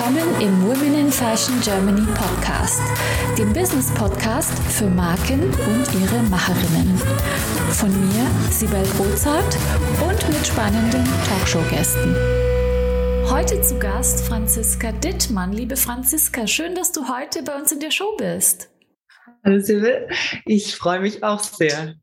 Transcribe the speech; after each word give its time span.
willkommen 0.00 0.40
im 0.40 0.62
Women 0.66 0.98
in 0.98 1.12
Fashion 1.12 1.60
Germany 1.60 2.06
Podcast, 2.14 2.80
dem 3.36 3.52
Business 3.52 3.92
Podcast 3.92 4.58
für 4.70 4.86
Marken 4.86 5.42
und 5.42 6.00
ihre 6.00 6.22
Macherinnen. 6.22 6.96
Von 7.72 7.90
mir, 8.08 8.26
Sibel 8.50 8.82
Rozart 8.98 9.58
und 10.00 10.28
mit 10.30 10.46
spannenden 10.46 11.04
Talkshow-Gästen. 11.28 12.16
Heute 13.28 13.60
zu 13.60 13.78
Gast 13.78 14.26
Franziska 14.26 14.92
Dittmann. 14.92 15.52
Liebe 15.52 15.76
Franziska, 15.76 16.46
schön, 16.46 16.74
dass 16.74 16.92
du 16.92 17.06
heute 17.06 17.42
bei 17.42 17.54
uns 17.56 17.70
in 17.70 17.80
der 17.80 17.90
Show 17.90 18.16
bist. 18.16 18.70
Hallo 19.44 19.60
Sibel, 19.60 20.08
ich 20.46 20.76
freue 20.76 21.00
mich 21.00 21.22
auch 21.22 21.40
sehr. 21.40 21.96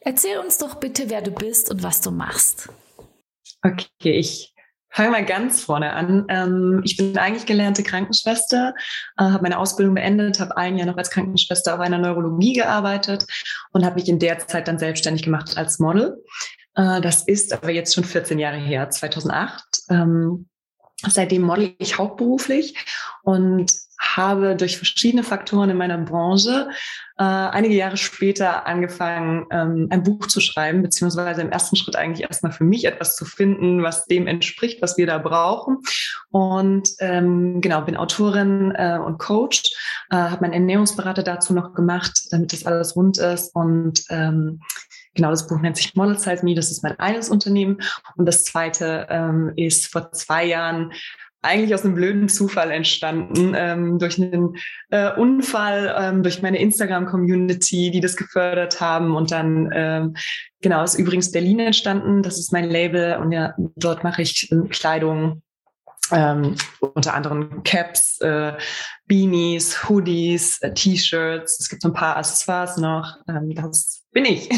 Erzähl 0.00 0.38
uns 0.38 0.58
doch 0.58 0.74
bitte, 0.74 1.08
wer 1.08 1.22
du 1.22 1.30
bist 1.30 1.70
und 1.70 1.84
was 1.84 2.00
du 2.00 2.10
machst. 2.10 2.68
Okay, 3.62 4.18
ich 4.18 4.51
Fangen 4.92 5.12
wir 5.12 5.22
ganz 5.22 5.62
vorne 5.62 5.94
an. 5.94 6.26
Ähm, 6.28 6.82
ich 6.84 6.98
bin 6.98 7.16
eigentlich 7.16 7.46
gelernte 7.46 7.82
Krankenschwester, 7.82 8.74
äh, 9.16 9.24
habe 9.24 9.42
meine 9.42 9.58
Ausbildung 9.58 9.94
beendet, 9.94 10.38
habe 10.38 10.56
ein 10.56 10.76
Jahr 10.76 10.86
noch 10.86 10.98
als 10.98 11.10
Krankenschwester 11.10 11.74
auf 11.74 11.80
einer 11.80 11.98
Neurologie 11.98 12.52
gearbeitet 12.52 13.24
und 13.72 13.84
habe 13.86 13.96
mich 13.96 14.08
in 14.08 14.18
der 14.18 14.38
Zeit 14.38 14.68
dann 14.68 14.78
selbstständig 14.78 15.22
gemacht 15.22 15.56
als 15.56 15.78
Model. 15.78 16.22
Äh, 16.74 17.00
das 17.00 17.26
ist 17.26 17.54
aber 17.54 17.70
jetzt 17.70 17.94
schon 17.94 18.04
14 18.04 18.38
Jahre 18.38 18.58
her, 18.58 18.90
2008. 18.90 19.64
Ähm, 19.88 20.48
seitdem 21.08 21.42
model 21.42 21.74
ich 21.78 21.98
hauptberuflich 21.98 22.74
und 23.22 23.72
habe 24.02 24.56
durch 24.56 24.76
verschiedene 24.76 25.22
Faktoren 25.22 25.70
in 25.70 25.76
meiner 25.76 25.98
Branche 25.98 26.68
äh, 27.18 27.22
einige 27.22 27.74
Jahre 27.74 27.96
später 27.96 28.66
angefangen, 28.66 29.46
ähm, 29.50 29.86
ein 29.90 30.02
Buch 30.02 30.26
zu 30.26 30.40
schreiben, 30.40 30.82
beziehungsweise 30.82 31.40
im 31.40 31.50
ersten 31.50 31.76
Schritt 31.76 31.94
eigentlich 31.94 32.26
erstmal 32.28 32.52
für 32.52 32.64
mich 32.64 32.84
etwas 32.84 33.16
zu 33.16 33.24
finden, 33.24 33.82
was 33.82 34.06
dem 34.06 34.26
entspricht, 34.26 34.82
was 34.82 34.96
wir 34.96 35.06
da 35.06 35.18
brauchen. 35.18 35.78
Und 36.30 36.88
ähm, 36.98 37.60
genau, 37.60 37.82
bin 37.82 37.96
Autorin 37.96 38.72
äh, 38.74 38.98
und 38.98 39.18
Coach, 39.18 39.62
äh, 40.10 40.16
habe 40.16 40.42
meinen 40.42 40.54
Ernährungsberater 40.54 41.22
dazu 41.22 41.54
noch 41.54 41.74
gemacht, 41.74 42.26
damit 42.30 42.52
das 42.52 42.66
alles 42.66 42.96
rund 42.96 43.18
ist. 43.18 43.54
Und 43.54 44.04
ähm, 44.10 44.60
Genau, 45.14 45.28
das 45.28 45.46
Buch 45.46 45.60
nennt 45.60 45.76
sich 45.76 45.94
Model 45.94 46.18
Size 46.18 46.42
Me, 46.42 46.54
das 46.54 46.70
ist 46.70 46.82
mein 46.82 46.98
eines 46.98 47.28
Unternehmen. 47.28 47.82
Und 48.16 48.24
das 48.24 48.44
zweite 48.44 49.06
ähm, 49.10 49.52
ist 49.56 49.92
vor 49.92 50.10
zwei 50.12 50.46
Jahren 50.46 50.90
eigentlich 51.42 51.74
aus 51.74 51.84
einem 51.84 51.94
blöden 51.94 52.28
Zufall 52.28 52.70
entstanden, 52.70 53.54
ähm, 53.56 53.98
durch 53.98 54.20
einen 54.20 54.56
äh, 54.90 55.12
Unfall, 55.12 55.94
ähm, 55.98 56.22
durch 56.22 56.40
meine 56.40 56.58
Instagram-Community, 56.58 57.90
die 57.90 58.00
das 58.00 58.16
gefördert 58.16 58.80
haben. 58.80 59.16
Und 59.16 59.32
dann, 59.32 59.70
ähm, 59.74 60.14
genau, 60.60 60.82
ist 60.84 60.94
übrigens 60.94 61.32
Berlin 61.32 61.58
entstanden. 61.58 62.22
Das 62.22 62.38
ist 62.38 62.52
mein 62.52 62.70
Label 62.70 63.16
und 63.18 63.32
ja, 63.32 63.54
dort 63.76 64.04
mache 64.04 64.22
ich 64.22 64.50
äh, 64.52 64.68
Kleidung, 64.68 65.42
ähm, 66.12 66.54
unter 66.80 67.14
anderem 67.14 67.62
Caps, 67.64 68.20
äh, 68.20 68.52
Beanies, 69.06 69.88
Hoodies, 69.88 70.58
äh, 70.62 70.72
T-Shirts. 70.72 71.58
Es 71.60 71.68
gibt 71.68 71.82
so 71.82 71.88
ein 71.88 71.94
paar 71.94 72.16
Accessoires 72.16 72.76
noch. 72.76 73.16
Ähm, 73.28 73.54
das 73.54 74.01
bin 74.12 74.26
ich. 74.26 74.48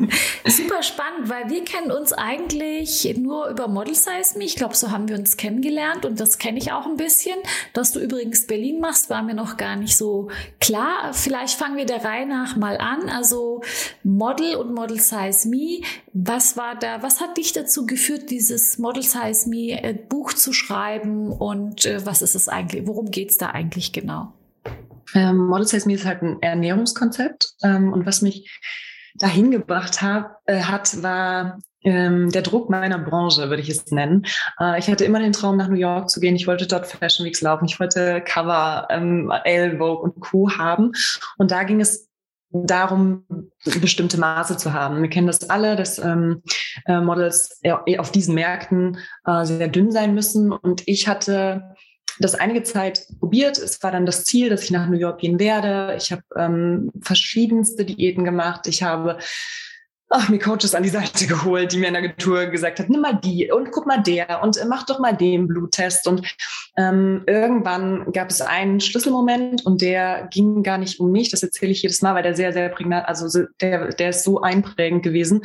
Super 0.46 0.82
spannend, 0.82 1.28
weil 1.28 1.48
wir 1.48 1.64
kennen 1.64 1.92
uns 1.92 2.12
eigentlich 2.12 3.16
nur 3.16 3.48
über 3.48 3.68
Model 3.68 3.94
Size 3.94 4.36
Me. 4.36 4.44
Ich 4.44 4.56
glaube, 4.56 4.74
so 4.74 4.90
haben 4.90 5.08
wir 5.08 5.16
uns 5.16 5.36
kennengelernt 5.36 6.04
und 6.04 6.18
das 6.18 6.38
kenne 6.38 6.58
ich 6.58 6.72
auch 6.72 6.84
ein 6.84 6.96
bisschen. 6.96 7.36
Dass 7.72 7.92
du 7.92 8.00
übrigens 8.00 8.46
Berlin 8.46 8.80
machst, 8.80 9.10
war 9.10 9.22
mir 9.22 9.34
noch 9.34 9.56
gar 9.56 9.76
nicht 9.76 9.96
so 9.96 10.30
klar. 10.60 11.14
Vielleicht 11.14 11.56
fangen 11.56 11.76
wir 11.76 11.86
der 11.86 12.04
Reihe 12.04 12.26
nach 12.26 12.56
mal 12.56 12.76
an. 12.78 13.08
Also 13.08 13.62
Model 14.02 14.56
und 14.56 14.74
Model 14.74 14.98
Size 14.98 15.48
Me. 15.48 15.82
Was 16.12 16.56
war 16.56 16.76
da, 16.76 17.02
was 17.02 17.20
hat 17.20 17.36
dich 17.36 17.52
dazu 17.52 17.86
geführt, 17.86 18.30
dieses 18.30 18.78
Model 18.78 19.04
Size 19.04 19.48
Me 19.48 19.80
äh, 19.80 19.94
Buch 19.94 20.32
zu 20.32 20.52
schreiben 20.52 21.30
und 21.30 21.86
äh, 21.86 22.04
was 22.04 22.20
ist 22.20 22.34
es 22.34 22.48
eigentlich, 22.48 22.86
worum 22.86 23.12
geht 23.12 23.30
es 23.30 23.38
da 23.38 23.50
eigentlich 23.50 23.92
genau? 23.92 24.32
Ähm, 25.14 25.36
Model 25.46 25.66
Size 25.66 25.86
Me 25.86 25.94
ist 25.94 26.04
halt 26.04 26.22
ein 26.22 26.42
Ernährungskonzept 26.42 27.54
ähm, 27.62 27.92
und 27.92 28.06
was 28.06 28.20
mich 28.20 28.50
dahin 29.14 29.50
gebracht 29.50 30.02
hab, 30.02 30.40
äh, 30.46 30.62
hat, 30.62 31.02
war 31.02 31.58
ähm, 31.84 32.30
der 32.30 32.42
Druck 32.42 32.70
meiner 32.70 32.98
Branche, 32.98 33.48
würde 33.48 33.62
ich 33.62 33.68
es 33.68 33.90
nennen. 33.90 34.26
Äh, 34.58 34.78
ich 34.78 34.88
hatte 34.88 35.04
immer 35.04 35.20
den 35.20 35.32
Traum, 35.32 35.56
nach 35.56 35.68
New 35.68 35.76
York 35.76 36.10
zu 36.10 36.20
gehen. 36.20 36.36
Ich 36.36 36.46
wollte 36.46 36.66
dort 36.66 36.86
Fashion 36.86 37.26
Weeks 37.26 37.40
laufen. 37.40 37.66
Ich 37.66 37.78
wollte 37.78 38.22
Cover, 38.22 38.88
ähm, 38.90 39.32
Elle, 39.44 39.78
Vogue 39.78 40.02
und 40.02 40.20
Co. 40.20 40.50
haben. 40.50 40.92
Und 41.38 41.50
da 41.50 41.62
ging 41.62 41.80
es 41.80 42.10
darum, 42.50 43.24
bestimmte 43.80 44.18
Maße 44.18 44.56
zu 44.56 44.72
haben. 44.72 45.02
Wir 45.02 45.10
kennen 45.10 45.26
das 45.26 45.50
alle, 45.50 45.76
dass 45.76 45.98
ähm, 45.98 46.42
äh, 46.86 47.00
Models 47.00 47.60
auf 47.98 48.12
diesen 48.12 48.34
Märkten 48.34 48.98
äh, 49.26 49.44
sehr 49.44 49.68
dünn 49.68 49.90
sein 49.90 50.14
müssen. 50.14 50.52
Und 50.52 50.86
ich 50.86 51.08
hatte 51.08 51.74
das 52.18 52.34
einige 52.34 52.62
Zeit 52.62 53.06
probiert. 53.18 53.58
Es 53.58 53.82
war 53.82 53.90
dann 53.90 54.06
das 54.06 54.24
Ziel, 54.24 54.48
dass 54.48 54.64
ich 54.64 54.70
nach 54.70 54.88
New 54.88 54.96
York 54.96 55.20
gehen 55.20 55.38
werde. 55.38 55.94
Ich 55.96 56.12
habe 56.12 56.22
ähm, 56.36 56.90
verschiedenste 57.00 57.84
Diäten 57.84 58.24
gemacht. 58.24 58.66
Ich 58.66 58.82
habe 58.82 59.18
ach, 60.10 60.28
mir 60.28 60.38
Coaches 60.38 60.74
an 60.74 60.82
die 60.82 60.88
Seite 60.88 61.26
geholt, 61.26 61.72
die 61.72 61.78
mir 61.78 61.88
in 61.88 61.94
der 61.94 62.02
Agentur 62.02 62.46
gesagt 62.46 62.78
hat, 62.78 62.88
nimm 62.88 63.00
mal 63.00 63.18
die 63.22 63.50
und 63.50 63.70
guck 63.70 63.86
mal 63.86 64.02
der 64.02 64.42
und 64.42 64.56
äh, 64.56 64.64
mach 64.66 64.84
doch 64.86 64.98
mal 64.98 65.16
den 65.16 65.48
Bluttest. 65.48 66.06
Und 66.06 66.26
ähm, 66.76 67.22
irgendwann 67.26 68.12
gab 68.12 68.30
es 68.30 68.40
einen 68.40 68.80
Schlüsselmoment 68.80 69.64
und 69.64 69.80
der 69.80 70.28
ging 70.30 70.62
gar 70.62 70.78
nicht 70.78 71.00
um 71.00 71.10
mich. 71.10 71.30
Das 71.30 71.42
erzähle 71.42 71.72
ich 71.72 71.82
jedes 71.82 72.02
Mal, 72.02 72.14
weil 72.14 72.22
der 72.22 72.34
sehr, 72.34 72.52
sehr 72.52 72.68
prägnant, 72.68 73.06
also 73.08 73.46
der, 73.60 73.88
der 73.88 74.10
ist 74.10 74.24
so 74.24 74.40
einprägend 74.42 75.02
gewesen. 75.02 75.42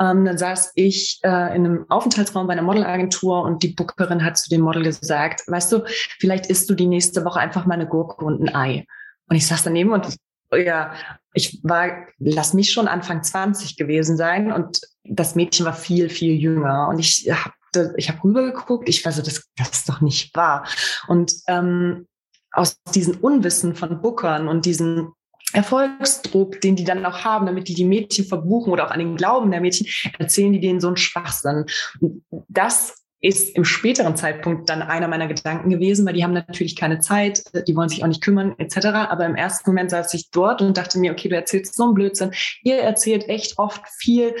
Ähm, 0.00 0.24
dann 0.24 0.38
saß 0.38 0.72
ich 0.74 1.20
äh, 1.22 1.54
in 1.54 1.66
einem 1.66 1.86
Aufenthaltsraum 1.88 2.46
bei 2.46 2.52
einer 2.52 2.62
Modelagentur 2.62 3.42
und 3.42 3.62
die 3.62 3.68
Bookerin 3.68 4.24
hat 4.24 4.36
zu 4.36 4.50
dem 4.50 4.62
Model 4.62 4.82
gesagt, 4.82 5.42
weißt 5.46 5.72
du, 5.72 5.84
vielleicht 6.18 6.46
isst 6.46 6.68
du 6.68 6.74
die 6.74 6.86
nächste 6.86 7.24
Woche 7.24 7.40
einfach 7.40 7.66
mal 7.66 7.74
eine 7.74 7.86
Gurke 7.86 8.24
und 8.24 8.42
ein 8.42 8.54
Ei. 8.54 8.86
Und 9.28 9.36
ich 9.36 9.46
saß 9.46 9.62
daneben 9.62 9.92
und 9.92 10.16
ja, 10.56 10.94
ich 11.34 11.60
war, 11.62 12.06
lass 12.18 12.54
mich 12.54 12.72
schon 12.72 12.88
Anfang 12.88 13.22
20 13.22 13.76
gewesen 13.76 14.16
sein 14.16 14.52
und 14.52 14.80
das 15.04 15.34
Mädchen 15.34 15.66
war 15.66 15.72
viel, 15.72 16.08
viel 16.08 16.34
jünger. 16.34 16.88
Und 16.88 16.98
ich 16.98 17.30
habe 17.30 17.54
ich 17.96 18.10
hab 18.10 18.22
rübergeguckt, 18.22 18.88
ich 18.88 19.04
war 19.04 19.12
so, 19.12 19.22
das, 19.22 19.48
das 19.56 19.70
ist 19.70 19.88
doch 19.88 20.02
nicht 20.02 20.36
wahr. 20.36 20.66
Und 21.08 21.32
ähm, 21.48 22.06
aus 22.52 22.76
diesem 22.94 23.18
Unwissen 23.18 23.74
von 23.74 24.02
Bookern 24.02 24.46
und 24.46 24.66
diesen 24.66 25.12
Erfolgsdruck, 25.54 26.60
den 26.60 26.76
die 26.76 26.84
dann 26.84 27.04
auch 27.04 27.24
haben, 27.24 27.46
damit 27.46 27.68
die 27.68 27.74
die 27.74 27.84
Mädchen 27.84 28.24
verbuchen 28.24 28.72
oder 28.72 28.86
auch 28.86 28.90
an 28.90 28.98
den 28.98 29.16
Glauben 29.16 29.50
der 29.50 29.60
Mädchen, 29.60 29.86
erzählen 30.18 30.52
die 30.52 30.60
denen 30.60 30.80
so 30.80 30.88
einen 30.88 30.96
Schwachsinn. 30.96 31.66
Und 32.00 32.24
das 32.48 33.01
ist 33.22 33.56
im 33.56 33.64
späteren 33.64 34.16
Zeitpunkt 34.16 34.68
dann 34.68 34.82
einer 34.82 35.06
meiner 35.06 35.28
Gedanken 35.28 35.70
gewesen, 35.70 36.04
weil 36.04 36.14
die 36.14 36.24
haben 36.24 36.32
natürlich 36.32 36.74
keine 36.74 36.98
Zeit, 36.98 37.44
die 37.68 37.76
wollen 37.76 37.88
sich 37.88 38.02
auch 38.02 38.08
nicht 38.08 38.22
kümmern 38.22 38.54
etc. 38.58 38.86
Aber 39.08 39.24
im 39.24 39.36
ersten 39.36 39.70
Moment 39.70 39.90
saß 39.90 40.12
ich 40.14 40.30
dort 40.30 40.60
und 40.60 40.76
dachte 40.76 40.98
mir, 40.98 41.12
okay, 41.12 41.28
du 41.28 41.36
erzählst 41.36 41.76
so 41.76 41.84
einen 41.84 41.94
Blödsinn. 41.94 42.32
Ihr 42.64 42.78
erzählt 42.78 43.28
echt 43.28 43.58
oft 43.58 43.82
viel. 43.96 44.34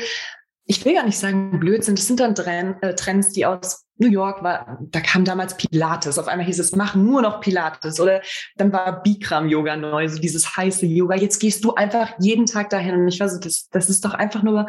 Ich 0.66 0.84
will 0.84 0.94
gar 0.94 1.06
nicht 1.06 1.18
sagen 1.18 1.60
Blödsinn, 1.60 1.94
das 1.94 2.08
sind 2.08 2.18
dann 2.18 2.34
äh, 2.34 2.94
Trends, 2.94 3.30
die 3.30 3.46
aus 3.46 3.86
New 3.98 4.10
York 4.10 4.42
war, 4.42 4.78
da 4.80 5.00
kam 5.00 5.24
damals 5.24 5.56
Pilates. 5.56 6.18
Auf 6.18 6.26
einmal 6.26 6.46
hieß 6.46 6.58
es, 6.58 6.74
mach 6.74 6.96
nur 6.96 7.22
noch 7.22 7.40
Pilates. 7.40 8.00
Oder 8.00 8.20
dann 8.56 8.72
war 8.72 9.02
Bikram-Yoga 9.02 9.76
neu, 9.76 10.08
so 10.08 10.20
dieses 10.20 10.56
heiße 10.56 10.86
Yoga. 10.86 11.14
Jetzt 11.14 11.38
gehst 11.38 11.64
du 11.64 11.74
einfach 11.74 12.12
jeden 12.18 12.46
Tag 12.46 12.70
dahin. 12.70 12.96
Und 12.96 13.08
ich 13.08 13.20
war 13.20 13.28
so, 13.28 13.38
das, 13.38 13.68
das 13.70 13.88
ist 13.88 14.04
doch 14.04 14.14
einfach 14.14 14.42
nur 14.42 14.66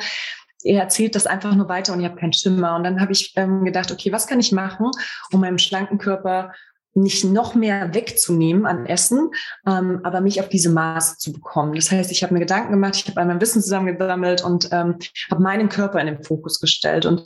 er 0.64 0.82
erzählt 0.82 1.16
das 1.16 1.28
einfach 1.28 1.56
nur 1.56 1.70
weiter 1.70 1.94
und 1.94 2.00
ich 2.00 2.06
habe 2.06 2.20
keinen 2.20 2.34
Schimmer. 2.34 2.76
Und 2.76 2.84
dann 2.84 3.02
habe 3.02 3.12
ich 3.12 3.34
ähm, 3.36 3.64
gedacht, 3.64 3.92
okay, 3.92 4.12
was 4.12 4.28
kann 4.28 4.40
ich 4.40 4.52
machen, 4.52 4.90
um 5.32 5.42
meinem 5.42 5.58
schlanken 5.58 5.98
Körper 5.98 6.52
nicht 6.96 7.24
noch 7.24 7.56
mehr 7.56 7.94
wegzunehmen 7.94 8.66
an 8.66 8.86
Essen, 8.86 9.32
ähm, 9.68 10.02
aber 10.04 10.22
mich 10.22 10.40
auf 10.40 10.50
diese 10.50 10.70
Maße 10.70 11.18
zu 11.18 11.34
bekommen. 11.34 11.74
Das 11.74 11.92
heißt, 11.92 12.12
ich 12.12 12.24
habe 12.24 12.34
mir 12.34 12.42
Gedanken 12.42 12.72
gemacht, 12.72 12.96
ich 12.96 13.08
habe 13.08 13.20
einmal 13.20 13.42
Wissen 13.42 13.62
zusammengesammelt 13.62 14.44
und 14.44 14.70
ähm, 14.72 15.00
habe 15.32 15.42
meinen 15.42 15.70
Körper 15.70 16.00
in 16.00 16.08
den 16.08 16.24
Fokus 16.24 16.60
gestellt 16.60 17.06
und 17.06 17.24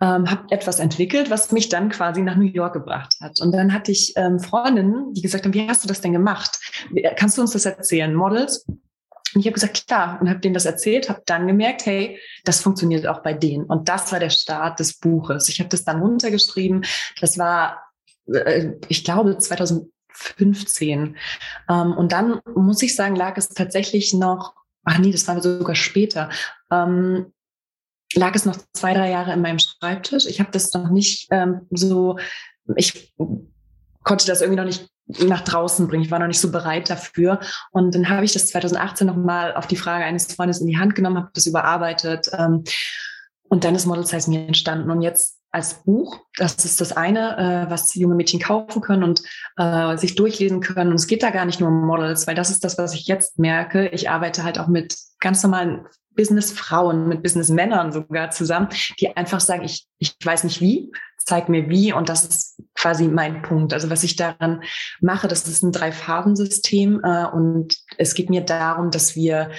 ähm, 0.00 0.30
habe 0.30 0.44
etwas 0.50 0.78
entwickelt, 0.78 1.30
was 1.30 1.50
mich 1.52 1.68
dann 1.68 1.88
quasi 1.88 2.22
nach 2.22 2.36
New 2.36 2.44
York 2.44 2.74
gebracht 2.74 3.14
hat. 3.20 3.40
Und 3.40 3.52
dann 3.52 3.72
hatte 3.72 3.92
ich 3.92 4.12
ähm, 4.16 4.38
Freundinnen, 4.40 5.14
die 5.14 5.22
gesagt 5.22 5.44
haben, 5.44 5.54
wie 5.54 5.68
hast 5.68 5.82
du 5.82 5.88
das 5.88 6.00
denn 6.00 6.12
gemacht? 6.12 6.58
Kannst 7.16 7.38
du 7.38 7.42
uns 7.42 7.52
das 7.52 7.64
erzählen? 7.64 8.14
Models? 8.14 8.66
Und 9.34 9.40
ich 9.40 9.46
habe 9.46 9.54
gesagt, 9.54 9.86
klar, 9.86 10.18
und 10.20 10.28
habe 10.28 10.40
denen 10.40 10.54
das 10.54 10.64
erzählt, 10.64 11.08
habe 11.08 11.22
dann 11.26 11.46
gemerkt, 11.46 11.86
hey, 11.86 12.18
das 12.44 12.60
funktioniert 12.60 13.06
auch 13.06 13.22
bei 13.22 13.34
denen. 13.34 13.64
Und 13.64 13.88
das 13.88 14.12
war 14.12 14.20
der 14.20 14.30
Start 14.30 14.80
des 14.80 14.98
Buches. 14.98 15.48
Ich 15.48 15.60
habe 15.60 15.68
das 15.68 15.84
dann 15.84 16.00
runtergeschrieben. 16.00 16.84
Das 17.20 17.38
war, 17.38 17.82
äh, 18.26 18.72
ich 18.88 19.04
glaube, 19.04 19.38
2015. 19.38 21.16
Ähm, 21.68 21.92
und 21.92 22.12
dann 22.12 22.40
muss 22.54 22.82
ich 22.82 22.94
sagen, 22.94 23.16
lag 23.16 23.36
es 23.36 23.48
tatsächlich 23.48 24.14
noch, 24.14 24.54
ach 24.84 24.98
nee, 24.98 25.12
das 25.12 25.28
war 25.28 25.40
sogar 25.40 25.74
später, 25.74 26.30
ähm, 26.70 27.32
lag 28.14 28.34
es 28.34 28.46
noch 28.46 28.56
zwei, 28.72 28.94
drei 28.94 29.10
Jahre 29.10 29.32
in 29.32 29.42
meinem 29.42 29.58
Schreibtisch. 29.58 30.26
Ich 30.26 30.40
habe 30.40 30.50
das 30.50 30.72
noch 30.72 30.90
nicht 30.90 31.28
ähm, 31.30 31.66
so, 31.70 32.18
ich 32.76 33.14
konnte 34.02 34.26
das 34.26 34.40
irgendwie 34.40 34.58
noch 34.58 34.64
nicht 34.64 34.88
nach 35.26 35.40
draußen 35.40 35.88
bringen. 35.88 36.04
Ich 36.04 36.10
war 36.10 36.18
noch 36.18 36.26
nicht 36.26 36.40
so 36.40 36.50
bereit 36.50 36.90
dafür. 36.90 37.40
Und 37.70 37.94
dann 37.94 38.08
habe 38.08 38.24
ich 38.24 38.32
das 38.32 38.48
2018 38.48 39.06
nochmal 39.06 39.54
auf 39.54 39.66
die 39.66 39.76
Frage 39.76 40.04
eines 40.04 40.32
Freundes 40.32 40.60
in 40.60 40.66
die 40.66 40.78
Hand 40.78 40.94
genommen, 40.94 41.16
habe 41.16 41.30
das 41.34 41.46
überarbeitet. 41.46 42.30
Ähm, 42.32 42.64
und 43.48 43.64
dann 43.64 43.74
ist 43.74 43.86
Model 43.86 44.06
Size 44.06 44.30
mir 44.30 44.46
entstanden. 44.46 44.90
Und 44.90 45.02
jetzt 45.02 45.38
als 45.50 45.74
Buch. 45.82 46.20
Das 46.36 46.64
ist 46.64 46.80
das 46.80 46.96
eine, 46.96 47.66
äh, 47.66 47.70
was 47.70 47.94
junge 47.94 48.14
Mädchen 48.14 48.40
kaufen 48.40 48.82
können 48.82 49.02
und 49.02 49.22
äh, 49.56 49.96
sich 49.96 50.14
durchlesen 50.14 50.60
können. 50.60 50.90
Und 50.90 50.96
es 50.96 51.06
geht 51.06 51.22
da 51.22 51.30
gar 51.30 51.46
nicht 51.46 51.60
nur 51.60 51.70
um 51.70 51.86
Models, 51.86 52.26
weil 52.26 52.34
das 52.34 52.50
ist 52.50 52.64
das, 52.64 52.76
was 52.78 52.94
ich 52.94 53.06
jetzt 53.06 53.38
merke. 53.38 53.88
Ich 53.88 54.10
arbeite 54.10 54.44
halt 54.44 54.58
auch 54.58 54.68
mit 54.68 54.96
ganz 55.20 55.42
normalen 55.42 55.86
Businessfrauen, 56.18 57.06
mit 57.06 57.22
Businessmännern 57.22 57.92
sogar 57.92 58.30
zusammen, 58.30 58.68
die 58.98 59.16
einfach 59.16 59.38
sagen, 59.38 59.64
ich, 59.64 59.86
ich 59.98 60.16
weiß 60.22 60.42
nicht 60.44 60.60
wie, 60.60 60.90
zeig 61.16 61.48
mir 61.48 61.68
wie 61.68 61.92
und 61.92 62.08
das 62.08 62.24
ist 62.24 62.62
quasi 62.74 63.06
mein 63.06 63.40
Punkt. 63.42 63.72
Also 63.72 63.88
was 63.88 64.02
ich 64.02 64.16
daran 64.16 64.62
mache, 65.00 65.28
das 65.28 65.46
ist 65.46 65.62
ein 65.62 65.72
Drei-Phasen-System 65.72 67.00
äh, 67.04 67.26
und 67.26 67.76
es 67.98 68.14
geht 68.14 68.30
mir 68.30 68.40
darum, 68.40 68.90
dass 68.90 69.14
wir 69.14 69.50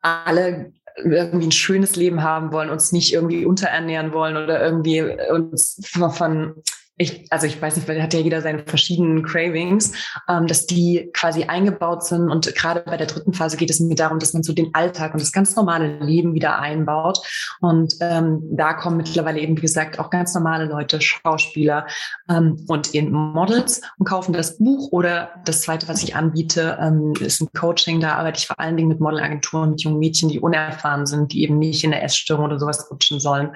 alle 0.00 0.72
irgendwie 0.96 1.48
ein 1.48 1.52
schönes 1.52 1.94
Leben 1.94 2.22
haben 2.22 2.52
wollen, 2.52 2.70
uns 2.70 2.90
nicht 2.92 3.12
irgendwie 3.12 3.44
unterernähren 3.44 4.14
wollen 4.14 4.38
oder 4.38 4.64
irgendwie 4.64 5.02
uns 5.30 5.78
von 5.90 6.54
ich, 6.98 7.30
also 7.30 7.46
ich 7.46 7.60
weiß 7.60 7.76
nicht, 7.76 7.88
weil 7.88 8.02
hat 8.02 8.14
ja 8.14 8.20
jeder 8.20 8.40
seine 8.40 8.60
verschiedenen 8.60 9.22
Cravings, 9.22 9.92
ähm, 10.28 10.46
dass 10.46 10.66
die 10.66 11.10
quasi 11.12 11.44
eingebaut 11.44 12.04
sind. 12.04 12.30
Und 12.30 12.54
gerade 12.54 12.80
bei 12.80 12.96
der 12.96 13.06
dritten 13.06 13.34
Phase 13.34 13.58
geht 13.58 13.68
es 13.68 13.80
mir 13.80 13.94
darum, 13.94 14.18
dass 14.18 14.32
man 14.32 14.42
so 14.42 14.54
den 14.54 14.74
Alltag 14.74 15.12
und 15.12 15.20
das 15.20 15.32
ganz 15.32 15.54
normale 15.56 15.98
Leben 15.98 16.34
wieder 16.34 16.58
einbaut. 16.58 17.18
Und 17.60 17.96
ähm, 18.00 18.42
da 18.50 18.72
kommen 18.72 18.96
mittlerweile 18.96 19.40
eben, 19.40 19.58
wie 19.58 19.62
gesagt, 19.62 19.98
auch 19.98 20.08
ganz 20.08 20.34
normale 20.34 20.64
Leute, 20.64 21.00
Schauspieler 21.02 21.86
ähm, 22.30 22.64
und 22.66 22.94
eben 22.94 23.12
Models 23.12 23.82
und 23.98 24.06
kaufen 24.06 24.32
das 24.32 24.56
Buch. 24.56 24.90
Oder 24.90 25.30
das 25.44 25.62
zweite, 25.62 25.88
was 25.88 26.02
ich 26.02 26.16
anbiete, 26.16 26.78
ähm, 26.80 27.12
ist 27.20 27.42
ein 27.42 27.48
Coaching. 27.52 28.00
Da 28.00 28.14
arbeite 28.14 28.38
ich 28.38 28.46
vor 28.46 28.58
allen 28.58 28.76
Dingen 28.76 28.88
mit 28.88 29.00
Modelagenturen, 29.00 29.72
mit 29.72 29.82
jungen 29.82 29.98
Mädchen, 29.98 30.30
die 30.30 30.40
unerfahren 30.40 31.04
sind, 31.04 31.32
die 31.32 31.42
eben 31.42 31.58
nicht 31.58 31.84
in 31.84 31.90
der 31.90 32.02
Essstörung 32.02 32.46
oder 32.46 32.58
sowas 32.58 32.90
rutschen 32.90 33.20
sollen 33.20 33.50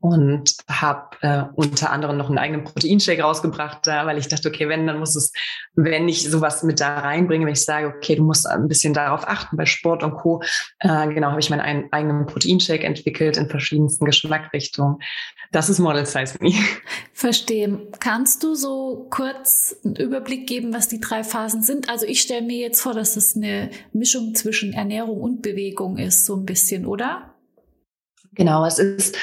und 0.00 0.54
habe 0.68 1.16
äh, 1.22 1.44
unter 1.54 1.90
anderem 1.90 2.16
noch 2.16 2.28
einen 2.28 2.38
eigenen 2.38 2.64
Proteinshake 2.64 3.22
rausgebracht, 3.22 3.86
äh, 3.86 4.04
weil 4.04 4.18
ich 4.18 4.28
dachte, 4.28 4.48
okay, 4.48 4.68
wenn, 4.68 4.86
dann 4.86 4.98
muss 4.98 5.16
es, 5.16 5.32
wenn 5.74 6.08
ich 6.08 6.30
sowas 6.30 6.62
mit 6.62 6.80
da 6.80 6.98
reinbringe, 6.98 7.46
wenn 7.46 7.54
ich 7.54 7.64
sage, 7.64 7.94
okay, 7.96 8.16
du 8.16 8.22
musst 8.22 8.46
ein 8.46 8.68
bisschen 8.68 8.92
darauf 8.92 9.26
achten 9.26 9.56
bei 9.56 9.64
Sport 9.64 10.02
und 10.02 10.16
Co., 10.16 10.42
äh, 10.80 11.08
genau, 11.08 11.30
habe 11.30 11.40
ich 11.40 11.50
meinen 11.50 11.60
ein, 11.60 11.92
eigenen 11.92 12.26
Proteinshake 12.26 12.84
entwickelt 12.84 13.36
in 13.36 13.48
verschiedensten 13.48 14.04
Geschmackrichtungen. 14.04 14.98
Das 15.50 15.70
ist 15.70 15.78
Model 15.78 16.04
Size 16.04 16.34
Me. 16.40 16.52
Verstehe. 17.12 17.88
Kannst 17.98 18.42
du 18.42 18.54
so 18.54 19.06
kurz 19.10 19.76
einen 19.84 19.96
Überblick 19.96 20.46
geben, 20.46 20.74
was 20.74 20.88
die 20.88 21.00
drei 21.00 21.24
Phasen 21.24 21.62
sind? 21.62 21.88
Also 21.88 22.04
ich 22.04 22.20
stelle 22.20 22.42
mir 22.42 22.58
jetzt 22.58 22.80
vor, 22.80 22.94
dass 22.94 23.16
es 23.16 23.36
eine 23.36 23.70
Mischung 23.92 24.34
zwischen 24.34 24.72
Ernährung 24.74 25.20
und 25.20 25.42
Bewegung 25.42 25.96
ist, 25.96 26.26
so 26.26 26.36
ein 26.36 26.44
bisschen, 26.44 26.84
oder? 26.84 27.32
Genau, 28.34 28.66
es 28.66 28.78
ist 28.78 29.16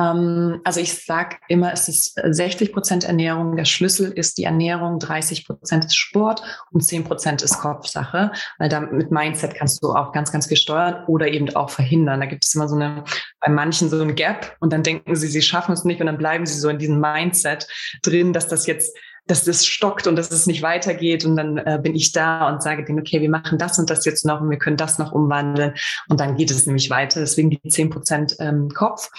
also 0.00 0.80
ich 0.80 1.04
sage 1.04 1.36
immer, 1.48 1.72
es 1.72 1.88
ist 1.88 2.14
60 2.22 2.72
Prozent 2.72 3.04
Ernährung. 3.04 3.56
Der 3.56 3.64
Schlüssel 3.64 4.10
ist 4.12 4.38
die 4.38 4.44
Ernährung, 4.44 4.98
30 4.98 5.46
Prozent 5.46 5.84
ist 5.84 5.96
Sport 5.96 6.42
und 6.70 6.80
10 6.80 7.04
Prozent 7.04 7.42
ist 7.42 7.58
Kopfsache. 7.58 8.32
Weil 8.58 8.68
da 8.68 8.80
mit 8.80 9.10
Mindset 9.10 9.54
kannst 9.54 9.82
du 9.82 9.92
auch 9.92 10.12
ganz, 10.12 10.32
ganz 10.32 10.46
viel 10.46 10.56
steuern 10.56 11.04
oder 11.06 11.28
eben 11.28 11.54
auch 11.54 11.70
verhindern. 11.70 12.20
Da 12.20 12.26
gibt 12.26 12.44
es 12.44 12.54
immer 12.54 12.68
so 12.68 12.76
eine, 12.76 13.04
bei 13.40 13.50
manchen 13.50 13.90
so 13.90 14.00
ein 14.00 14.14
Gap 14.14 14.56
und 14.60 14.72
dann 14.72 14.82
denken 14.82 15.14
sie, 15.16 15.28
sie 15.28 15.42
schaffen 15.42 15.72
es 15.72 15.84
nicht 15.84 16.00
und 16.00 16.06
dann 16.06 16.18
bleiben 16.18 16.46
sie 16.46 16.58
so 16.58 16.68
in 16.68 16.78
diesem 16.78 17.00
Mindset 17.00 17.66
drin, 18.02 18.32
dass 18.32 18.48
das 18.48 18.66
jetzt 18.66 18.96
dass 19.26 19.44
das 19.44 19.66
stockt 19.66 20.06
und 20.06 20.16
dass 20.16 20.30
es 20.30 20.46
nicht 20.46 20.62
weitergeht. 20.62 21.24
Und 21.24 21.36
dann 21.36 21.58
äh, 21.58 21.78
bin 21.82 21.94
ich 21.94 22.12
da 22.12 22.48
und 22.48 22.62
sage 22.62 22.84
denen, 22.84 23.00
okay, 23.00 23.20
wir 23.20 23.30
machen 23.30 23.58
das 23.58 23.78
und 23.78 23.90
das 23.90 24.04
jetzt 24.04 24.24
noch 24.24 24.40
und 24.40 24.50
wir 24.50 24.58
können 24.58 24.76
das 24.76 24.98
noch 24.98 25.12
umwandeln. 25.12 25.74
Und 26.08 26.20
dann 26.20 26.36
geht 26.36 26.50
es 26.50 26.66
nämlich 26.66 26.90
weiter. 26.90 27.20
Deswegen 27.20 27.50
die 27.50 27.60
zehn 27.68 27.90
Prozent 27.90 28.36
ähm, 28.40 28.68
Kopf. 28.70 29.10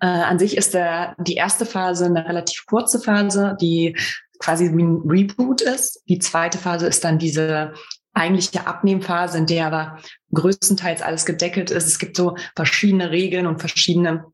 Äh, 0.00 0.06
an 0.06 0.38
sich 0.38 0.56
ist 0.56 0.74
der, 0.74 1.14
die 1.18 1.34
erste 1.34 1.66
Phase 1.66 2.06
eine 2.06 2.26
relativ 2.26 2.66
kurze 2.66 3.00
Phase, 3.00 3.56
die 3.60 3.96
quasi 4.38 4.74
wie 4.74 4.82
ein 4.82 5.02
Reboot 5.06 5.60
ist. 5.60 6.02
Die 6.08 6.18
zweite 6.18 6.58
Phase 6.58 6.86
ist 6.86 7.04
dann 7.04 7.18
diese 7.18 7.74
eigentliche 8.12 8.66
Abnehmphase, 8.66 9.38
in 9.38 9.46
der 9.46 9.66
aber 9.66 9.98
größtenteils 10.34 11.02
alles 11.02 11.26
gedeckelt 11.26 11.70
ist. 11.70 11.86
Es 11.86 11.98
gibt 11.98 12.16
so 12.16 12.36
verschiedene 12.56 13.10
Regeln 13.10 13.46
und 13.46 13.60
verschiedene 13.60 14.24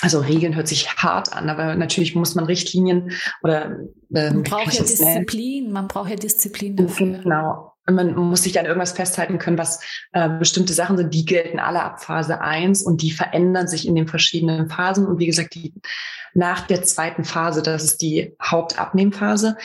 also 0.00 0.20
Regeln 0.20 0.56
hört 0.56 0.68
sich 0.68 0.88
hart 0.96 1.32
an, 1.32 1.50
aber 1.50 1.74
natürlich 1.74 2.14
muss 2.14 2.34
man 2.34 2.46
Richtlinien 2.46 3.12
oder 3.42 3.76
ähm, 4.14 4.34
man 4.34 4.42
braucht 4.42 4.72
ja 4.72 4.82
Disziplin, 4.82 5.62
nennen. 5.62 5.72
man 5.72 5.88
braucht 5.88 6.10
ja 6.10 6.16
Disziplin 6.16 6.76
dafür. 6.76 7.18
Genau. 7.18 7.72
Man 7.90 8.14
muss 8.14 8.42
sich 8.42 8.58
an 8.58 8.66
irgendwas 8.66 8.92
festhalten 8.92 9.38
können, 9.38 9.58
was 9.58 9.80
äh, 10.12 10.28
bestimmte 10.28 10.72
Sachen 10.72 10.96
sind, 10.96 11.12
die 11.12 11.24
gelten 11.24 11.58
alle 11.58 11.82
ab 11.82 12.02
Phase 12.02 12.40
eins 12.40 12.82
und 12.82 13.02
die 13.02 13.10
verändern 13.10 13.68
sich 13.68 13.86
in 13.86 13.94
den 13.94 14.06
verschiedenen 14.06 14.68
Phasen. 14.68 15.06
Und 15.06 15.18
wie 15.18 15.26
gesagt, 15.26 15.54
die, 15.54 15.74
nach 16.34 16.66
der 16.66 16.82
zweiten 16.82 17.24
Phase, 17.24 17.62
das 17.62 17.82
ist 17.82 18.02
die 18.02 18.36
Hauptabnehmphase, 18.40 19.56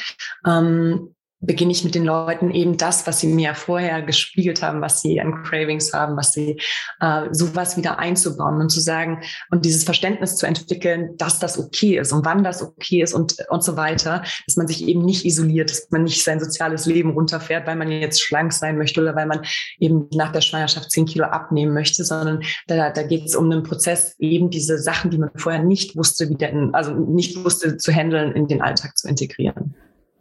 ähm, 0.48 1.16
beginne 1.40 1.72
ich 1.72 1.84
mit 1.84 1.96
den 1.96 2.06
Leuten 2.06 2.52
eben 2.52 2.78
das, 2.78 3.06
was 3.08 3.20
sie 3.20 3.28
mir 3.28 3.56
vorher 3.56 4.02
gespiegelt 4.02 4.62
haben, 4.62 4.82
was 4.82 5.02
sie 5.02 5.20
an 5.20 5.44
Cravings 5.44 5.94
haben, 5.94 6.18
was 6.18 6.32
sie 6.32 6.60
äh, 7.02 7.28
sowas 7.32 7.78
wieder 7.78 8.00
einzubauen 8.00 8.60
und 8.62 8.70
zu 8.70 8.80
sagen 8.80 9.22
und 9.52 9.66
dieses 9.66 9.84
Verständnis 9.84 10.38
zu 10.38 10.46
entwickeln, 10.46 11.18
dass 11.18 11.40
das 11.40 11.60
okay 11.60 11.98
ist 11.98 12.12
und 12.12 12.26
wann 12.26 12.44
das 12.44 12.62
okay 12.62 13.02
ist 13.02 13.14
und 13.14 13.36
und 13.50 13.64
so 13.64 13.78
weiter, 13.78 14.24
dass 14.46 14.56
man 14.56 14.68
sich 14.68 14.88
eben 14.88 15.04
nicht 15.04 15.26
isoliert, 15.26 15.70
dass 15.70 15.88
man 15.92 16.04
nicht 16.04 16.24
sein 16.24 16.40
soziales 16.40 16.86
Leben 16.86 17.12
runterfährt, 17.12 17.68
weil 17.68 17.76
man 17.76 17.92
jetzt 17.92 18.22
schlank 18.22 18.54
sein 18.54 18.78
möchte 18.78 19.02
oder 19.02 19.16
weil 19.16 19.28
man 19.28 19.42
eben 19.80 20.08
nach 20.14 20.32
der 20.32 20.42
Schwangerschaft 20.42 20.92
zehn 20.92 21.06
Kilo 21.06 21.26
abnehmen 21.26 21.74
möchte, 21.74 22.04
sondern 22.04 22.42
da, 22.68 22.90
da 22.90 23.04
geht 23.04 23.26
es 23.26 23.36
um 23.36 23.52
einen 23.52 23.64
Prozess, 23.64 24.16
eben 24.20 24.50
diese 24.50 24.78
Sachen, 24.78 25.12
die 25.12 25.18
man 25.18 25.32
vorher 25.36 25.64
nicht 25.64 25.96
wusste, 25.96 26.30
wieder 26.30 26.50
in, 26.50 26.74
also 26.74 26.94
nicht 26.94 27.44
wusste 27.44 27.78
zu 27.78 27.92
handeln, 27.92 28.32
in 28.34 28.48
den 28.48 28.62
Alltag 28.62 28.98
zu 28.98 29.08
integrieren. 29.08 29.76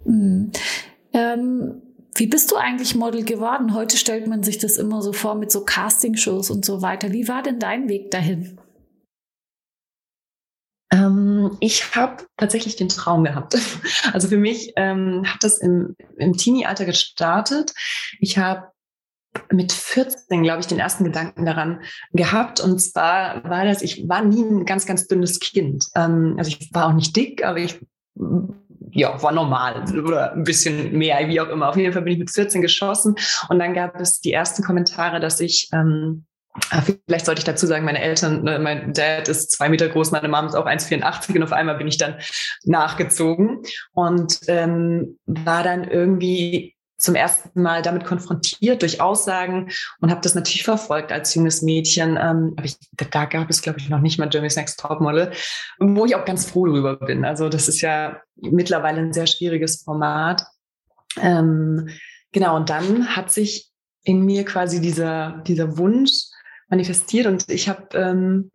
Mhm. 0.05 0.53
Ähm, 1.15 1.81
wie 2.17 2.27
bist 2.27 2.51
du 2.53 2.57
eigentlich 2.57 2.95
Model 2.95 3.25
geworden? 3.25 3.75
Heute 3.75 3.97
stellt 3.97 4.27
man 4.27 4.43
sich 4.43 4.59
das 4.59 4.77
immer 4.77 5.03
so 5.03 5.13
vor 5.13 5.35
mit 5.35 5.51
so 5.51 5.65
Castingshows 5.65 6.51
und 6.51 6.65
so 6.65 6.83
weiter. 6.83 7.13
Wie 7.13 7.29
war 7.29 7.43
denn 7.43 7.59
dein 7.59 7.89
Weg 7.89 8.11
dahin? 8.11 8.59
Ähm, 10.93 11.57
ich 11.61 11.97
habe 11.97 12.25
tatsächlich 12.37 12.77
den 12.77 12.89
Traum 12.89 13.25
gehabt. 13.25 13.57
Also 14.13 14.29
für 14.29 14.37
mich 14.37 14.73
ähm, 14.77 15.23
hat 15.27 15.43
das 15.43 15.59
im, 15.59 15.97
im 16.19 16.35
Teenie-Alter 16.35 16.85
gestartet. 16.85 17.73
Ich 18.21 18.39
habe 18.39 18.71
mit 19.51 19.73
14, 19.73 20.43
glaube 20.45 20.61
ich, 20.61 20.67
den 20.67 20.79
ersten 20.79 21.05
Gedanken 21.05 21.45
daran 21.45 21.81
gehabt. 22.13 22.61
Und 22.61 22.79
zwar 22.79 23.43
war 23.45 23.65
das, 23.65 23.83
ich 23.83 24.09
war 24.09 24.23
nie 24.23 24.43
ein 24.43 24.65
ganz, 24.65 24.87
ganz 24.87 25.09
dünnes 25.09 25.41
Kind. 25.41 25.87
Ähm, 25.97 26.35
also 26.39 26.49
ich 26.49 26.73
war 26.73 26.87
auch 26.87 26.93
nicht 26.93 27.17
dick, 27.17 27.45
aber 27.45 27.59
ich 27.59 27.81
ja, 28.91 29.23
war 29.23 29.33
normal. 29.33 29.85
Oder 29.93 30.33
ein 30.33 30.45
bisschen 30.45 30.97
mehr, 30.97 31.29
wie 31.29 31.41
auch 31.41 31.49
immer. 31.49 31.69
Auf 31.69 31.77
jeden 31.77 31.93
Fall 31.93 32.03
bin 32.03 32.15
ich 32.15 32.19
mit 32.19 32.31
14 32.31 32.63
geschossen. 32.63 33.17
Und 33.49 33.59
dann 33.59 33.75
gab 33.75 34.01
es 34.01 34.21
die 34.21 34.33
ersten 34.33 34.63
Kommentare, 34.63 35.21
dass 35.21 35.41
ich 35.41 35.69
ähm, 35.73 36.27
ah, 36.71 36.83
Vielleicht 37.07 37.27
sollte 37.27 37.41
ich 37.41 37.45
dazu 37.45 37.67
sagen, 37.67 37.85
meine 37.85 38.01
Eltern, 38.01 38.43
ne, 38.43 38.59
mein 38.59 38.93
Dad 38.93 39.29
ist 39.29 39.53
zwei 39.53 39.69
Meter 39.69 39.89
groß, 39.89 40.11
meine 40.11 40.29
Mom 40.29 40.47
ist 40.47 40.55
auch 40.55 40.67
1,84 40.67 41.37
und 41.37 41.43
auf 41.43 41.53
einmal 41.53 41.77
bin 41.77 41.89
ich 41.89 41.99
dann 41.99 42.17
nachgezogen. 42.65 43.63
Und 43.93 44.41
ähm, 44.49 45.19
war 45.27 45.63
dann 45.63 45.85
irgendwie 45.85 46.74
zum 47.05 47.15
ersten 47.15 47.61
Mal 47.61 47.83
damit 47.83 48.07
konfrontiert 48.07 48.81
durch 48.81 49.01
Aussagen 49.01 49.71
und 50.01 50.11
habe 50.11 50.23
das 50.23 50.35
natürlich 50.35 50.65
verfolgt 50.65 51.13
als 51.13 51.35
junges 51.35 51.61
Mädchen. 51.61 52.17
Ähm, 52.21 52.55
aber 52.57 52.65
ich, 52.65 52.77
da 52.93 53.27
gab 53.27 53.51
es, 53.51 53.61
glaube 53.61 53.79
ich, 53.79 53.91
noch 53.91 54.01
nicht 54.01 54.19
mal 54.19 54.31
Jeremy's 54.33 54.57
Next 54.57 54.81
Topmodel, 54.81 55.31
wo 55.79 56.07
ich 56.07 56.17
auch 56.17 56.25
ganz 56.25 56.47
froh 56.47 56.65
drüber 56.65 56.97
bin. 56.97 57.27
Also 57.27 57.51
das 57.51 57.69
ist 57.69 57.83
ja 57.83 58.23
mittlerweile 58.37 59.01
ein 59.01 59.13
sehr 59.13 59.27
schwieriges 59.27 59.83
Format. 59.83 60.47
Ähm, 61.21 61.91
genau, 62.33 62.57
und 62.57 62.71
dann 62.71 63.15
hat 63.15 63.31
sich 63.31 63.71
in 64.03 64.25
mir 64.25 64.47
quasi 64.47 64.81
dieser, 64.81 65.43
dieser 65.47 65.77
Wunsch 65.77 66.13
manifestiert 66.69 67.27
und 67.27 67.51
ich 67.51 67.69
habe 67.69 67.87
ähm, 67.93 68.51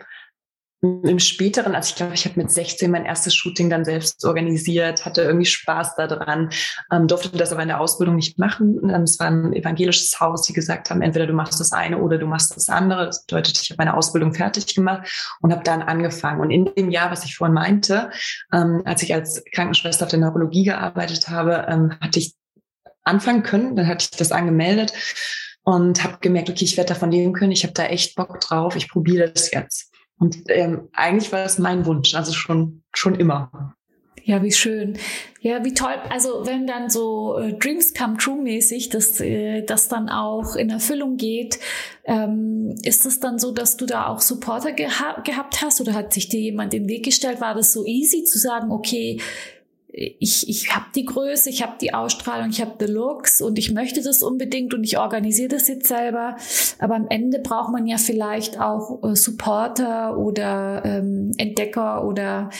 im 0.81 1.19
späteren, 1.19 1.75
also 1.75 1.89
ich 1.89 1.95
glaube, 1.95 2.13
ich 2.13 2.23
habe 2.25 2.39
mit 2.39 2.51
16 2.51 2.89
mein 2.89 3.03
erstes 3.03 3.35
Shooting 3.35 3.69
dann 3.69 3.83
selbst 3.83 4.23
organisiert, 4.23 5.05
hatte 5.05 5.23
irgendwie 5.23 5.45
Spaß 5.45 5.95
daran, 5.95 6.51
ähm, 6.91 7.07
durfte 7.07 7.37
das 7.37 7.51
aber 7.51 7.63
in 7.63 7.67
der 7.67 7.81
Ausbildung 7.81 8.15
nicht 8.15 8.39
machen. 8.39 8.79
Ähm, 8.89 9.03
es 9.03 9.19
war 9.19 9.27
ein 9.27 9.51
evangelisches 9.51 10.19
Haus, 10.21 10.43
die 10.43 10.53
gesagt 10.53 10.89
haben, 10.89 11.01
entweder 11.01 11.27
du 11.27 11.33
machst 11.33 11.59
das 11.59 11.73
eine 11.73 11.97
oder 11.97 12.17
du 12.17 12.25
machst 12.27 12.55
das 12.55 12.69
andere. 12.69 13.07
Das 13.07 13.25
bedeutet, 13.25 13.59
ich 13.61 13.71
habe 13.71 13.79
meine 13.79 13.97
Ausbildung 13.97 14.33
fertig 14.33 14.73
gemacht 14.73 15.35
und 15.41 15.51
habe 15.51 15.63
dann 15.63 15.81
angefangen. 15.81 16.39
Und 16.39 16.49
in 16.49 16.65
dem 16.73 16.91
Jahr, 16.91 17.11
was 17.11 17.25
ich 17.25 17.35
vorhin 17.35 17.55
meinte, 17.55 18.09
ähm, 18.53 18.81
als 18.85 19.03
ich 19.03 19.13
als 19.13 19.43
Krankenschwester 19.51 20.05
auf 20.05 20.11
der 20.11 20.19
Neurologie 20.19 20.63
gearbeitet 20.63 21.27
habe, 21.27 21.65
ähm, 21.67 21.99
hatte 21.99 22.19
ich 22.19 22.35
anfangen 23.03 23.43
können, 23.43 23.75
dann 23.75 23.87
hatte 23.87 24.07
ich 24.09 24.17
das 24.17 24.31
angemeldet 24.31 24.93
und 25.63 26.03
habe 26.05 26.17
gemerkt, 26.21 26.49
okay, 26.49 26.63
ich 26.63 26.77
werde 26.77 26.93
davon 26.93 27.11
leben 27.11 27.33
können, 27.33 27.51
ich 27.51 27.63
habe 27.63 27.73
da 27.73 27.83
echt 27.85 28.15
Bock 28.15 28.39
drauf, 28.39 28.75
ich 28.77 28.89
probiere 28.89 29.29
das 29.29 29.51
jetzt. 29.51 29.88
Und 30.19 30.37
ähm, 30.49 30.89
eigentlich 30.93 31.31
war 31.31 31.45
es 31.45 31.59
mein 31.59 31.85
Wunsch, 31.85 32.13
also 32.13 32.33
schon, 32.33 32.83
schon 32.93 33.15
immer. 33.15 33.75
Ja, 34.29 34.43
wie 34.43 34.51
schön. 34.51 34.95
Ja, 35.41 35.65
wie 35.65 35.73
toll. 35.73 35.95
Also 36.09 36.45
wenn 36.45 36.67
dann 36.67 36.89
so 36.89 37.39
äh, 37.39 37.53
Dreams 37.53 37.95
come 37.95 38.17
true 38.17 38.39
mäßig, 38.39 38.89
dass 38.89 39.19
äh, 39.21 39.63
das 39.63 39.87
dann 39.87 40.09
auch 40.09 40.55
in 40.55 40.69
Erfüllung 40.69 41.17
geht, 41.17 41.59
ähm, 42.03 42.75
ist 42.83 43.07
es 43.07 43.19
dann 43.19 43.39
so, 43.39 43.51
dass 43.51 43.75
du 43.75 43.87
da 43.87 44.07
auch 44.07 44.19
Supporter 44.19 44.71
geha 44.73 45.21
gehabt 45.21 45.63
hast 45.63 45.81
oder 45.81 45.95
hat 45.95 46.13
sich 46.13 46.29
dir 46.29 46.41
jemand 46.41 46.73
den 46.73 46.87
Weg 46.87 47.05
gestellt? 47.05 47.41
War 47.41 47.55
das 47.55 47.73
so 47.73 47.85
easy 47.85 48.23
zu 48.23 48.37
sagen, 48.37 48.71
okay, 48.71 49.19
ich, 49.91 50.47
ich 50.47 50.75
habe 50.75 50.85
die 50.93 51.05
Größe, 51.05 51.49
ich 51.49 51.63
habe 51.63 51.73
die 51.81 51.93
Ausstrahlung, 51.93 52.49
ich 52.51 52.61
habe 52.61 52.75
the 52.79 52.91
Looks 52.91 53.41
und 53.41 53.57
ich 53.57 53.71
möchte 53.71 54.03
das 54.03 54.21
unbedingt 54.21 54.73
und 54.73 54.83
ich 54.83 54.99
organisiere 54.99 55.49
das 55.49 55.67
jetzt 55.67 55.87
selber. 55.87 56.35
Aber 56.77 56.95
am 56.95 57.07
Ende 57.09 57.39
braucht 57.39 57.71
man 57.71 57.87
ja 57.87 57.97
vielleicht 57.97 58.59
auch 58.59 59.03
äh, 59.03 59.15
Supporter 59.15 60.17
oder 60.17 60.83
ähm, 60.85 61.31
Entdecker 61.37 62.05
oder 62.05 62.51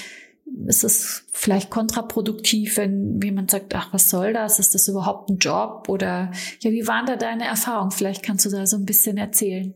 ist 0.66 0.84
es 0.84 1.26
vielleicht 1.32 1.70
kontraproduktiv, 1.70 2.78
wenn 2.78 3.20
jemand 3.22 3.52
sagt, 3.52 3.76
ach, 3.76 3.94
was 3.94 4.10
soll 4.10 4.34
das? 4.34 4.58
Ist 4.58 4.74
das 4.74 4.88
überhaupt 4.88 5.30
ein 5.30 5.38
Job? 5.38 5.88
Oder 5.88 6.32
ja, 6.62 6.72
wie 6.72 6.88
waren 6.88 7.06
da 7.06 7.16
deine 7.16 7.46
Erfahrungen? 7.46 7.92
Vielleicht 7.92 8.24
kannst 8.24 8.48
du 8.48 8.50
da 8.50 8.66
so 8.66 8.76
ein 8.76 8.86
bisschen 8.86 9.18
erzählen. 9.18 9.76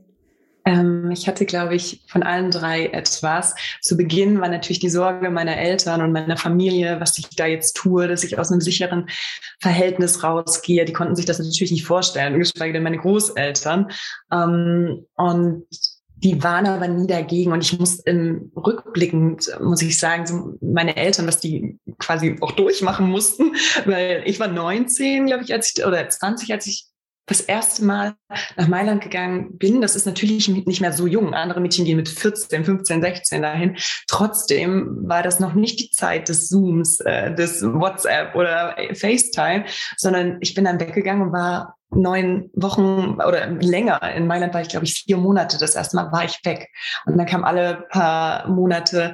Ähm, 0.65 1.11
ich 1.11 1.27
hatte, 1.27 1.45
glaube 1.45 1.75
ich, 1.75 2.01
von 2.07 2.23
allen 2.23 2.51
drei 2.51 2.87
etwas. 2.87 3.55
Zu 3.81 3.97
Beginn 3.97 4.39
war 4.39 4.49
natürlich 4.49 4.79
die 4.79 4.89
Sorge 4.89 5.29
meiner 5.29 5.57
Eltern 5.57 6.01
und 6.01 6.11
meiner 6.11 6.37
Familie, 6.37 6.99
was 6.99 7.17
ich 7.17 7.29
da 7.29 7.45
jetzt 7.45 7.73
tue, 7.73 8.07
dass 8.07 8.23
ich 8.23 8.39
aus 8.39 8.51
einem 8.51 8.61
sicheren 8.61 9.07
Verhältnis 9.59 10.23
rausgehe. 10.23 10.85
Die 10.85 10.93
konnten 10.93 11.15
sich 11.15 11.25
das 11.25 11.39
natürlich 11.39 11.71
nicht 11.71 11.85
vorstellen, 11.85 12.39
geschweige 12.39 12.73
denn 12.73 12.83
meine 12.83 12.97
Großeltern. 12.97 13.91
Ähm, 14.31 15.05
und 15.15 15.65
die 16.23 16.41
waren 16.41 16.65
aber 16.65 16.87
nie 16.87 17.07
dagegen. 17.07 17.51
Und 17.51 17.61
ich 17.61 17.77
muss 17.77 17.99
im 17.99 18.51
rückblickend, 18.55 19.59
muss 19.61 19.81
ich 19.81 19.97
sagen, 19.97 20.25
so 20.25 20.57
meine 20.61 20.95
Eltern, 20.95 21.27
was 21.27 21.41
die 21.41 21.79
quasi 21.99 22.37
auch 22.39 22.53
durchmachen 22.53 23.09
mussten, 23.09 23.55
weil 23.85 24.23
ich 24.25 24.39
war 24.39 24.47
19, 24.47 25.25
glaube 25.25 25.43
ich, 25.43 25.53
als 25.53 25.73
ich, 25.75 25.85
oder 25.85 26.07
20, 26.07 26.51
als 26.53 26.67
ich 26.67 26.85
das 27.25 27.41
erste 27.41 27.85
Mal 27.85 28.15
nach 28.57 28.67
Mailand 28.67 29.01
gegangen 29.01 29.57
bin, 29.57 29.81
das 29.81 29.95
ist 29.95 30.05
natürlich 30.05 30.47
nicht 30.49 30.81
mehr 30.81 30.91
so 30.91 31.07
jung. 31.07 31.33
Andere 31.33 31.61
Mädchen 31.61 31.85
gehen 31.85 31.97
mit 31.97 32.09
14, 32.09 32.65
15, 32.65 33.01
16 33.01 33.41
dahin. 33.41 33.77
Trotzdem 34.07 35.07
war 35.07 35.23
das 35.23 35.39
noch 35.39 35.53
nicht 35.53 35.79
die 35.79 35.89
Zeit 35.91 36.27
des 36.27 36.47
Zooms, 36.47 36.99
äh, 36.99 37.33
des 37.33 37.61
WhatsApp 37.63 38.35
oder 38.35 38.75
FaceTime, 38.93 39.65
sondern 39.97 40.37
ich 40.41 40.53
bin 40.53 40.65
dann 40.65 40.79
weggegangen 40.79 41.27
und 41.27 41.33
war 41.33 41.77
neun 41.95 42.49
Wochen 42.53 43.15
oder 43.15 43.47
länger. 43.47 44.01
In 44.15 44.27
Mailand 44.27 44.53
war 44.53 44.61
ich, 44.61 44.69
glaube 44.69 44.85
ich, 44.85 45.03
vier 45.05 45.17
Monate. 45.17 45.57
Das 45.57 45.75
erste 45.75 45.95
Mal 45.95 46.11
war 46.11 46.25
ich 46.25 46.39
weg. 46.43 46.69
Und 47.05 47.17
dann 47.17 47.25
kam 47.25 47.43
alle 47.43 47.85
paar 47.89 48.47
Monate, 48.47 49.13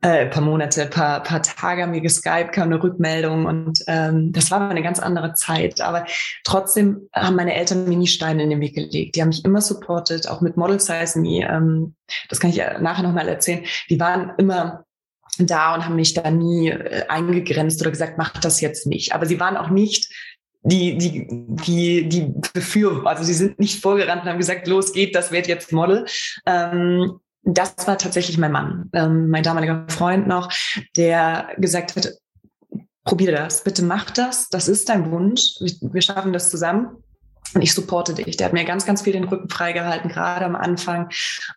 äh, 0.00 0.26
paar 0.26 0.42
Monate, 0.42 0.86
paar, 0.86 1.22
paar 1.22 1.42
Tage 1.42 1.86
mir 1.86 2.00
geskypt, 2.00 2.52
kam 2.52 2.64
eine 2.64 2.82
Rückmeldung 2.82 3.46
und 3.46 3.80
ähm, 3.86 4.32
das 4.32 4.50
war 4.50 4.68
eine 4.68 4.82
ganz 4.82 4.98
andere 4.98 5.34
Zeit. 5.34 5.80
Aber 5.80 6.04
trotzdem 6.44 7.08
haben 7.14 7.36
meine 7.36 7.54
Eltern 7.54 7.88
mir 7.88 7.96
nie 7.96 8.06
Steine 8.06 8.42
in 8.42 8.50
den 8.50 8.60
Weg 8.60 8.74
gelegt. 8.74 9.16
Die 9.16 9.22
haben 9.22 9.28
mich 9.28 9.44
immer 9.44 9.60
supportet, 9.60 10.28
auch 10.28 10.40
mit 10.40 10.56
Model 10.56 10.80
Size 10.80 11.18
Me. 11.18 11.48
Ähm, 11.48 11.94
das 12.28 12.40
kann 12.40 12.50
ich 12.50 12.58
nachher 12.80 13.02
nochmal 13.02 13.28
erzählen. 13.28 13.64
Die 13.88 13.98
waren 13.98 14.32
immer 14.38 14.84
da 15.38 15.74
und 15.74 15.84
haben 15.84 15.96
mich 15.96 16.14
da 16.14 16.30
nie 16.30 16.68
äh, 16.68 17.06
eingegrenzt 17.08 17.80
oder 17.80 17.90
gesagt, 17.90 18.18
mach 18.18 18.38
das 18.38 18.60
jetzt 18.60 18.86
nicht. 18.86 19.14
Aber 19.14 19.26
sie 19.26 19.40
waren 19.40 19.56
auch 19.56 19.70
nicht 19.70 20.12
die, 20.64 20.96
die, 20.96 21.26
die, 21.28 22.08
die 22.08 22.34
befür, 22.54 23.06
also 23.06 23.22
sie 23.22 23.34
sind 23.34 23.58
nicht 23.58 23.82
vorgerannt 23.82 24.22
und 24.22 24.28
haben 24.28 24.38
gesagt, 24.38 24.66
los 24.66 24.92
geht, 24.92 25.14
das 25.14 25.30
wird 25.30 25.46
jetzt 25.46 25.72
Model. 25.72 26.06
Ähm, 26.46 27.20
das 27.42 27.86
war 27.86 27.98
tatsächlich 27.98 28.38
mein 28.38 28.52
Mann, 28.52 28.90
ähm, 28.94 29.28
mein 29.28 29.42
damaliger 29.42 29.84
Freund 29.88 30.26
noch, 30.26 30.50
der 30.96 31.48
gesagt 31.58 31.94
hat, 31.94 32.08
probier 33.04 33.32
das, 33.32 33.62
bitte 33.62 33.84
mach 33.84 34.10
das, 34.10 34.48
das 34.48 34.68
ist 34.68 34.88
dein 34.88 35.10
Wunsch, 35.10 35.56
wir 35.60 36.00
schaffen 36.00 36.32
das 36.32 36.50
zusammen. 36.50 36.96
Und 37.54 37.62
ich 37.62 37.72
supporte 37.72 38.14
dich. 38.14 38.36
Der 38.36 38.46
hat 38.46 38.52
mir 38.52 38.64
ganz, 38.64 38.84
ganz 38.84 39.02
viel 39.02 39.12
den 39.12 39.24
Rücken 39.24 39.48
freigehalten, 39.48 40.10
gerade 40.10 40.44
am 40.44 40.56
Anfang. 40.56 41.08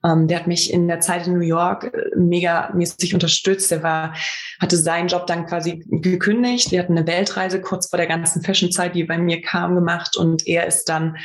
Ähm, 0.04 0.28
der 0.28 0.40
hat 0.40 0.48
mich 0.48 0.72
in 0.72 0.88
der 0.88 1.00
Zeit 1.00 1.26
in 1.26 1.34
New 1.34 1.40
York 1.40 1.86
äh, 1.86 2.16
mega 2.16 2.72
mäßig 2.74 3.14
unterstützt. 3.14 3.72
Der 3.72 3.84
war, 3.84 4.14
hatte 4.60 4.78
seinen 4.78 5.08
Job 5.08 5.26
dann 5.28 5.48
quasi 5.48 5.84
gekündigt. 5.90 6.72
Wir 6.72 6.80
hatten 6.80 6.98
eine 6.98 7.08
Weltreise 7.08 7.62
kurz 7.62 7.90
vor 7.90 7.98
der 7.98 8.08
ganzen 8.08 8.44
Fashion-Zeit, 8.44 8.96
die 8.96 9.04
bei 9.06 9.18
mir 9.18 9.42
kam, 9.42 9.76
gemacht. 9.76 10.18
Und 10.18 10.48
er 10.48 10.68
ist 10.68 10.86
dann 10.86 11.18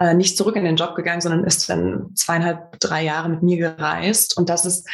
äh, 0.00 0.14
nicht 0.14 0.36
zurück 0.36 0.56
in 0.56 0.64
den 0.64 0.76
Job 0.76 0.94
gegangen, 0.96 1.20
sondern 1.20 1.44
ist 1.44 1.68
dann 1.68 2.10
zweieinhalb, 2.14 2.80
drei 2.80 3.04
Jahre 3.04 3.28
mit 3.28 3.42
mir 3.42 3.56
gereist. 3.56 4.36
Und 4.36 4.48
das 4.48 4.64
ist 4.64 4.88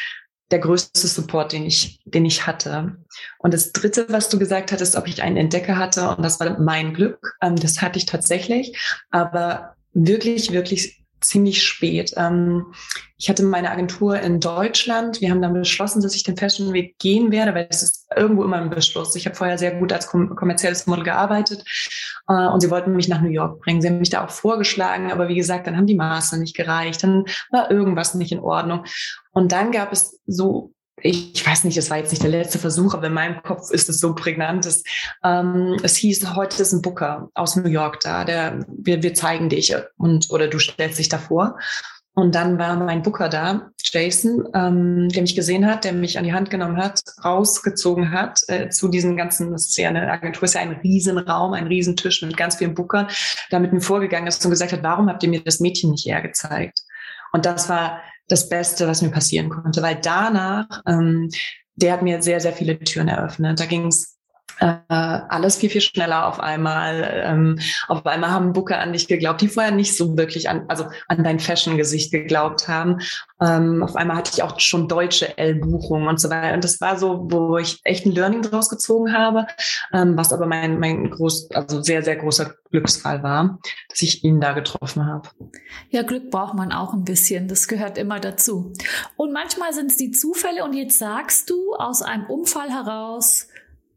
der 0.55 0.61
größte 0.61 1.09
Support, 1.09 1.53
den 1.53 1.67
ich, 1.67 1.99
den 2.05 2.25
ich 2.25 2.47
hatte. 2.47 2.97
Und 3.39 3.53
das 3.53 3.73
dritte, 3.73 4.07
was 4.09 4.29
du 4.29 4.39
gesagt 4.39 4.71
hattest, 4.71 4.95
ob 4.95 5.09
ich 5.09 5.21
einen 5.21 5.37
Entdecker 5.37 5.77
hatte, 5.77 6.11
und 6.11 6.23
das 6.23 6.39
war 6.39 6.61
mein 6.61 6.95
Glück, 6.95 7.35
ähm, 7.43 7.57
das 7.57 7.83
hatte 7.83 7.99
ich 7.99 8.07
tatsächlich, 8.07 8.79
aber 9.11 9.75
wirklich, 9.95 10.53
wirklich 10.53 11.05
ziemlich 11.21 11.65
spät. 11.65 12.15
Ähm, 12.17 12.67
ich 13.19 13.29
hatte 13.29 13.43
meine 13.43 13.73
Agentur 13.73 14.21
in 14.21 14.39
Deutschland. 14.39 15.21
Wir 15.21 15.31
haben 15.31 15.43
dann 15.43 15.55
beschlossen, 15.55 16.03
dass 16.03 16.15
ich 16.15 16.23
den 16.23 16.37
Fashion-Weg 16.37 16.99
gehen 16.99 17.33
werde, 17.33 17.53
weil 17.53 17.67
es 17.69 17.83
ist 17.83 18.07
irgendwo 18.15 18.45
immer 18.45 18.59
ein 18.59 18.71
Beschluss. 18.71 19.17
Ich 19.17 19.27
habe 19.27 19.35
vorher 19.35 19.59
sehr 19.59 19.75
gut 19.75 19.93
als 19.93 20.07
kommerzielles 20.07 20.87
Model 20.87 21.03
gearbeitet 21.05 21.65
äh, 22.29 22.47
und 22.47 22.61
sie 22.61 22.71
wollten 22.71 22.97
mich 22.97 23.09
nach 23.09 23.21
New 23.21 23.31
York 23.31 23.61
bringen. 23.61 23.81
Sie 23.81 23.89
haben 23.89 23.99
mich 23.99 24.11
da 24.11 24.25
auch 24.25 24.31
vorgeschlagen, 24.31 25.13
aber 25.13 25.29
wie 25.29 25.37
gesagt, 25.37 25.67
dann 25.67 25.77
haben 25.77 25.87
die 25.87 25.95
Maße 25.95 26.39
nicht 26.39 26.57
gereicht. 26.57 27.03
Dann 27.03 27.25
war 27.51 27.71
irgendwas 27.71 28.15
nicht 28.15 28.33
in 28.33 28.41
Ordnung. 28.41 28.85
Und 29.33 29.53
dann 29.53 29.73
gab 29.73 29.93
es 29.93 30.21
so 30.27 30.75
ich 30.97 31.47
weiß 31.47 31.65
nicht, 31.65 31.77
es 31.77 31.91
war 31.91 31.99
jetzt 31.99 32.13
nicht 32.13 32.23
der 32.23 32.31
letzte 32.31 32.59
Versuch, 32.59 32.95
aber 32.95 33.09
in 33.09 33.13
meinem 33.13 33.43
Kopf 33.43 33.71
ist 33.71 33.89
es 33.89 34.01
so 34.01 34.15
prägnant. 34.15 34.65
Dass, 34.65 34.83
ähm, 35.23 35.77
es 35.83 35.97
hieß, 35.97 36.35
heute 36.35 36.63
ist 36.63 36.73
ein 36.73 36.83
Booker 36.83 37.31
aus 37.35 37.57
New 37.57 37.69
York 37.69 38.01
da, 38.01 38.25
der, 38.25 38.65
wir, 38.69 39.03
wir 39.03 39.13
zeigen 39.13 39.49
dich 39.49 39.75
und 39.97 40.31
oder 40.31 40.49
du 40.49 40.59
stellst 40.59 40.99
dich 40.99 41.09
davor. 41.09 41.59
Und 42.17 42.37
dann 42.37 42.59
war 42.59 42.77
mein 42.77 43.03
Booker 43.03 43.29
da, 43.29 43.71
Jason, 43.83 44.49
ähm, 44.55 45.09
der 45.09 45.23
mich 45.23 45.35
gesehen 45.35 45.67
hat, 45.67 45.85
der 45.85 45.93
mich 45.93 46.17
an 46.17 46.25
die 46.25 46.33
Hand 46.33 46.49
genommen 46.49 46.77
hat, 46.77 47.01
rausgezogen 47.25 48.13
hat 48.13 48.41
äh, 48.47 48.69
zu 48.69 48.89
diesen 48.89 49.17
ganzen, 49.17 49.51
das 49.51 49.67
ist 49.67 49.77
ja 49.77 49.89
eine 49.89 50.11
Agentur, 50.11 50.45
ist 50.45 50.55
ja 50.55 50.61
ein 50.61 50.81
Riesenraum, 50.83 51.55
ein 51.55 51.67
Riesentisch 51.67 52.23
mit 52.23 52.37
ganz 52.37 52.57
vielen 52.57 52.75
Bookern, 52.75 53.09
da 53.51 53.59
mit 53.59 53.73
mir 53.73 53.81
vorgegangen 53.81 54.29
ist 54.29 54.45
und 54.45 54.53
gesagt 54.53 54.73
hat, 54.73 54.85
warum 54.85 55.09
habt 55.09 55.25
ihr 55.25 55.29
mir 55.29 55.43
das 55.43 55.59
Mädchen 55.59 55.91
nicht 55.91 56.07
eher 56.07 56.23
gezeigt? 56.23 56.83
Und 57.33 57.47
das 57.47 57.69
war 57.69 58.01
das 58.29 58.49
Beste, 58.49 58.87
was 58.87 59.03
mir 59.03 59.11
passieren 59.11 59.49
konnte, 59.49 59.83
weil 59.83 59.97
danach, 60.01 60.83
ähm, 60.87 61.31
der 61.75 61.95
hat 61.95 62.03
mir 62.03 62.23
sehr, 62.23 62.41
sehr 62.41 62.53
viele 62.53 62.79
Türen 62.79 63.09
eröffnet. 63.09 63.59
Da 63.59 63.67
ging 63.67 63.89
es 63.89 64.14
äh, 64.61 64.77
alles 64.89 65.57
viel, 65.57 65.71
viel 65.71 65.81
schneller 65.81 66.27
auf 66.27 66.41
einmal. 66.41 67.23
Ähm, 67.25 67.59
auf 67.89 68.07
einmal 68.07 68.31
haben 68.31 68.53
Booker 68.53 68.79
an 68.79 68.93
dich 68.93 69.09
geglaubt, 69.09 69.41
die 69.41 69.49
vorher 69.49 69.73
nicht 69.73 69.97
so 69.97 70.17
wirklich 70.17 70.49
an, 70.49 70.65
also 70.69 70.87
an 71.09 71.25
dein 71.25 71.41
Fashion-Gesicht 71.41 72.13
geglaubt 72.13 72.69
haben. 72.69 73.01
Ähm, 73.41 73.83
auf 73.83 73.97
einmal 73.97 74.17
hatte 74.17 74.31
ich 74.33 74.43
auch 74.43 74.59
schon 74.61 74.89
deutsche 74.89 75.37
L-Buchungen 75.37 76.09
und 76.09 76.21
so 76.21 76.31
weiter. 76.31 76.55
Und 76.55 76.65
das 76.65 76.81
war 76.81 76.97
so, 76.97 77.27
wo 77.31 77.59
ich 77.59 77.81
echt 77.85 78.07
ein 78.07 78.13
Learning 78.13 78.43
draus 78.43 78.69
gezogen 78.69 79.13
habe, 79.13 79.47
ähm, 79.93 80.17
was 80.17 80.33
aber 80.33 80.47
mein, 80.47 80.79
mein 80.79 81.11
groß, 81.11 81.51
also 81.53 81.83
sehr, 81.83 82.03
sehr 82.03 82.17
großer 82.17 82.55
Glücksfall 82.71 83.23
war, 83.23 83.59
dass 83.89 84.03
ich 84.03 84.25
ihn 84.25 84.41
da 84.41 84.53
getroffen 84.53 85.07
habe. 85.07 85.29
Ja, 85.91 86.03
Glück 86.03 86.31
braucht 86.31 86.55
man 86.55 86.73
auch 86.73 86.93
ein 86.95 87.05
bisschen. 87.05 87.49
Das 87.49 87.69
gehört 87.69 87.99
immer 87.99 88.21
dazu. 88.21 88.73
Und 89.17 89.33
manchmal 89.33 89.73
sind 89.73 89.91
es 89.91 89.97
die 89.97 90.13
Zufälle 90.13 90.65
und 90.65 90.75
jetzt 90.75 90.99
sagst 90.99 91.51
du 91.51 91.75
aus 91.75 92.03
einem 92.03 92.27
Unfall 92.27 92.71
heraus, 92.71 93.49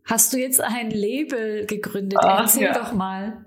hast 0.08 0.34
du 0.34 0.38
jetzt 0.38 0.62
ein 0.62 0.90
Label 0.90 1.66
gegründet. 1.66 2.20
Ach, 2.22 2.42
Erzähl 2.42 2.64
ja. 2.64 2.74
doch 2.74 2.94
mal. 2.94 3.46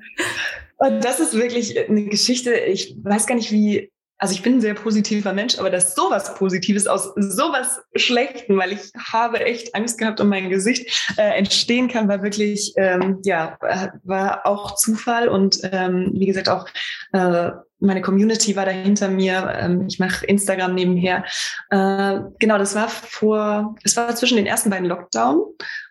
Und 0.78 1.04
das 1.04 1.20
ist 1.20 1.34
wirklich 1.34 1.78
eine 1.88 2.04
Geschichte, 2.04 2.54
ich 2.54 2.96
weiß 3.02 3.26
gar 3.26 3.34
nicht, 3.34 3.52
wie, 3.52 3.92
also 4.16 4.34
ich 4.34 4.42
bin 4.42 4.54
ein 4.54 4.60
sehr 4.60 4.74
positiver 4.74 5.32
Mensch, 5.32 5.58
aber 5.58 5.70
dass 5.70 5.94
sowas 5.94 6.34
Positives 6.34 6.86
aus 6.86 7.12
sowas 7.16 7.80
Schlechten, 7.96 8.56
weil 8.56 8.72
ich 8.72 8.92
habe 9.12 9.40
echt 9.40 9.74
Angst 9.74 9.98
gehabt 9.98 10.20
um 10.20 10.28
mein 10.28 10.48
Gesicht, 10.48 11.14
äh, 11.16 11.36
entstehen 11.38 11.88
kann, 11.88 12.08
war 12.08 12.22
wirklich, 12.22 12.72
ähm, 12.76 13.18
ja, 13.24 13.58
war 14.04 14.46
auch 14.46 14.76
Zufall 14.76 15.28
und 15.28 15.60
ähm, 15.70 16.12
wie 16.14 16.26
gesagt 16.26 16.48
auch 16.48 16.66
äh, 17.12 17.50
meine 17.80 18.02
Community 18.02 18.54
war 18.56 18.66
da 18.66 18.72
hinter 18.72 19.08
mir. 19.08 19.54
Ähm, 19.58 19.86
ich 19.88 19.98
mache 19.98 20.26
Instagram 20.26 20.74
nebenher. 20.74 21.24
Äh, 21.70 22.20
genau, 22.38 22.58
das 22.58 22.74
war 22.74 22.88
vor, 22.88 23.74
es 23.82 23.96
war 23.96 24.14
zwischen 24.14 24.36
den 24.36 24.46
ersten 24.46 24.70
beiden 24.70 24.86
Lockdown 24.86 25.42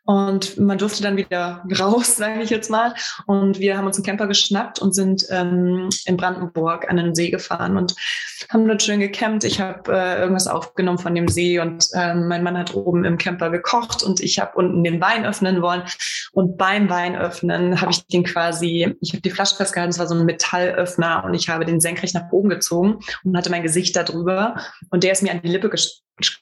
und 0.09 0.57
man 0.57 0.79
durfte 0.79 1.03
dann 1.03 1.17
wieder 1.17 1.63
raus, 1.79 2.15
sage 2.15 2.41
ich 2.41 2.49
jetzt 2.49 2.71
mal. 2.71 2.95
Und 3.27 3.59
wir 3.59 3.77
haben 3.77 3.85
uns 3.85 3.97
einen 3.97 4.05
Camper 4.05 4.25
geschnappt 4.25 4.79
und 4.79 4.95
sind 4.95 5.27
ähm, 5.29 5.87
in 6.05 6.17
Brandenburg 6.17 6.89
an 6.89 6.97
den 6.97 7.13
See 7.13 7.29
gefahren 7.29 7.77
und 7.77 7.93
haben 8.51 8.67
dort 8.67 8.81
schön 8.81 9.01
gecampt. 9.01 9.43
Ich 9.43 9.61
habe 9.61 9.93
äh, 9.93 10.19
irgendwas 10.19 10.47
aufgenommen 10.47 10.97
von 10.97 11.13
dem 11.13 11.27
See 11.27 11.59
und 11.59 11.89
ähm, 11.93 12.27
mein 12.27 12.41
Mann 12.41 12.57
hat 12.57 12.73
oben 12.73 13.05
im 13.05 13.19
Camper 13.19 13.51
gekocht 13.51 14.01
und 14.01 14.19
ich 14.19 14.39
habe 14.39 14.53
unten 14.55 14.83
den 14.83 14.99
Wein 14.99 15.27
öffnen 15.27 15.61
wollen. 15.61 15.83
Und 16.31 16.57
beim 16.57 16.89
Wein 16.89 17.15
öffnen 17.15 17.79
habe 17.79 17.91
ich 17.91 18.07
den 18.07 18.23
quasi, 18.23 18.95
ich 19.01 19.11
habe 19.11 19.21
die 19.21 19.29
Flasche 19.29 19.57
festgehalten, 19.57 19.91
es 19.91 19.99
war 19.99 20.07
so 20.07 20.15
ein 20.15 20.25
Metallöffner 20.25 21.23
und 21.23 21.35
ich 21.35 21.49
habe 21.49 21.65
den 21.65 21.79
senkrecht 21.79 22.15
nach 22.15 22.31
oben 22.31 22.49
gezogen 22.49 22.97
und 23.23 23.37
hatte 23.37 23.51
mein 23.51 23.61
Gesicht 23.61 23.95
da 23.95 24.01
drüber 24.01 24.55
und 24.89 25.03
der 25.03 25.11
ist 25.11 25.21
mir 25.21 25.31
an 25.31 25.41
die 25.43 25.49
Lippe 25.49 25.69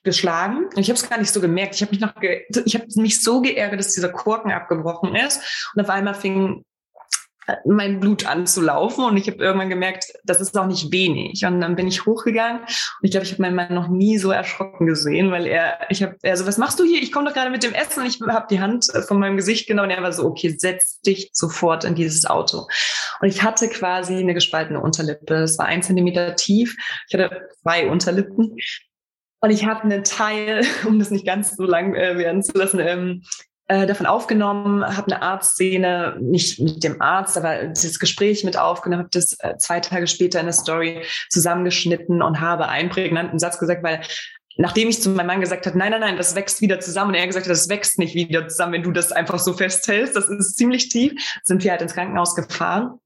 geschlagen 0.03 0.65
und 0.65 0.79
ich 0.79 0.89
habe 0.89 0.97
es 0.97 1.09
gar 1.09 1.19
nicht 1.19 1.31
so 1.31 1.41
gemerkt. 1.41 1.75
Ich 1.75 1.81
habe 1.81 1.91
mich 1.91 1.99
noch, 1.99 2.13
ich 2.21 2.75
habe 2.75 2.85
mich 2.95 3.21
so 3.21 3.41
geärgert, 3.41 3.79
dass 3.79 3.93
dieser 3.93 4.09
Korken 4.09 4.51
abgebrochen 4.51 5.15
ist 5.15 5.71
und 5.75 5.81
auf 5.81 5.89
einmal 5.89 6.13
fing 6.13 6.63
mein 7.65 7.99
Blut 7.99 8.25
anzulaufen 8.25 9.05
und 9.05 9.17
ich 9.17 9.27
habe 9.27 9.37
irgendwann 9.37 9.69
gemerkt, 9.69 10.05
das 10.25 10.41
ist 10.41 10.57
auch 10.57 10.65
nicht 10.65 10.91
wenig 10.91 11.45
und 11.45 11.61
dann 11.61 11.75
bin 11.75 11.87
ich 11.87 12.05
hochgegangen 12.05 12.61
und 12.61 12.69
ich 13.01 13.11
glaube, 13.11 13.25
ich 13.25 13.31
habe 13.31 13.41
meinen 13.41 13.55
Mann 13.55 13.73
noch 13.73 13.87
nie 13.87 14.17
so 14.17 14.31
erschrocken 14.31 14.85
gesehen, 14.85 15.31
weil 15.31 15.45
er 15.47 15.79
ich 15.89 16.03
habe 16.03 16.17
er 16.21 16.35
so 16.35 16.45
was 16.45 16.57
machst 16.57 16.79
du 16.79 16.83
hier? 16.83 17.01
Ich 17.01 17.11
komme 17.11 17.27
doch 17.27 17.33
gerade 17.33 17.49
mit 17.49 17.63
dem 17.63 17.73
Essen 17.73 18.01
und 18.01 18.07
ich 18.07 18.19
habe 18.21 18.47
die 18.49 18.59
Hand 18.59 18.87
von 19.07 19.19
meinem 19.19 19.37
Gesicht 19.37 19.67
genommen 19.67 19.89
und 19.89 19.97
er 19.97 20.03
war 20.03 20.11
so 20.11 20.25
okay, 20.25 20.55
setz 20.57 20.99
dich 21.01 21.29
sofort 21.33 21.85
in 21.85 21.95
dieses 21.95 22.25
Auto. 22.25 22.67
Und 23.21 23.29
ich 23.29 23.43
hatte 23.43 23.69
quasi 23.69 24.15
eine 24.15 24.33
gespaltene 24.33 24.79
Unterlippe. 24.79 25.35
Es 25.35 25.57
war 25.57 25.65
ein 25.65 25.81
Zentimeter 25.81 26.35
tief. 26.35 26.75
Ich 27.07 27.13
hatte 27.13 27.47
zwei 27.61 27.89
Unterlippen 27.89 28.55
und 29.39 29.49
ich 29.49 29.65
habe 29.65 29.83
einen 29.83 30.03
Teil, 30.03 30.65
um 30.87 30.99
das 30.99 31.11
nicht 31.11 31.25
ganz 31.25 31.55
so 31.55 31.63
lang 31.63 31.95
äh, 31.95 32.17
werden 32.17 32.43
zu 32.43 32.57
lassen, 32.57 32.79
ähm, 32.79 33.23
äh, 33.69 33.85
davon 33.85 34.05
aufgenommen, 34.05 34.85
habe 34.85 35.11
eine 35.11 35.21
Arztszene, 35.21 36.17
nicht 36.21 36.59
mit 36.59 36.83
dem 36.85 37.01
Arzt, 37.01 37.37
aber 37.37 37.67
das 37.67 37.99
Gespräch 37.99 38.45
mit 38.45 38.57
aufgenommen, 38.57 39.03
habe 39.03 39.09
das 39.11 39.37
äh, 39.39 39.57
zwei 39.57 39.81
Tage 39.81 40.07
später 40.07 40.39
in 40.39 40.45
der 40.45 40.53
Story 40.53 41.03
zusammengeschnitten 41.29 42.21
und 42.21 42.39
habe 42.39 42.69
einen 42.69 42.89
prägnanten 42.89 43.39
Satz 43.39 43.59
gesagt, 43.59 43.83
weil 43.83 44.01
nachdem 44.55 44.87
ich 44.87 45.01
zu 45.01 45.09
meinem 45.09 45.27
Mann 45.27 45.41
gesagt 45.41 45.65
habe, 45.65 45.77
nein, 45.77 45.91
nein, 45.91 45.99
nein, 45.99 46.17
das 46.17 46.33
wächst 46.33 46.61
wieder 46.61 46.79
zusammen, 46.79 47.09
und 47.09 47.15
er 47.15 47.27
gesagt 47.27 47.45
hat, 47.45 47.51
das 47.51 47.69
wächst 47.69 47.99
nicht 47.99 48.15
wieder 48.15 48.47
zusammen, 48.47 48.73
wenn 48.73 48.83
du 48.83 48.91
das 48.91 49.11
einfach 49.11 49.37
so 49.37 49.53
festhältst, 49.53 50.15
das 50.15 50.29
ist 50.29 50.57
ziemlich 50.57 50.89
tief, 50.89 51.13
sind 51.43 51.63
wir 51.63 51.71
halt 51.71 51.81
ins 51.81 51.93
Krankenhaus 51.93 52.35
gefahren. 52.35 52.99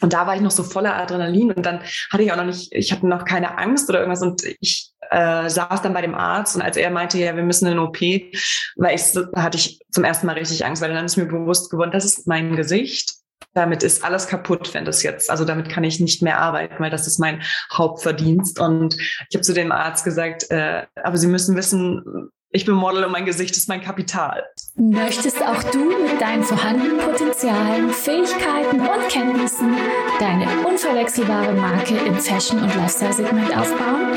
Und 0.00 0.12
da 0.12 0.26
war 0.26 0.36
ich 0.36 0.40
noch 0.40 0.52
so 0.52 0.62
voller 0.62 0.94
Adrenalin 0.94 1.52
und 1.52 1.66
dann 1.66 1.80
hatte 2.10 2.22
ich 2.22 2.30
auch 2.30 2.36
noch 2.36 2.44
nicht, 2.44 2.72
ich 2.72 2.92
hatte 2.92 3.06
noch 3.08 3.24
keine 3.24 3.58
Angst 3.58 3.88
oder 3.88 4.00
irgendwas 4.00 4.22
und 4.22 4.42
ich 4.60 4.85
äh, 5.10 5.48
saß 5.48 5.82
dann 5.82 5.94
bei 5.94 6.02
dem 6.02 6.14
Arzt 6.14 6.56
und 6.56 6.62
als 6.62 6.76
er 6.76 6.90
meinte, 6.90 7.18
ja, 7.18 7.34
wir 7.36 7.42
müssen 7.42 7.66
in 7.66 7.72
eine 7.72 7.82
OP, 7.82 8.00
weil 8.00 8.94
ich, 8.94 9.02
hatte 9.34 9.58
ich 9.58 9.80
zum 9.90 10.04
ersten 10.04 10.26
Mal 10.26 10.34
richtig 10.34 10.64
Angst, 10.64 10.82
weil 10.82 10.92
dann 10.92 11.04
ist 11.04 11.16
mir 11.16 11.26
bewusst 11.26 11.70
geworden, 11.70 11.90
das 11.92 12.04
ist 12.04 12.26
mein 12.26 12.56
Gesicht. 12.56 13.14
Damit 13.52 13.82
ist 13.82 14.04
alles 14.04 14.26
kaputt, 14.28 14.74
wenn 14.74 14.84
das 14.84 15.02
jetzt, 15.02 15.30
also 15.30 15.44
damit 15.44 15.70
kann 15.70 15.84
ich 15.84 15.98
nicht 15.98 16.22
mehr 16.22 16.38
arbeiten, 16.38 16.76
weil 16.78 16.90
das 16.90 17.06
ist 17.06 17.18
mein 17.18 17.42
Hauptverdienst. 17.72 18.60
Und 18.60 18.96
ich 18.98 19.34
habe 19.34 19.42
zu 19.42 19.54
dem 19.54 19.72
Arzt 19.72 20.04
gesagt, 20.04 20.50
äh, 20.50 20.86
aber 21.02 21.16
Sie 21.16 21.26
müssen 21.26 21.56
wissen, 21.56 22.30
ich 22.50 22.64
bin 22.64 22.74
Model 22.74 23.04
und 23.04 23.12
mein 23.12 23.24
Gesicht 23.24 23.56
ist 23.56 23.68
mein 23.68 23.82
Kapital. 23.82 24.44
Möchtest 24.78 25.42
auch 25.42 25.62
du 25.70 25.86
mit 25.86 26.20
deinen 26.20 26.42
vorhandenen 26.42 26.98
Potenzialen, 26.98 27.88
Fähigkeiten 27.88 28.80
und 28.80 29.08
Kenntnissen 29.08 29.74
deine 30.20 30.46
unverwechselbare 30.68 31.54
Marke 31.54 31.96
im 32.06 32.14
Fashion- 32.16 32.62
und 32.62 32.74
Lifestyle-Segment 32.76 33.56
aufbauen? 33.56 34.12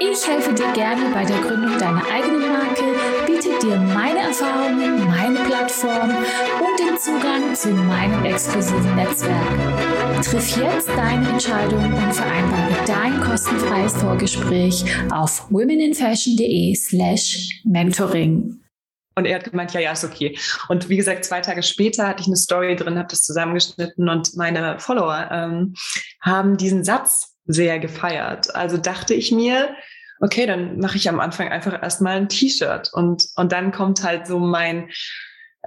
Ich 0.00 0.26
helfe 0.26 0.54
dir 0.54 0.72
gerne 0.72 1.02
bei 1.12 1.26
der 1.26 1.36
Gründung 1.40 1.78
deiner 1.78 2.02
eigenen 2.10 2.40
Marke, 2.40 2.84
biete 3.26 3.50
dir 3.60 3.76
meine 3.76 4.20
Erfahrungen, 4.20 5.06
meine 5.08 5.40
Plattform 5.40 6.08
und 6.08 6.78
den 6.78 6.96
Zugang 6.98 7.54
zu 7.54 7.68
meinem 7.68 8.24
exklusiven 8.24 8.96
Netzwerk. 8.96 10.22
Triff 10.22 10.56
jetzt 10.56 10.88
deine 10.88 11.28
Entscheidung 11.28 11.84
und 11.84 12.14
vereinbare 12.14 12.74
dein 12.86 13.20
kostenfreies 13.20 13.92
Vorgespräch 13.98 14.86
auf 15.12 15.50
womeninfashion.de 15.50 16.74
slash 16.76 17.60
mentoring. 17.64 18.58
Und 19.18 19.24
er 19.24 19.36
hat 19.36 19.50
gemeint, 19.50 19.72
ja, 19.72 19.80
ja, 19.80 19.92
ist 19.92 20.04
okay. 20.04 20.38
Und 20.68 20.88
wie 20.88 20.96
gesagt, 20.96 21.24
zwei 21.24 21.40
Tage 21.40 21.64
später 21.64 22.06
hatte 22.06 22.20
ich 22.20 22.28
eine 22.28 22.36
Story 22.36 22.76
drin, 22.76 22.98
habe 22.98 23.08
das 23.08 23.22
zusammengeschnitten 23.22 24.08
und 24.08 24.36
meine 24.36 24.78
Follower 24.78 25.28
ähm, 25.32 25.74
haben 26.20 26.56
diesen 26.56 26.84
Satz 26.84 27.34
sehr 27.44 27.80
gefeiert. 27.80 28.54
Also 28.54 28.76
dachte 28.76 29.14
ich 29.14 29.32
mir, 29.32 29.74
okay, 30.20 30.46
dann 30.46 30.78
mache 30.78 30.96
ich 30.96 31.08
am 31.08 31.18
Anfang 31.18 31.48
einfach 31.48 31.82
erstmal 31.82 32.16
ein 32.16 32.28
T-Shirt 32.28 32.90
und, 32.92 33.24
und 33.34 33.50
dann 33.50 33.72
kommt 33.72 34.04
halt 34.04 34.28
so 34.28 34.38
mein 34.38 34.88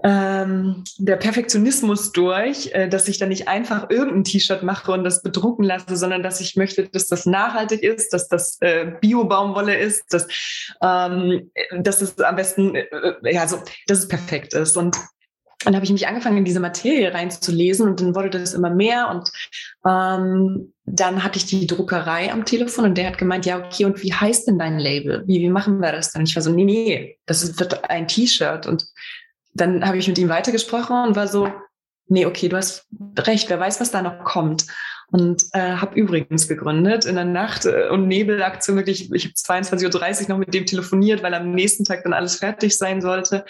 ähm, 0.04 0.84
der 0.98 1.16
Perfektionismus 1.16 2.12
durch, 2.12 2.72
äh, 2.74 2.88
dass 2.88 3.08
ich 3.08 3.20
dann 3.20 3.30
nicht 3.30 3.48
einfach 3.48 3.90
irgendein 3.90 4.24
T-Shirt 4.24 4.64
mache 4.64 4.92
und 4.92 5.04
das 5.04 5.22
bedrucken 5.22 5.64
lasse, 5.64 5.96
sondern 5.96 6.24
dass 6.24 6.42
ich 6.42 6.56
möchte, 6.56 6.88
dass 6.88 7.08
das 7.08 7.26
nachhaltig 7.26 7.84
ist, 7.84 8.12
dass 8.14 8.28
das 8.28 8.58
äh, 8.62 8.94
Bio-Baumwolle 9.00 9.78
ist, 9.78 10.04
dass, 10.12 10.28
ähm, 10.82 11.52
dass 11.78 12.02
es 12.02 12.20
am 12.20 12.36
besten, 12.36 12.76
äh, 12.76 12.86
ja, 13.32 13.48
so, 13.48 13.58
dass 13.88 14.00
es 14.00 14.08
perfekt 14.08 14.54
ist. 14.54 14.76
Und 14.76 14.98
dann 15.64 15.76
habe 15.76 15.86
ich 15.86 15.92
mich 15.92 16.08
angefangen, 16.08 16.38
in 16.38 16.46
diese 16.46 16.60
Materie 16.60 17.14
reinzulesen 17.14 17.88
und 17.88 18.02
dann 18.02 18.16
wurde 18.16 18.32
das 18.32 18.54
immer 18.54 18.72
mehr 18.72 19.10
und 19.10 19.30
ähm, 19.86 20.74
dann 20.86 21.24
hatte 21.24 21.38
ich 21.38 21.46
die 21.46 21.68
Druckerei 21.68 22.32
am 22.32 22.46
Telefon 22.46 22.86
und 22.86 22.98
der 22.98 23.08
hat 23.08 23.18
gemeint, 23.18 23.46
ja, 23.46 23.60
okay, 23.60 23.86
und 23.86 24.02
wie 24.02 24.14
heißt 24.14 24.48
denn 24.48 24.58
dein 24.58 24.80
Label? 24.80 25.24
Wie, 25.28 25.40
wie 25.40 25.50
machen 25.50 25.80
wir 25.80 25.92
das 25.92 26.12
dann? 26.12 26.24
Ich 26.24 26.36
war 26.36 26.42
so, 26.42 26.52
nee, 26.52 26.66
nee, 26.66 27.20
das 27.28 27.60
wird 27.60 27.90
ein 27.90 28.08
T-Shirt 28.08 28.66
und 28.66 28.88
dann 29.54 29.86
habe 29.86 29.98
ich 29.98 30.08
mit 30.08 30.18
ihm 30.18 30.30
weitergesprochen 30.30 30.96
und 31.08 31.16
war 31.16 31.28
so, 31.28 31.50
nee, 32.08 32.26
okay, 32.26 32.50
du 32.50 32.58
hast 32.58 32.88
recht, 33.18 33.50
wer 33.50 33.60
weiß, 33.60 33.80
was 33.80 33.92
da 33.92 34.02
noch 34.02 34.24
kommt. 34.24 34.66
Und 35.14 35.44
äh, 35.52 35.74
habe 35.76 36.00
übrigens 36.00 36.48
gegründet 36.48 37.04
in 37.04 37.16
der 37.16 37.26
Nacht- 37.26 37.66
äh, 37.66 37.90
und 37.90 38.08
Nebelaktion 38.08 38.78
wirklich, 38.78 39.12
ich 39.12 39.26
habe 39.26 39.34
22.30 39.34 40.24
Uhr 40.24 40.30
noch 40.30 40.38
mit 40.38 40.54
dem 40.54 40.66
telefoniert, 40.66 41.22
weil 41.22 41.34
am 41.34 41.52
nächsten 41.52 41.84
Tag 41.84 42.04
dann 42.04 42.14
alles 42.14 42.38
fertig 42.38 42.78
sein 42.78 43.02
sollte. 43.02 43.44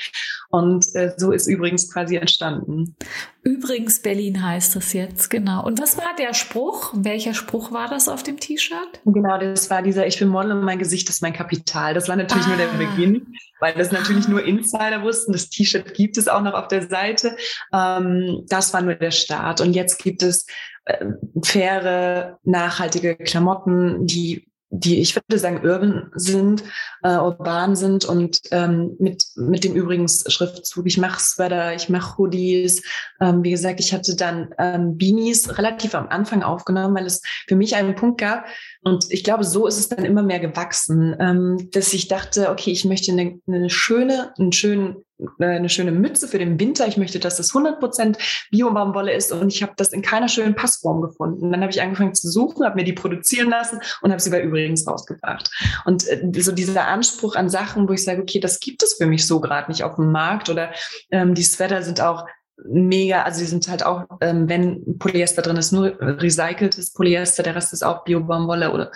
Und 0.49 0.87
äh, 0.95 1.13
so 1.17 1.31
ist 1.31 1.45
übrigens 1.45 1.93
quasi 1.93 2.15
entstanden. 2.15 2.95
Übrigens 3.43 4.01
Berlin 4.01 4.43
heißt 4.43 4.75
das 4.75 4.93
jetzt, 4.93 5.29
genau. 5.29 5.63
Und 5.63 5.79
was 5.79 5.97
war 5.97 6.15
der 6.17 6.33
Spruch? 6.33 6.93
Welcher 6.95 7.35
Spruch 7.35 7.71
war 7.71 7.87
das 7.87 8.09
auf 8.09 8.23
dem 8.23 8.39
T-Shirt? 8.39 9.01
Genau, 9.05 9.37
das 9.37 9.69
war 9.69 9.83
dieser, 9.83 10.07
ich 10.07 10.17
bin 10.17 10.29
Model 10.29 10.53
und 10.53 10.63
mein 10.63 10.79
Gesicht 10.79 11.09
ist 11.09 11.21
mein 11.21 11.33
Kapital. 11.33 11.93
Das 11.93 12.09
war 12.09 12.15
natürlich 12.15 12.45
ah. 12.45 12.49
nur 12.49 12.57
der 12.57 12.71
ah. 12.71 12.77
Beginn, 12.77 13.35
weil 13.61 13.75
das 13.75 13.91
natürlich 13.91 14.27
nur 14.27 14.43
Insider 14.43 15.03
wussten. 15.03 15.31
Das 15.31 15.49
T-Shirt 15.49 15.93
gibt 15.93 16.17
es 16.17 16.27
auch 16.27 16.41
noch 16.41 16.53
auf 16.53 16.67
der 16.67 16.89
Seite. 16.89 17.37
Ähm, 17.73 18.43
das 18.49 18.73
war 18.73 18.81
nur 18.81 18.95
der 18.95 19.11
Start. 19.11 19.61
Und 19.61 19.73
jetzt 19.73 20.03
gibt 20.03 20.23
es 20.23 20.45
äh, 20.85 21.05
faire, 21.43 22.39
nachhaltige 22.43 23.15
Klamotten, 23.15 24.05
die 24.05 24.51
die 24.73 25.01
ich 25.01 25.13
würde 25.15 25.37
sagen 25.37 25.65
urban 25.65 26.11
sind, 26.15 26.63
äh, 27.03 27.17
urban 27.17 27.75
sind 27.75 28.05
und 28.05 28.39
ähm, 28.51 28.95
mit 28.99 29.25
mit 29.35 29.65
dem 29.65 29.73
übrigens 29.75 30.23
Schriftzug. 30.31 30.87
Ich 30.87 30.97
mache 30.97 31.19
Sweater, 31.19 31.75
ich 31.75 31.89
mache 31.89 32.17
Hoodies. 32.17 32.81
Ähm, 33.19 33.43
wie 33.43 33.51
gesagt, 33.51 33.81
ich 33.81 33.93
hatte 33.93 34.15
dann 34.15 34.55
ähm, 34.57 34.97
Beanies 34.97 35.57
relativ 35.57 35.93
am 35.93 36.07
Anfang 36.07 36.41
aufgenommen, 36.41 36.95
weil 36.95 37.05
es 37.05 37.21
für 37.49 37.57
mich 37.57 37.75
einen 37.75 37.95
Punkt 37.95 38.21
gab 38.21 38.45
und 38.83 39.05
ich 39.09 39.23
glaube, 39.23 39.43
so 39.43 39.67
ist 39.67 39.77
es 39.77 39.89
dann 39.89 40.05
immer 40.05 40.23
mehr 40.23 40.39
gewachsen, 40.39 41.15
ähm, 41.19 41.69
dass 41.71 41.93
ich 41.93 42.07
dachte, 42.07 42.49
okay, 42.49 42.71
ich 42.71 42.85
möchte 42.85 43.11
eine, 43.11 43.39
eine 43.47 43.69
schöne, 43.69 44.33
einen 44.37 44.51
schönen 44.51 45.03
äh, 45.39 45.45
eine 45.45 45.69
schöne 45.69 45.91
Mütze 45.91 46.27
für 46.27 46.39
den 46.39 46.59
Winter. 46.59 46.87
Ich 46.87 46.97
möchte, 46.97 47.19
dass 47.19 47.37
das 47.37 47.51
100% 47.51 48.17
Bio-Baumwolle 48.49 49.13
ist 49.13 49.31
und 49.31 49.53
ich 49.53 49.61
habe 49.61 49.73
das 49.77 49.93
in 49.93 50.01
keiner 50.01 50.27
schönen 50.27 50.55
Passform 50.55 51.01
gefunden. 51.01 51.51
Dann 51.51 51.61
habe 51.61 51.71
ich 51.71 51.81
angefangen 51.81 52.15
zu 52.15 52.29
suchen, 52.29 52.65
habe 52.65 52.75
mir 52.75 52.83
die 52.83 52.93
produzieren 52.93 53.49
lassen 53.49 53.79
und 54.01 54.11
habe 54.11 54.21
sie 54.21 54.31
bei 54.31 54.41
übrigens 54.41 54.87
rausgebracht. 54.87 55.51
Und 55.85 56.07
äh, 56.07 56.41
so 56.41 56.51
dieser 56.51 56.87
Anspruch 56.87 57.35
an 57.35 57.49
Sachen, 57.49 57.87
wo 57.87 57.93
ich 57.93 58.03
sage, 58.03 58.21
okay, 58.21 58.39
das 58.39 58.59
gibt 58.59 58.81
es 58.83 58.95
für 58.95 59.05
mich 59.05 59.27
so 59.27 59.39
gerade 59.39 59.69
nicht 59.69 59.83
auf 59.83 59.95
dem 59.95 60.11
Markt 60.11 60.49
oder 60.49 60.71
ähm, 61.11 61.35
die 61.35 61.43
Sweater 61.43 61.83
sind 61.83 62.01
auch 62.01 62.25
mega, 62.65 63.23
also 63.23 63.39
die 63.39 63.47
sind 63.47 63.67
halt 63.67 63.85
auch, 63.85 64.05
ähm, 64.21 64.47
wenn 64.47 64.97
Polyester 64.99 65.41
drin 65.41 65.57
ist, 65.57 65.71
nur 65.71 65.97
recyceltes 65.99 66.93
Polyester, 66.93 67.43
der 67.43 67.55
Rest 67.55 67.73
ist 67.73 67.83
auch 67.83 68.03
Bio-Baumwolle 68.03 68.71
oder 68.71 68.91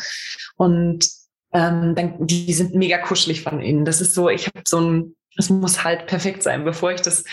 und 0.58 1.08
ähm, 1.54 1.96
dann, 1.96 2.16
die 2.20 2.54
sind 2.54 2.76
mega 2.76 2.98
kuschelig 2.98 3.42
von 3.42 3.62
innen. 3.62 3.86
Das 3.86 4.02
ist 4.02 4.14
so, 4.14 4.30
ich 4.30 4.48
habe 4.48 4.62
so 4.66 4.80
ein 4.82 5.16
es 5.38 5.50
muss 5.50 5.84
halt 5.84 6.08
perfekt 6.08 6.44
sein. 6.44 6.64
Bevor 6.64 6.92
ich 6.92 7.02
das 7.02 7.24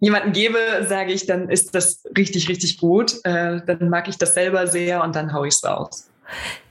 jemanden 0.00 0.32
gebe, 0.32 0.58
sage 0.88 1.12
ich, 1.12 1.26
dann 1.26 1.48
ist 1.48 1.74
das 1.74 2.04
richtig, 2.16 2.48
richtig 2.48 2.78
gut. 2.78 3.16
Äh, 3.24 3.60
dann 3.66 3.88
mag 3.88 4.08
ich 4.08 4.18
das 4.18 4.34
selber 4.34 4.66
sehr 4.66 5.02
und 5.02 5.16
dann 5.16 5.32
haue 5.32 5.48
ich 5.48 5.54
es 5.54 5.64
raus. 5.64 6.08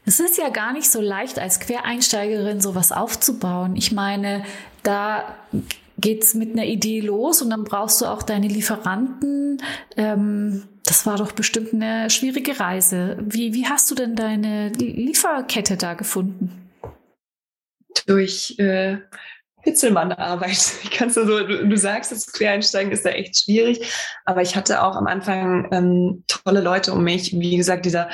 Es 0.05 0.19
ist 0.19 0.37
ja 0.37 0.49
gar 0.49 0.73
nicht 0.73 0.91
so 0.91 1.01
leicht, 1.01 1.39
als 1.39 1.59
Quereinsteigerin 1.59 2.61
sowas 2.61 2.91
aufzubauen. 2.91 3.75
Ich 3.75 3.91
meine, 3.91 4.43
da 4.83 5.35
geht 5.97 6.23
es 6.23 6.33
mit 6.33 6.53
einer 6.53 6.65
Idee 6.65 6.99
los 6.99 7.41
und 7.41 7.49
dann 7.49 7.63
brauchst 7.63 8.01
du 8.01 8.05
auch 8.05 8.23
deine 8.23 8.47
Lieferanten. 8.47 9.61
Ähm, 9.95 10.63
das 10.85 11.05
war 11.05 11.17
doch 11.17 11.31
bestimmt 11.31 11.73
eine 11.73 12.09
schwierige 12.09 12.59
Reise. 12.59 13.17
Wie, 13.21 13.53
wie 13.53 13.65
hast 13.65 13.89
du 13.89 13.95
denn 13.95 14.15
deine 14.15 14.69
Lieferkette 14.69 15.77
da 15.77 15.93
gefunden? 15.93 16.69
Durch 18.05 18.55
äh, 18.59 18.97
Pitzelmann-Arbeit. 19.65 20.73
Ich 20.83 20.91
kannst 20.91 21.17
du 21.17 21.25
so, 21.25 21.45
du 21.45 21.77
sagst, 21.77 22.11
das 22.11 22.31
Quereinsteigen 22.31 22.91
ist 22.91 23.03
da 23.03 23.09
echt 23.09 23.43
schwierig, 23.43 23.91
aber 24.23 24.41
ich 24.41 24.55
hatte 24.55 24.81
auch 24.83 24.95
am 24.95 25.07
Anfang 25.07 25.67
ähm, 25.71 26.23
tolle 26.27 26.61
Leute 26.61 26.93
um 26.93 27.03
mich. 27.03 27.33
Wie 27.33 27.57
gesagt, 27.57 27.85
dieser 27.85 28.09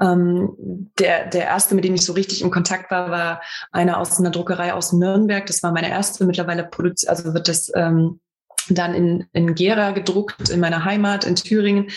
ähm, 0.00 0.90
der 0.98 1.26
der 1.26 1.44
erste, 1.44 1.74
mit 1.74 1.84
dem 1.84 1.94
ich 1.94 2.04
so 2.04 2.12
richtig 2.12 2.42
in 2.42 2.50
Kontakt 2.50 2.90
war, 2.90 3.10
war 3.10 3.42
einer 3.72 3.98
aus 3.98 4.20
einer 4.20 4.30
Druckerei 4.30 4.74
aus 4.74 4.92
Nürnberg. 4.92 5.46
Das 5.46 5.62
war 5.62 5.72
meine 5.72 5.90
erste. 5.90 6.24
Mittlerweile 6.24 6.64
produziert, 6.64 7.10
also 7.10 7.34
wird 7.34 7.48
das 7.48 7.72
ähm, 7.74 8.20
dann 8.68 8.94
in, 8.94 9.26
in 9.32 9.54
Gera 9.54 9.90
gedruckt, 9.92 10.50
in 10.50 10.60
meiner 10.60 10.84
Heimat, 10.84 11.24
in 11.24 11.34
Thüringen. 11.34 11.88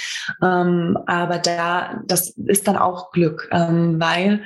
Ähm, 0.42 0.98
aber 1.06 1.38
da, 1.38 2.02
das 2.06 2.30
ist 2.30 2.68
dann 2.68 2.78
auch 2.78 3.12
Glück, 3.12 3.50
ähm, 3.52 4.00
weil 4.00 4.46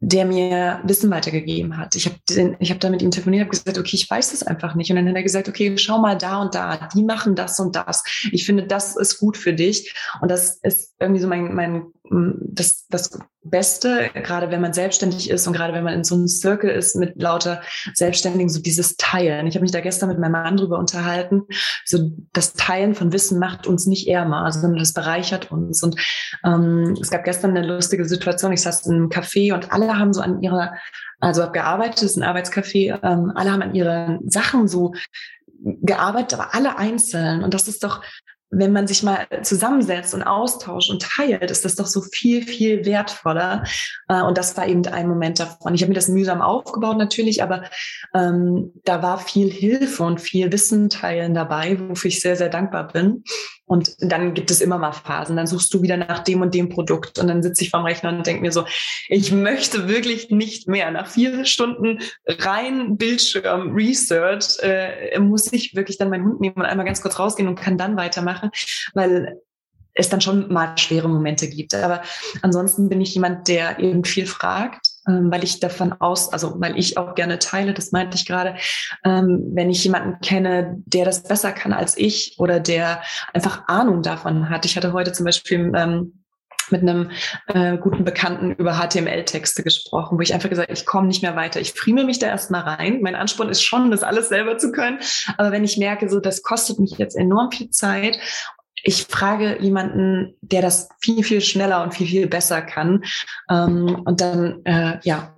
der 0.00 0.24
mir 0.24 0.80
Wissen 0.84 1.10
weitergegeben 1.10 1.76
hat. 1.76 1.96
Ich 1.96 2.06
habe 2.06 2.16
ich 2.60 2.70
hab 2.70 2.78
da 2.78 2.88
mit 2.88 3.02
ihm 3.02 3.10
telefoniert, 3.10 3.42
habe 3.42 3.50
gesagt, 3.50 3.78
okay, 3.78 3.96
ich 3.96 4.08
weiß 4.08 4.30
das 4.30 4.44
einfach 4.44 4.74
nicht. 4.76 4.90
Und 4.90 4.96
dann 4.96 5.08
hat 5.08 5.16
er 5.16 5.22
gesagt, 5.24 5.48
okay, 5.48 5.76
schau 5.76 5.98
mal 5.98 6.16
da 6.16 6.40
und 6.40 6.54
da, 6.54 6.88
die 6.94 7.02
machen 7.02 7.34
das 7.34 7.58
und 7.58 7.74
das. 7.74 8.04
Ich 8.30 8.46
finde, 8.46 8.64
das 8.64 8.96
ist 8.96 9.18
gut 9.18 9.36
für 9.36 9.52
dich. 9.52 9.92
Und 10.20 10.30
das 10.30 10.56
ist 10.62 10.94
irgendwie 11.00 11.20
so 11.20 11.26
mein, 11.26 11.52
mein 11.52 11.86
das, 12.10 12.86
das 12.88 13.18
Beste, 13.42 14.10
gerade 14.14 14.50
wenn 14.50 14.60
man 14.60 14.72
selbstständig 14.72 15.30
ist 15.30 15.46
und 15.46 15.52
gerade 15.52 15.72
wenn 15.72 15.84
man 15.84 15.94
in 15.94 16.04
so 16.04 16.14
einem 16.14 16.28
Circle 16.28 16.70
ist 16.70 16.96
mit 16.96 17.20
lauter 17.20 17.62
Selbstständigen, 17.94 18.48
so 18.48 18.60
dieses 18.60 18.96
Teilen. 18.96 19.46
Ich 19.46 19.54
habe 19.54 19.62
mich 19.62 19.72
da 19.72 19.80
gestern 19.80 20.08
mit 20.08 20.18
meinem 20.18 20.32
Mann 20.32 20.56
drüber 20.56 20.78
unterhalten. 20.78 21.42
So 21.84 22.10
das 22.32 22.54
Teilen 22.54 22.94
von 22.94 23.12
Wissen 23.12 23.38
macht 23.38 23.66
uns 23.66 23.86
nicht 23.86 24.08
ärmer, 24.08 24.50
sondern 24.52 24.78
das 24.78 24.92
bereichert 24.92 25.50
uns. 25.50 25.82
Und 25.82 25.96
ähm, 26.44 26.96
es 27.00 27.10
gab 27.10 27.24
gestern 27.24 27.56
eine 27.56 27.66
lustige 27.66 28.04
Situation. 28.04 28.52
Ich 28.52 28.62
saß 28.62 28.86
in 28.86 28.94
einem 28.94 29.08
Café 29.08 29.54
und 29.54 29.72
alle 29.72 29.98
haben 29.98 30.12
so 30.12 30.20
an 30.20 30.42
ihrer, 30.42 30.74
also 31.20 31.42
habe 31.42 31.52
gearbeitet, 31.52 31.98
es 31.98 32.12
ist 32.12 32.16
ein 32.16 32.24
Arbeitscafé, 32.24 32.98
ähm, 33.02 33.32
alle 33.34 33.52
haben 33.52 33.62
an 33.62 33.74
ihren 33.74 34.28
Sachen 34.28 34.68
so 34.68 34.92
gearbeitet, 35.62 36.38
aber 36.38 36.54
alle 36.54 36.78
einzeln. 36.78 37.42
Und 37.42 37.54
das 37.54 37.68
ist 37.68 37.82
doch 37.82 38.02
wenn 38.50 38.72
man 38.72 38.86
sich 38.86 39.02
mal 39.02 39.26
zusammensetzt 39.42 40.14
und 40.14 40.22
austauscht 40.22 40.90
und 40.90 41.02
teilt, 41.02 41.50
ist 41.50 41.64
das 41.64 41.74
doch 41.74 41.86
so 41.86 42.00
viel, 42.00 42.42
viel 42.42 42.84
wertvoller. 42.86 43.64
Äh, 44.08 44.22
und 44.22 44.38
das 44.38 44.56
war 44.56 44.66
eben 44.66 44.86
ein 44.86 45.08
Moment 45.08 45.40
davon. 45.40 45.74
Ich 45.74 45.82
habe 45.82 45.90
mir 45.90 45.94
das 45.94 46.08
mühsam 46.08 46.40
aufgebaut 46.40 46.96
natürlich, 46.96 47.42
aber 47.42 47.64
ähm, 48.14 48.72
da 48.84 49.02
war 49.02 49.18
viel 49.18 49.50
Hilfe 49.50 50.02
und 50.02 50.20
viel 50.20 50.50
Wissen 50.52 50.88
teilen 50.88 51.34
dabei, 51.34 51.78
wofür 51.88 52.08
ich 52.08 52.20
sehr, 52.20 52.36
sehr 52.36 52.48
dankbar 52.48 52.88
bin. 52.88 53.24
Und 53.68 53.94
dann 54.00 54.34
gibt 54.34 54.50
es 54.50 54.60
immer 54.60 54.78
mal 54.78 54.92
Phasen. 54.92 55.36
Dann 55.36 55.46
suchst 55.46 55.72
du 55.72 55.82
wieder 55.82 55.98
nach 55.98 56.20
dem 56.20 56.40
und 56.40 56.54
dem 56.54 56.70
Produkt. 56.70 57.18
Und 57.18 57.28
dann 57.28 57.42
sitze 57.42 57.62
ich 57.62 57.70
vorm 57.70 57.84
Rechner 57.84 58.08
und 58.08 58.26
denke 58.26 58.40
mir 58.40 58.50
so, 58.50 58.64
ich 59.08 59.30
möchte 59.30 59.88
wirklich 59.88 60.30
nicht 60.30 60.68
mehr. 60.68 60.90
Nach 60.90 61.06
vier 61.06 61.44
Stunden 61.44 61.98
rein 62.26 62.96
Bildschirm 62.96 63.74
Research 63.74 64.58
äh, 64.62 65.18
muss 65.20 65.52
ich 65.52 65.76
wirklich 65.76 65.98
dann 65.98 66.08
meinen 66.08 66.24
Hund 66.24 66.40
nehmen 66.40 66.56
und 66.56 66.64
einmal 66.64 66.86
ganz 66.86 67.02
kurz 67.02 67.18
rausgehen 67.18 67.48
und 67.48 67.56
kann 67.56 67.76
dann 67.76 67.96
weitermachen, 67.96 68.50
weil 68.94 69.38
es 69.92 70.08
dann 70.08 70.20
schon 70.22 70.50
mal 70.50 70.76
schwere 70.78 71.08
Momente 71.08 71.48
gibt. 71.48 71.74
Aber 71.74 72.02
ansonsten 72.40 72.88
bin 72.88 73.00
ich 73.02 73.14
jemand, 73.14 73.48
der 73.48 73.78
eben 73.80 74.04
viel 74.04 74.26
fragt, 74.26 74.87
weil 75.08 75.44
ich 75.44 75.60
davon 75.60 75.92
aus, 75.92 76.32
also 76.32 76.60
weil 76.60 76.78
ich 76.78 76.98
auch 76.98 77.14
gerne 77.14 77.38
teile, 77.38 77.74
das 77.74 77.92
meinte 77.92 78.16
ich 78.16 78.26
gerade, 78.26 78.56
ähm, 79.04 79.50
wenn 79.54 79.70
ich 79.70 79.84
jemanden 79.84 80.20
kenne, 80.20 80.76
der 80.86 81.04
das 81.04 81.22
besser 81.22 81.52
kann 81.52 81.72
als 81.72 81.96
ich 81.96 82.36
oder 82.38 82.60
der 82.60 83.02
einfach 83.32 83.66
Ahnung 83.68 84.02
davon 84.02 84.50
hat. 84.50 84.64
Ich 84.64 84.76
hatte 84.76 84.92
heute 84.92 85.12
zum 85.12 85.24
Beispiel 85.24 85.72
ähm, 85.74 86.24
mit 86.70 86.82
einem 86.82 87.10
äh, 87.46 87.78
guten 87.78 88.04
Bekannten 88.04 88.52
über 88.52 88.74
HTML-Texte 88.74 89.62
gesprochen, 89.62 90.18
wo 90.18 90.22
ich 90.22 90.34
einfach 90.34 90.50
gesagt, 90.50 90.70
ich 90.70 90.86
komme 90.86 91.08
nicht 91.08 91.22
mehr 91.22 91.36
weiter. 91.36 91.60
Ich 91.60 91.72
friemel 91.72 92.04
mich 92.04 92.18
da 92.18 92.26
erstmal 92.26 92.62
rein. 92.62 93.00
Mein 93.02 93.14
Ansporn 93.14 93.48
ist 93.48 93.62
schon, 93.62 93.90
das 93.90 94.02
alles 94.02 94.28
selber 94.28 94.58
zu 94.58 94.72
können. 94.72 94.98
Aber 95.36 95.52
wenn 95.52 95.64
ich 95.64 95.78
merke, 95.78 96.08
so 96.08 96.20
das 96.20 96.42
kostet 96.42 96.78
mich 96.78 96.92
jetzt 96.98 97.16
enorm 97.16 97.50
viel 97.50 97.70
Zeit 97.70 98.18
ich 98.82 99.04
frage 99.04 99.60
jemanden, 99.60 100.34
der 100.40 100.62
das 100.62 100.88
viel, 101.00 101.22
viel 101.22 101.40
schneller 101.40 101.82
und 101.82 101.94
viel, 101.94 102.06
viel 102.06 102.26
besser 102.26 102.62
kann. 102.62 103.04
Ähm, 103.50 104.02
und 104.04 104.20
dann, 104.20 104.64
äh, 104.64 104.98
ja, 105.02 105.34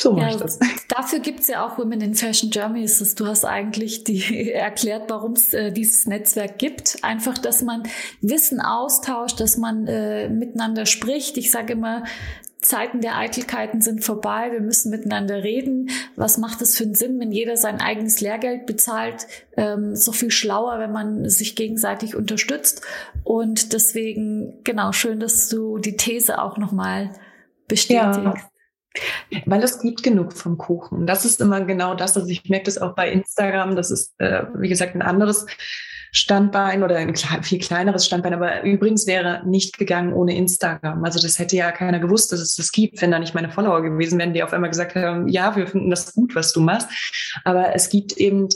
so 0.00 0.12
mache 0.12 0.28
ja, 0.28 0.34
ich 0.34 0.36
das. 0.36 0.58
Dafür 0.88 1.18
gibt 1.18 1.40
es 1.40 1.48
ja 1.48 1.66
auch 1.66 1.78
Women 1.78 2.00
in 2.00 2.14
Fashion 2.14 2.50
Germany. 2.50 2.88
Du 3.16 3.26
hast 3.26 3.44
eigentlich 3.44 4.04
die 4.04 4.50
erklärt, 4.52 5.10
warum 5.10 5.32
es 5.32 5.52
äh, 5.52 5.72
dieses 5.72 6.06
Netzwerk 6.06 6.58
gibt. 6.58 6.98
Einfach, 7.02 7.36
dass 7.36 7.62
man 7.62 7.82
Wissen 8.22 8.60
austauscht, 8.60 9.40
dass 9.40 9.56
man 9.56 9.86
äh, 9.86 10.28
miteinander 10.28 10.86
spricht. 10.86 11.36
Ich 11.36 11.50
sage 11.50 11.74
immer, 11.74 12.04
Zeiten 12.62 13.00
der 13.00 13.16
Eitelkeiten 13.16 13.80
sind 13.80 14.04
vorbei, 14.04 14.50
wir 14.52 14.60
müssen 14.60 14.90
miteinander 14.90 15.42
reden. 15.42 15.90
Was 16.16 16.38
macht 16.38 16.60
es 16.62 16.76
für 16.76 16.84
einen 16.84 16.94
Sinn, 16.94 17.18
wenn 17.18 17.32
jeder 17.32 17.56
sein 17.56 17.80
eigenes 17.80 18.20
Lehrgeld 18.20 18.66
bezahlt? 18.66 19.26
Ähm, 19.56 19.96
so 19.96 20.12
viel 20.12 20.30
schlauer, 20.30 20.78
wenn 20.78 20.92
man 20.92 21.28
sich 21.28 21.56
gegenseitig 21.56 22.14
unterstützt. 22.14 22.82
Und 23.24 23.72
deswegen, 23.72 24.62
genau, 24.64 24.92
schön, 24.92 25.20
dass 25.20 25.48
du 25.48 25.78
die 25.78 25.96
These 25.96 26.40
auch 26.40 26.58
nochmal 26.58 27.10
bestätigst. 27.68 28.20
Ja. 28.20 28.34
Weil 29.46 29.62
es 29.62 29.80
gibt 29.80 30.02
genug 30.02 30.32
vom 30.32 30.58
Kuchen. 30.58 31.06
Das 31.06 31.24
ist 31.24 31.40
immer 31.40 31.60
genau 31.60 31.94
das. 31.94 32.16
Also 32.16 32.28
ich 32.28 32.48
merke 32.48 32.64
das 32.64 32.78
auch 32.78 32.94
bei 32.94 33.10
Instagram. 33.10 33.76
Das 33.76 33.90
ist, 33.90 34.14
äh, 34.18 34.42
wie 34.54 34.68
gesagt, 34.68 34.94
ein 34.94 35.02
anderes 35.02 35.46
Standbein 36.12 36.82
oder 36.82 36.96
ein 36.96 37.14
viel 37.14 37.58
kleineres 37.58 38.06
Standbein. 38.06 38.34
Aber 38.34 38.62
übrigens 38.62 39.06
wäre 39.06 39.42
nicht 39.46 39.78
gegangen 39.78 40.12
ohne 40.12 40.36
Instagram. 40.36 41.04
Also 41.04 41.20
das 41.20 41.38
hätte 41.38 41.56
ja 41.56 41.72
keiner 41.72 41.98
gewusst, 41.98 42.32
dass 42.32 42.40
es 42.40 42.56
das 42.56 42.72
gibt, 42.72 43.00
wenn 43.00 43.10
da 43.10 43.18
nicht 43.18 43.34
meine 43.34 43.50
Follower 43.50 43.82
gewesen 43.82 44.18
wären, 44.18 44.34
die 44.34 44.42
auf 44.42 44.52
einmal 44.52 44.70
gesagt 44.70 44.94
haben, 44.94 45.28
ja, 45.28 45.54
wir 45.56 45.66
finden 45.66 45.90
das 45.90 46.12
gut, 46.14 46.34
was 46.34 46.52
du 46.52 46.60
machst. 46.60 46.88
Aber 47.44 47.74
es 47.74 47.88
gibt 47.88 48.16
eben 48.16 48.48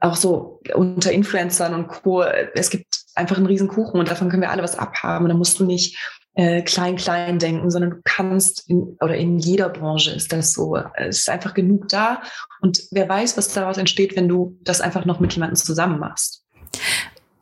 auch 0.00 0.16
so 0.16 0.60
unter 0.74 1.12
Influencern 1.12 1.74
und 1.74 1.88
Co. 1.88 2.22
Es 2.22 2.70
gibt 2.70 3.00
einfach 3.14 3.36
einen 3.36 3.46
riesen 3.46 3.68
Kuchen 3.68 4.00
und 4.00 4.10
davon 4.10 4.30
können 4.30 4.42
wir 4.42 4.50
alle 4.50 4.62
was 4.62 4.78
abhaben. 4.78 5.28
da 5.28 5.34
musst 5.34 5.60
du 5.60 5.64
nicht 5.64 5.98
äh, 6.34 6.62
klein, 6.62 6.96
klein 6.96 7.38
denken, 7.38 7.70
sondern 7.70 7.90
du 7.90 8.00
kannst 8.04 8.68
in, 8.68 8.96
oder 9.00 9.16
in 9.16 9.38
jeder 9.38 9.68
Branche 9.68 10.12
ist 10.12 10.32
das 10.32 10.52
so. 10.52 10.76
Es 10.94 11.18
ist 11.18 11.28
einfach 11.28 11.54
genug 11.54 11.88
da. 11.88 12.22
Und 12.60 12.82
wer 12.92 13.08
weiß, 13.08 13.36
was 13.36 13.52
daraus 13.52 13.78
entsteht, 13.78 14.16
wenn 14.16 14.28
du 14.28 14.56
das 14.62 14.80
einfach 14.80 15.04
noch 15.04 15.20
mit 15.20 15.34
jemandem 15.34 15.56
zusammen 15.56 15.98
machst. 15.98 16.39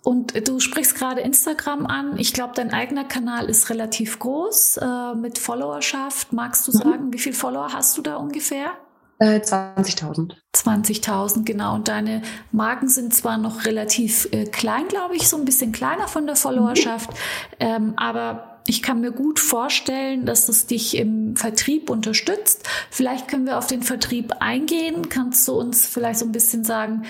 Und 0.02 0.48
du 0.48 0.58
sprichst 0.58 0.94
gerade 0.94 1.20
Instagram 1.20 1.84
an. 1.84 2.18
Ich 2.18 2.32
glaube, 2.32 2.54
dein 2.54 2.72
eigener 2.72 3.04
Kanal 3.04 3.50
ist 3.50 3.68
relativ 3.68 4.18
groß 4.18 4.78
äh, 4.78 5.14
mit 5.14 5.38
Followerschaft. 5.38 6.32
Magst 6.32 6.66
du 6.66 6.72
mhm. 6.72 6.76
sagen, 6.76 7.06
mhm. 7.06 7.12
wie 7.12 7.18
viele 7.18 7.34
Follower 7.34 7.72
hast 7.72 7.98
du 7.98 8.02
da 8.02 8.16
ungefähr? 8.16 8.70
20.000. 9.20 10.30
Äh, 10.30 10.34
20.000, 10.54 11.44
genau. 11.44 11.74
Und 11.74 11.88
deine 11.88 12.22
Marken 12.52 12.88
sind 12.88 13.12
zwar 13.12 13.36
noch 13.36 13.64
relativ 13.64 14.28
äh, 14.32 14.46
klein, 14.46 14.88
glaube 14.88 15.16
ich, 15.16 15.28
so 15.28 15.36
ein 15.36 15.44
bisschen 15.44 15.72
kleiner 15.72 16.08
von 16.08 16.26
der 16.26 16.36
Followerschaft, 16.36 17.10
mhm. 17.10 17.16
ähm, 17.60 17.92
aber 17.96 18.60
ich 18.68 18.82
kann 18.82 19.00
mir 19.00 19.12
gut 19.12 19.40
vorstellen, 19.40 20.26
dass 20.26 20.46
das 20.46 20.66
dich 20.66 20.96
im 20.96 21.36
Vertrieb 21.36 21.88
unterstützt. 21.88 22.68
Vielleicht 22.90 23.26
können 23.26 23.46
wir 23.46 23.56
auf 23.56 23.66
den 23.66 23.82
Vertrieb 23.82 24.34
eingehen. 24.40 25.08
Kannst 25.08 25.48
du 25.48 25.54
uns 25.54 25.86
vielleicht 25.86 26.18
so 26.18 26.26
ein 26.26 26.32
bisschen 26.32 26.64
sagen, 26.64 27.04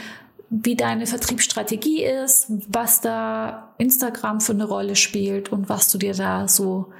wie 0.50 0.76
deine 0.76 1.06
Vertriebsstrategie 1.06 2.04
ist, 2.04 2.46
was 2.68 3.00
da 3.00 3.74
Instagram 3.78 4.40
für 4.40 4.52
eine 4.52 4.64
Rolle 4.64 4.96
spielt 4.96 5.50
und 5.50 5.68
was 5.68 5.90
du 5.90 5.98
dir 5.98 6.14
da 6.14 6.48
so 6.48 6.92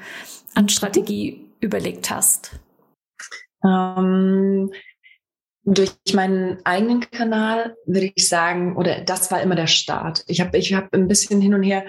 an 0.55 0.69
Strategie 0.69 1.47
überlegt 1.61 2.11
hast? 2.11 2.59
Ähm, 3.65 4.71
durch 5.65 5.93
meinen 6.13 6.65
eigenen 6.65 7.01
Kanal 7.11 7.77
würde 7.87 8.13
ich 8.15 8.29
sagen, 8.29 8.77
oder 8.77 9.01
das 9.01 9.31
war 9.31 9.41
immer 9.41 9.55
der 9.55 9.67
Start. 9.67 10.25
Ich 10.27 10.41
habe 10.41 10.57
ich 10.57 10.75
hab 10.75 10.93
ein 10.95 11.09
bisschen 11.09 11.41
hin 11.41 11.55
und 11.55 11.63
her 11.63 11.85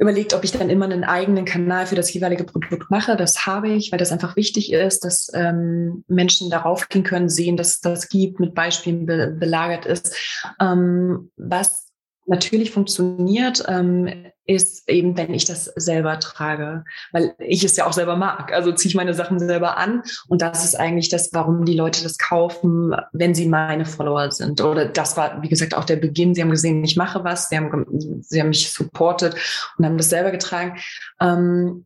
überlegt, 0.00 0.32
ob 0.34 0.44
ich 0.44 0.52
dann 0.52 0.70
immer 0.70 0.84
einen 0.84 1.04
eigenen 1.04 1.44
Kanal 1.44 1.86
für 1.86 1.96
das 1.96 2.12
jeweilige 2.12 2.44
Produkt 2.44 2.90
mache. 2.90 3.16
Das 3.16 3.46
habe 3.46 3.68
ich, 3.70 3.90
weil 3.90 3.98
das 3.98 4.12
einfach 4.12 4.36
wichtig 4.36 4.72
ist, 4.72 5.04
dass 5.04 5.30
ähm, 5.34 6.04
Menschen 6.06 6.50
darauf 6.50 6.88
gehen 6.88 7.02
können, 7.02 7.28
sehen, 7.28 7.56
dass 7.56 7.80
das 7.80 8.08
gibt, 8.08 8.38
mit 8.38 8.54
Beispielen 8.54 9.06
be 9.06 9.36
belagert 9.38 9.86
ist. 9.86 10.14
Ähm, 10.60 11.30
was 11.36 11.88
natürlich 12.26 12.70
funktioniert, 12.70 13.64
ähm, 13.66 14.26
ist 14.48 14.88
eben, 14.88 15.16
wenn 15.18 15.34
ich 15.34 15.44
das 15.44 15.66
selber 15.66 16.18
trage, 16.20 16.84
weil 17.12 17.34
ich 17.38 17.62
es 17.64 17.76
ja 17.76 17.86
auch 17.86 17.92
selber 17.92 18.16
mag. 18.16 18.50
Also 18.52 18.72
ziehe 18.72 18.88
ich 18.88 18.96
meine 18.96 19.12
Sachen 19.12 19.38
selber 19.38 19.76
an 19.76 20.02
und 20.26 20.40
das 20.40 20.64
ist 20.64 20.74
eigentlich 20.74 21.10
das, 21.10 21.30
warum 21.34 21.66
die 21.66 21.76
Leute 21.76 22.02
das 22.02 22.16
kaufen, 22.16 22.96
wenn 23.12 23.34
sie 23.34 23.46
meine 23.46 23.84
Follower 23.84 24.30
sind. 24.32 24.62
Oder 24.62 24.86
das 24.86 25.18
war, 25.18 25.42
wie 25.42 25.50
gesagt, 25.50 25.76
auch 25.76 25.84
der 25.84 25.96
Beginn. 25.96 26.34
Sie 26.34 26.40
haben 26.40 26.50
gesehen, 26.50 26.82
ich 26.82 26.96
mache 26.96 27.24
was, 27.24 27.50
sie 27.50 27.58
haben, 27.58 27.84
sie 28.22 28.40
haben 28.40 28.48
mich 28.48 28.72
supportet 28.72 29.36
und 29.76 29.84
haben 29.84 29.98
das 29.98 30.08
selber 30.08 30.30
getragen. 30.30 30.78
Ähm, 31.20 31.84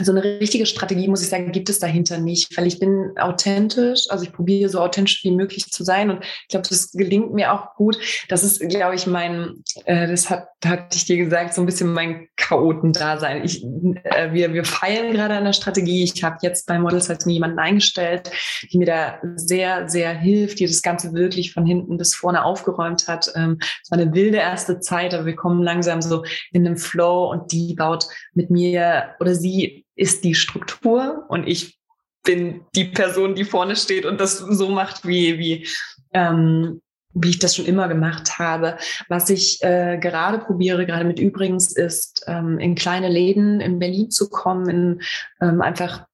so 0.00 0.12
eine 0.12 0.22
richtige 0.22 0.66
Strategie, 0.66 1.08
muss 1.08 1.22
ich 1.22 1.28
sagen, 1.28 1.50
gibt 1.52 1.68
es 1.68 1.78
dahinter 1.78 2.18
nicht, 2.18 2.56
weil 2.56 2.66
ich 2.66 2.78
bin 2.78 3.12
authentisch, 3.18 4.06
also 4.10 4.24
ich 4.24 4.32
probiere 4.32 4.68
so 4.68 4.80
authentisch 4.80 5.24
wie 5.24 5.30
möglich 5.30 5.70
zu 5.70 5.82
sein 5.84 6.10
und 6.10 6.24
ich 6.24 6.48
glaube, 6.48 6.68
das 6.68 6.92
gelingt 6.92 7.32
mir 7.32 7.52
auch 7.52 7.74
gut. 7.74 7.98
Das 8.28 8.44
ist, 8.44 8.60
glaube 8.60 8.94
ich, 8.94 9.06
mein, 9.06 9.62
äh, 9.86 10.06
das 10.06 10.30
hat, 10.30 10.48
hatte 10.64 10.96
ich 10.96 11.06
dir 11.06 11.16
gesagt, 11.16 11.54
so 11.54 11.62
ein 11.62 11.66
bisschen 11.66 11.92
mein 11.92 12.28
Chaoten-Dasein. 12.36 13.44
Ich, 13.44 13.64
äh, 13.64 14.32
wir, 14.32 14.52
wir 14.54 14.64
feilen 14.64 15.12
gerade 15.12 15.34
an 15.34 15.44
der 15.44 15.52
Strategie. 15.52 16.04
Ich 16.04 16.22
habe 16.22 16.38
jetzt 16.42 16.66
bei 16.66 16.78
Models 16.78 17.08
halt 17.08 17.26
mir 17.26 17.32
jemanden 17.32 17.58
eingestellt, 17.58 18.30
die 18.70 18.78
mir 18.78 18.86
da 18.86 19.18
sehr, 19.36 19.88
sehr 19.88 20.12
hilft, 20.12 20.60
die 20.60 20.66
das 20.66 20.82
Ganze 20.82 21.12
wirklich 21.12 21.52
von 21.52 21.66
hinten 21.66 21.96
bis 21.96 22.14
vorne 22.14 22.44
aufgeräumt 22.44 23.08
hat. 23.08 23.32
Ähm, 23.34 23.58
es 23.82 23.90
war 23.90 23.98
eine 23.98 24.12
wilde 24.14 24.38
erste 24.38 24.80
Zeit, 24.80 25.14
aber 25.14 25.26
wir 25.26 25.36
kommen 25.36 25.62
langsam 25.62 26.02
so 26.02 26.24
in 26.52 26.64
den 26.64 26.76
Flow 26.76 27.30
und 27.30 27.52
die 27.52 27.74
baut 27.74 28.06
mit 28.34 28.50
mir 28.50 29.14
oder 29.20 29.34
sie 29.34 29.77
ist 29.94 30.24
die 30.24 30.34
Struktur 30.34 31.24
und 31.28 31.46
ich 31.46 31.78
bin 32.24 32.62
die 32.74 32.84
Person, 32.84 33.34
die 33.34 33.44
vorne 33.44 33.76
steht 33.76 34.04
und 34.04 34.20
das 34.20 34.38
so 34.38 34.68
macht, 34.68 35.06
wie, 35.06 35.38
wie, 35.38 35.66
ähm, 36.12 36.82
wie 37.14 37.30
ich 37.30 37.38
das 37.38 37.56
schon 37.56 37.64
immer 37.64 37.88
gemacht 37.88 38.38
habe. 38.38 38.76
Was 39.08 39.30
ich 39.30 39.62
äh, 39.62 39.98
gerade 39.98 40.38
probiere, 40.38 40.84
gerade 40.84 41.04
mit 41.04 41.18
übrigens, 41.18 41.74
ist 41.74 42.24
ähm, 42.26 42.58
in 42.58 42.74
kleine 42.74 43.08
Läden 43.08 43.60
in 43.60 43.78
Berlin 43.78 44.10
zu 44.10 44.28
kommen, 44.28 44.68
in, 44.68 45.02
ähm, 45.40 45.62
einfach 45.62 46.06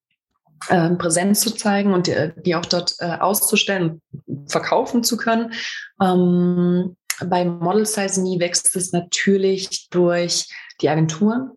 äh, 0.68 0.90
Präsenz 0.90 1.40
zu 1.40 1.50
zeigen 1.50 1.92
und 1.92 2.06
die, 2.06 2.32
die 2.44 2.54
auch 2.54 2.66
dort 2.66 2.94
äh, 3.00 3.16
auszustellen, 3.18 4.00
verkaufen 4.46 5.02
zu 5.02 5.16
können. 5.16 5.52
Ähm, 6.00 6.96
bei 7.26 7.44
Model 7.44 7.86
Size 7.86 8.20
Me 8.20 8.38
wächst 8.40 8.74
es 8.76 8.92
natürlich 8.92 9.88
durch 9.90 10.48
die 10.80 10.88
Agenturen, 10.88 11.50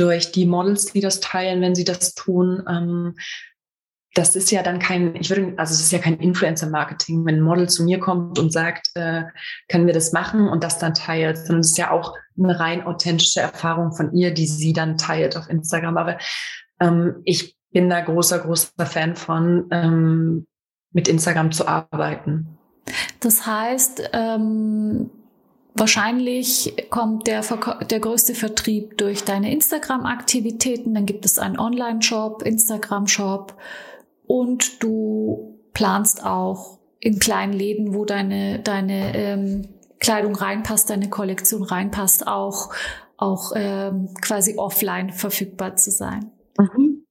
durch 0.00 0.32
die 0.32 0.46
Models, 0.46 0.86
die 0.86 1.00
das 1.00 1.20
teilen, 1.20 1.60
wenn 1.60 1.74
sie 1.74 1.84
das 1.84 2.14
tun. 2.14 2.64
Ähm, 2.68 3.14
das 4.14 4.34
ist 4.34 4.50
ja 4.50 4.62
dann 4.62 4.80
kein, 4.80 5.14
ich 5.14 5.30
würde, 5.30 5.54
also 5.56 5.72
es 5.72 5.80
ist 5.80 5.92
ja 5.92 6.00
kein 6.00 6.18
Influencer-Marketing, 6.18 7.24
wenn 7.24 7.36
ein 7.36 7.42
Model 7.42 7.68
zu 7.68 7.84
mir 7.84 8.00
kommt 8.00 8.38
und 8.38 8.52
sagt, 8.52 8.88
äh, 8.94 9.24
können 9.68 9.86
wir 9.86 9.94
das 9.94 10.12
machen 10.12 10.48
und 10.48 10.64
das 10.64 10.78
dann 10.78 10.94
teilt, 10.94 11.38
sondern 11.38 11.60
es 11.60 11.72
ist 11.72 11.78
ja 11.78 11.92
auch 11.92 12.16
eine 12.36 12.58
rein 12.58 12.84
authentische 12.84 13.40
Erfahrung 13.40 13.92
von 13.92 14.12
ihr, 14.12 14.32
die 14.32 14.46
sie 14.46 14.72
dann 14.72 14.98
teilt 14.98 15.36
auf 15.36 15.48
Instagram. 15.48 15.96
Aber 15.96 16.18
ähm, 16.80 17.20
ich 17.24 17.56
bin 17.70 17.88
da 17.88 18.00
großer, 18.00 18.40
großer 18.40 18.86
Fan 18.86 19.14
von, 19.14 19.68
ähm, 19.70 20.46
mit 20.92 21.06
Instagram 21.06 21.52
zu 21.52 21.68
arbeiten. 21.68 22.58
Das 23.20 23.46
heißt, 23.46 24.10
ähm, 24.12 25.10
wahrscheinlich 25.74 26.74
kommt 26.90 27.26
der, 27.26 27.42
der 27.90 28.00
größte 28.00 28.34
Vertrieb 28.34 28.98
durch 28.98 29.24
deine 29.24 29.52
Instagram-Aktivitäten. 29.52 30.94
Dann 30.94 31.06
gibt 31.06 31.24
es 31.24 31.38
einen 31.38 31.58
Online-Shop, 31.58 32.42
Instagram-Shop 32.42 33.54
und 34.26 34.82
du 34.82 35.58
planst 35.72 36.24
auch 36.24 36.78
in 37.00 37.18
kleinen 37.18 37.52
Läden, 37.52 37.94
wo 37.94 38.04
deine, 38.04 38.60
deine 38.60 39.16
ähm, 39.16 39.68
Kleidung 40.00 40.34
reinpasst, 40.34 40.90
deine 40.90 41.08
Kollektion 41.08 41.62
reinpasst, 41.62 42.26
auch, 42.26 42.72
auch 43.16 43.52
ähm, 43.54 44.14
quasi 44.20 44.56
offline 44.56 45.12
verfügbar 45.12 45.76
zu 45.76 45.90
sein. 45.90 46.30
Mhm. 46.58 47.06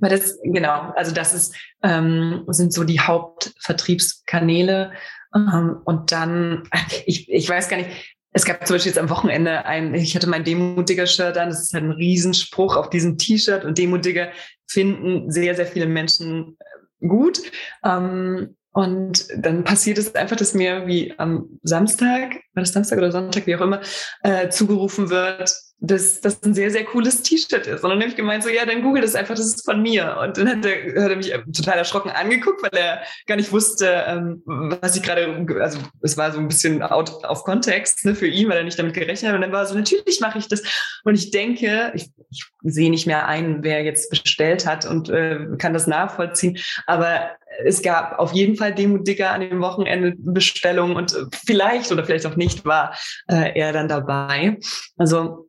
Aber 0.00 0.08
das, 0.08 0.38
genau, 0.42 0.92
also 0.96 1.12
das 1.14 1.34
ist, 1.34 1.54
ähm, 1.82 2.44
sind 2.48 2.72
so 2.72 2.84
die 2.84 3.00
Hauptvertriebskanäle. 3.00 4.92
Ähm, 5.34 5.80
und 5.84 6.12
dann, 6.12 6.64
ich, 7.06 7.28
ich 7.28 7.48
weiß 7.48 7.68
gar 7.68 7.76
nicht, 7.76 7.90
es 8.32 8.44
gab 8.44 8.66
zum 8.66 8.74
Beispiel 8.74 8.90
jetzt 8.90 8.98
am 8.98 9.10
Wochenende 9.10 9.64
ein, 9.64 9.94
ich 9.94 10.14
hatte 10.14 10.28
mein 10.28 10.44
Demutiger-Shirt 10.44 11.36
an, 11.38 11.48
das 11.48 11.62
ist 11.62 11.74
halt 11.74 11.84
ein 11.84 11.92
Riesenspruch 11.92 12.76
auf 12.76 12.90
diesem 12.90 13.16
T-Shirt 13.16 13.64
und 13.64 13.78
Demutiger 13.78 14.28
finden 14.66 15.30
sehr, 15.30 15.54
sehr 15.54 15.66
viele 15.66 15.86
Menschen 15.86 16.56
äh, 16.58 17.06
gut. 17.06 17.40
Ähm, 17.84 18.56
und 18.78 19.26
dann 19.36 19.64
passiert 19.64 19.98
es 19.98 20.14
einfach, 20.14 20.36
dass 20.36 20.54
mir 20.54 20.86
wie 20.86 21.12
am 21.18 21.58
Samstag, 21.64 22.36
war 22.54 22.62
das 22.62 22.72
Samstag 22.72 22.98
oder 22.98 23.10
Sonntag, 23.10 23.44
wie 23.48 23.56
auch 23.56 23.60
immer, 23.60 23.80
äh, 24.22 24.50
zugerufen 24.50 25.10
wird, 25.10 25.52
dass 25.80 26.20
das 26.20 26.40
ein 26.44 26.54
sehr, 26.54 26.70
sehr 26.70 26.84
cooles 26.84 27.22
T-Shirt 27.22 27.66
ist. 27.66 27.82
Und 27.82 27.90
dann 27.90 27.98
habe 27.98 28.08
ich 28.08 28.14
gemeint, 28.14 28.44
so, 28.44 28.48
ja, 28.48 28.64
dann 28.64 28.82
google 28.82 29.02
das 29.02 29.16
einfach, 29.16 29.34
das 29.34 29.46
ist 29.46 29.64
von 29.64 29.82
mir. 29.82 30.16
Und 30.22 30.38
dann 30.38 30.48
hat 30.48 30.64
er, 30.64 31.02
hat 31.02 31.10
er 31.10 31.16
mich 31.16 31.32
total 31.52 31.78
erschrocken 31.78 32.12
angeguckt, 32.12 32.62
weil 32.62 32.80
er 32.80 33.02
gar 33.26 33.34
nicht 33.34 33.50
wusste, 33.50 34.04
ähm, 34.06 34.42
was 34.44 34.94
ich 34.94 35.02
gerade, 35.02 35.44
also 35.60 35.80
es 36.02 36.16
war 36.16 36.30
so 36.30 36.38
ein 36.38 36.46
bisschen 36.46 36.80
out 36.80 37.24
of 37.24 37.42
context 37.42 38.04
ne, 38.04 38.14
für 38.14 38.28
ihn, 38.28 38.48
weil 38.48 38.58
er 38.58 38.64
nicht 38.64 38.78
damit 38.78 38.94
gerechnet 38.94 39.30
hat. 39.30 39.34
Und 39.34 39.40
dann 39.40 39.50
war 39.50 39.66
so, 39.66 39.74
natürlich 39.74 40.20
mache 40.20 40.38
ich 40.38 40.46
das. 40.46 40.62
Und 41.02 41.16
ich 41.16 41.32
denke, 41.32 41.90
ich, 41.96 42.12
ich 42.30 42.44
sehe 42.62 42.90
nicht 42.90 43.08
mehr 43.08 43.26
ein, 43.26 43.64
wer 43.64 43.82
jetzt 43.82 44.08
bestellt 44.08 44.66
hat 44.66 44.86
und 44.86 45.08
äh, 45.08 45.48
kann 45.58 45.74
das 45.74 45.88
nachvollziehen. 45.88 46.58
Aber 46.86 47.30
es 47.64 47.82
gab 47.82 48.18
auf 48.18 48.32
jeden 48.32 48.56
Fall 48.56 48.74
Demo 48.74 48.98
Dicker 48.98 49.30
an 49.30 49.40
dem 49.40 49.60
Wochenende 49.60 50.14
Bestellungen 50.16 50.96
und 50.96 51.16
vielleicht 51.44 51.90
oder 51.92 52.04
vielleicht 52.04 52.26
auch 52.26 52.36
nicht 52.36 52.64
war 52.64 52.94
äh, 53.28 53.58
er 53.58 53.72
dann 53.72 53.88
dabei. 53.88 54.58
Also 54.96 55.46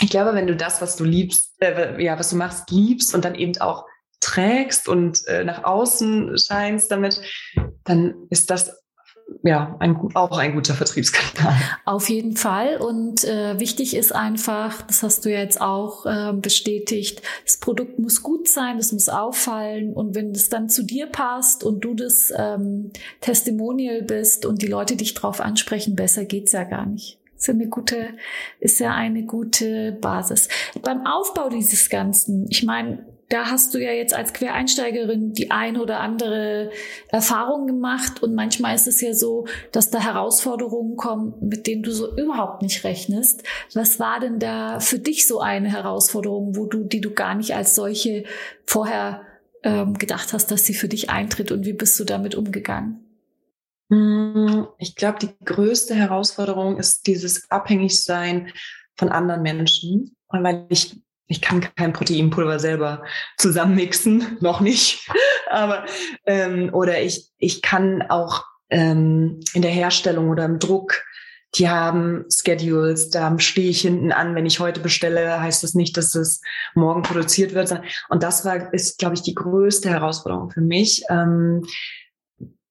ich 0.00 0.10
glaube, 0.10 0.34
wenn 0.34 0.46
du 0.46 0.56
das, 0.56 0.82
was 0.82 0.96
du 0.96 1.04
liebst, 1.04 1.54
äh, 1.60 2.02
ja, 2.02 2.18
was 2.18 2.30
du 2.30 2.36
machst, 2.36 2.70
liebst 2.70 3.14
und 3.14 3.24
dann 3.24 3.34
eben 3.34 3.56
auch 3.60 3.86
trägst 4.20 4.88
und 4.88 5.26
äh, 5.26 5.44
nach 5.44 5.64
außen 5.64 6.36
scheinst 6.38 6.90
damit, 6.90 7.20
dann 7.84 8.14
ist 8.30 8.50
das 8.50 8.81
ja 9.42 9.76
ein, 9.80 9.96
auch 10.14 10.38
ein 10.38 10.54
guter 10.54 10.74
Vertriebskanal. 10.74 11.54
Auf 11.84 12.08
jeden 12.08 12.36
Fall. 12.36 12.76
Und 12.76 13.24
äh, 13.24 13.58
wichtig 13.58 13.96
ist 13.96 14.14
einfach, 14.14 14.82
das 14.82 15.02
hast 15.02 15.24
du 15.24 15.32
ja 15.32 15.40
jetzt 15.40 15.60
auch 15.60 16.06
äh, 16.06 16.32
bestätigt, 16.32 17.22
das 17.44 17.56
Produkt 17.56 17.98
muss 17.98 18.22
gut 18.22 18.48
sein, 18.48 18.78
es 18.78 18.92
muss 18.92 19.08
auffallen. 19.08 19.92
Und 19.92 20.14
wenn 20.14 20.30
es 20.32 20.48
dann 20.48 20.68
zu 20.68 20.84
dir 20.84 21.06
passt 21.06 21.64
und 21.64 21.80
du 21.84 21.94
das 21.94 22.32
ähm, 22.36 22.92
Testimonial 23.20 24.02
bist 24.02 24.46
und 24.46 24.62
die 24.62 24.66
Leute 24.66 24.96
dich 24.96 25.14
drauf 25.14 25.40
ansprechen, 25.40 25.96
besser 25.96 26.24
geht's 26.24 26.52
ja 26.52 26.64
gar 26.64 26.86
nicht 26.86 27.18
ist 27.42 27.48
ja 27.48 27.54
eine 27.54 27.66
gute, 27.66 28.08
ist 28.60 28.78
ja 28.78 28.94
eine 28.94 29.24
gute 29.24 29.92
Basis. 30.00 30.48
Beim 30.80 31.04
Aufbau 31.04 31.48
dieses 31.48 31.90
Ganzen, 31.90 32.46
ich 32.48 32.62
meine, 32.62 33.04
da 33.28 33.46
hast 33.50 33.72
du 33.72 33.78
ja 33.78 33.92
jetzt 33.92 34.14
als 34.14 34.32
Quereinsteigerin 34.32 35.32
die 35.32 35.50
ein 35.50 35.78
oder 35.78 36.00
andere 36.00 36.70
Erfahrung 37.08 37.66
gemacht 37.66 38.22
und 38.22 38.34
manchmal 38.34 38.74
ist 38.74 38.86
es 38.86 39.00
ja 39.00 39.14
so, 39.14 39.46
dass 39.72 39.90
da 39.90 40.00
Herausforderungen 40.00 40.96
kommen, 40.96 41.34
mit 41.40 41.66
denen 41.66 41.82
du 41.82 41.92
so 41.92 42.14
überhaupt 42.16 42.62
nicht 42.62 42.84
rechnest. 42.84 43.42
Was 43.74 43.98
war 43.98 44.20
denn 44.20 44.38
da 44.38 44.80
für 44.80 44.98
dich 44.98 45.26
so 45.26 45.40
eine 45.40 45.70
Herausforderung, 45.70 46.56
wo 46.56 46.66
du, 46.66 46.84
die 46.84 47.00
du 47.00 47.12
gar 47.12 47.34
nicht 47.34 47.54
als 47.54 47.74
solche 47.74 48.24
vorher 48.66 49.22
ähm, 49.62 49.94
gedacht 49.94 50.32
hast, 50.32 50.50
dass 50.50 50.66
sie 50.66 50.74
für 50.74 50.88
dich 50.88 51.10
eintritt 51.10 51.52
und 51.52 51.64
wie 51.64 51.72
bist 51.72 51.98
du 51.98 52.04
damit 52.04 52.34
umgegangen? 52.34 53.00
Hm, 53.90 54.68
ich 54.78 54.96
glaube, 54.96 55.18
die 55.20 55.44
größte 55.44 55.94
Herausforderung 55.94 56.78
ist 56.78 57.06
dieses 57.06 57.50
Abhängigsein 57.50 58.52
von 58.96 59.08
anderen 59.08 59.42
Menschen, 59.42 60.16
weil 60.28 60.66
ich 60.68 60.96
ich 61.26 61.40
kann 61.40 61.66
kein 61.76 61.92
Proteinpulver 61.92 62.58
selber 62.58 63.04
zusammenmixen, 63.38 64.36
noch 64.40 64.60
nicht. 64.60 65.08
Aber 65.50 65.84
ähm, 66.26 66.70
oder 66.72 67.02
ich 67.02 67.30
ich 67.38 67.62
kann 67.62 68.02
auch 68.02 68.44
ähm, 68.70 69.40
in 69.54 69.62
der 69.62 69.70
Herstellung 69.70 70.30
oder 70.30 70.44
im 70.44 70.58
Druck 70.58 71.02
die 71.54 71.68
haben 71.68 72.24
Schedules, 72.30 73.10
da 73.10 73.38
stehe 73.38 73.68
ich 73.68 73.82
hinten 73.82 74.10
an, 74.10 74.34
wenn 74.34 74.46
ich 74.46 74.58
heute 74.58 74.80
bestelle, 74.80 75.38
heißt 75.38 75.62
das 75.62 75.74
nicht, 75.74 75.96
dass 75.98 76.14
es 76.14 76.40
morgen 76.74 77.02
produziert 77.02 77.52
wird. 77.52 77.78
Und 78.08 78.22
das 78.22 78.46
war, 78.46 78.72
ist, 78.72 78.98
glaube 78.98 79.16
ich, 79.16 79.22
die 79.22 79.34
größte 79.34 79.90
Herausforderung 79.90 80.50
für 80.50 80.62
mich, 80.62 81.04
ähm, 81.10 81.62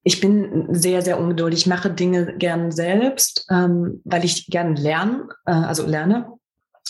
ich 0.03 0.19
bin 0.19 0.67
sehr, 0.71 1.01
sehr 1.01 1.19
ungeduldig. 1.19 1.61
Ich 1.61 1.67
mache 1.67 1.91
Dinge 1.91 2.35
gern 2.37 2.71
selbst, 2.71 3.45
ähm, 3.49 4.01
weil 4.03 4.25
ich 4.25 4.47
gern 4.47 4.75
lerne, 4.75 5.27
äh, 5.45 5.51
also 5.51 5.85
lerne. 5.85 6.27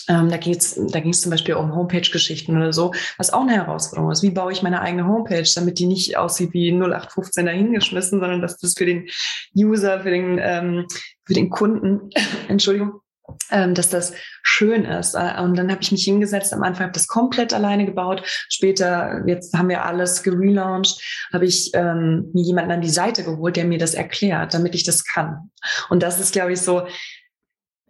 Ähm, 0.08 0.30
da 0.30 0.38
da 0.38 1.00
ging 1.00 1.12
es 1.12 1.22
zum 1.22 1.32
Beispiel 1.32 1.56
um 1.56 1.76
Homepage-Geschichten 1.76 2.56
oder 2.56 2.74
so, 2.74 2.94
was 3.18 3.32
auch 3.32 3.42
eine 3.42 3.54
Herausforderung 3.54 4.12
ist. 4.12 4.24
Wie 4.24 4.32
baue 4.32 4.52
ich 4.52 4.64
meine 4.64 4.82
eigene 4.82 5.08
Homepage, 5.08 5.50
damit 5.56 5.80
die 5.80 5.86
nicht 5.86 6.18
aussieht 6.18 6.54
wie 6.54 6.72
0815 6.72 7.46
dahingeschmissen, 7.46 8.20
sondern 8.20 8.42
dass 8.42 8.58
das 8.58 8.74
für 8.78 8.86
den 8.86 9.08
User, 9.56 10.02
für 10.02 10.12
den, 10.12 10.40
ähm, 10.42 10.88
für 11.26 11.34
den 11.34 11.50
Kunden, 11.50 12.10
Entschuldigung, 12.48 13.02
ähm, 13.50 13.74
dass 13.74 13.90
das 13.90 14.14
schön 14.44 14.86
ist. 14.86 15.14
Äh, 15.16 15.42
und 15.42 15.56
dann 15.58 15.72
habe 15.72 15.82
ich 15.82 15.92
mich 15.92 16.04
hingesetzt. 16.04 16.54
Am 16.54 16.64
Anfang 16.64 16.86
habe 16.86 16.94
das 16.94 17.08
komplett 17.08 17.54
alleine 17.54 17.86
gebaut. 17.86 18.24
Später, 18.50 19.24
jetzt 19.28 19.58
haben 19.58 19.70
wir 19.70 19.86
alles 19.86 20.24
gelauncht, 20.24 21.02
habe 21.32 21.46
ich 21.46 21.72
ähm, 21.74 22.30
mir 22.34 22.44
jemanden 22.44 22.72
an 22.72 22.82
die 22.82 22.90
Seite 22.90 23.24
geholt, 23.24 23.56
der 23.56 23.66
mir 23.66 23.78
das 23.78 23.94
erklärt, 23.94 24.54
damit 24.54 24.76
ich 24.76 24.84
das 24.84 25.06
kann. 25.06 25.52
Und 25.90 26.04
das 26.04 26.20
ist, 26.20 26.34
glaube 26.34 26.54
ich, 26.54 26.62
so, 26.62 26.88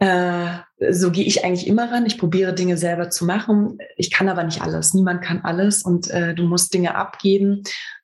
äh, 0.01 0.47
so 0.89 1.11
gehe 1.11 1.25
ich 1.25 1.45
eigentlich 1.45 1.67
immer 1.67 1.91
ran. 1.91 2.07
Ich 2.07 2.17
probiere 2.17 2.53
Dinge 2.53 2.75
selber 2.75 3.11
zu 3.11 3.23
machen. 3.23 3.77
Ich 3.97 4.09
kann 4.09 4.29
aber 4.29 4.43
nicht 4.43 4.63
alles. 4.63 4.95
Niemand 4.95 5.21
kann 5.21 5.41
alles 5.43 5.83
und 5.83 6.09
äh, 6.09 6.33
du 6.33 6.43
musst 6.43 6.73
Dinge 6.73 6.95
abgeben. 6.95 7.61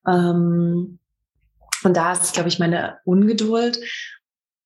Ähm, 0.07 0.99
und 1.83 1.97
da 1.97 2.11
ist, 2.11 2.33
glaube 2.33 2.49
ich, 2.49 2.59
meine 2.59 2.99
Ungeduld. 3.03 3.79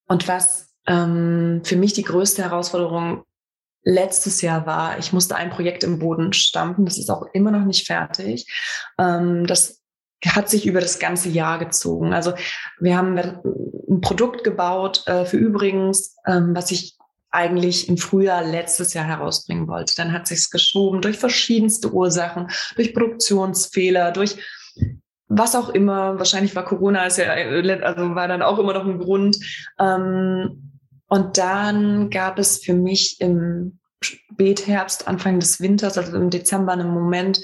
Und 0.10 0.28
was 0.28 0.74
ähm, 0.88 1.62
für 1.63 1.78
mich 1.78 1.94
die 1.94 2.04
größte 2.04 2.44
Herausforderung 2.44 3.24
letztes 3.84 4.41
Jahr 4.41 4.65
war, 4.65 5.00
ich 5.00 5.13
musste 5.13 5.38
ein 5.38 5.52
Projekt 5.52 5.86
im 5.86 6.00
Boden 6.00 6.34
stampfen. 6.34 6.84
Das 6.84 6.98
ist 6.98 7.10
auch 7.10 7.28
immer 7.32 7.52
noch 7.52 7.63
nicht 7.63 7.88
fertig. 7.88 8.46
Ähm, 9.00 9.48
das 9.48 9.82
hat 10.26 10.50
sich 10.50 10.65
über 10.65 10.82
das 10.82 11.00
ganze 11.00 11.30
Jahr 11.30 11.60
gezogen. 11.60 12.12
Also 12.12 12.34
wir 12.82 12.98
haben 12.98 13.17
ein 13.17 14.02
Produkt 14.02 14.44
gebaut 14.44 15.08
äh, 15.08 15.24
für 15.24 15.38
übrigens, 15.38 16.17
ähm, 16.28 16.54
was 16.54 16.72
ich 16.72 16.98
eigentlich 17.32 17.88
im 17.88 17.98
Frühjahr 17.98 18.44
letztes 18.44 18.94
Jahr 18.94 19.06
herausbringen 19.06 19.67
wollte. 19.67 19.96
Dann 19.96 20.12
hat 20.12 20.28
sich's 20.28 20.50
geschoben 20.50 21.02
durch 21.02 21.17
verschiedenste 21.17 21.91
Ursachen, 21.94 22.48
durch 22.76 22.94
Produktionsfehler, 22.94 24.12
durch 24.12 24.38
was 25.28 25.56
auch 25.56 25.70
immer. 25.70 26.20
Wahrscheinlich 26.20 26.56
war 26.56 26.65
Corona 26.65 27.06
ist 27.06 27.17
ja, 27.17 27.32
also 27.32 28.15
war 28.15 28.28
dann 28.28 28.41
auch 28.41 28.60
immer 28.60 28.74
noch 28.74 28.86
ein 28.86 29.00
Grund. 29.00 29.38
Ähm, 29.80 30.80
und 31.08 31.38
dann 31.38 32.10
gab 32.10 32.38
es 32.38 32.63
für 32.63 32.74
mich 32.74 33.20
im 33.20 33.80
Spätherbst, 34.04 35.08
Anfang 35.08 35.39
des 35.39 35.62
Winters, 35.62 35.98
also 35.98 36.15
im 36.17 36.30
Dezember, 36.30 36.74
einen 36.74 36.89
Moment, 36.89 37.41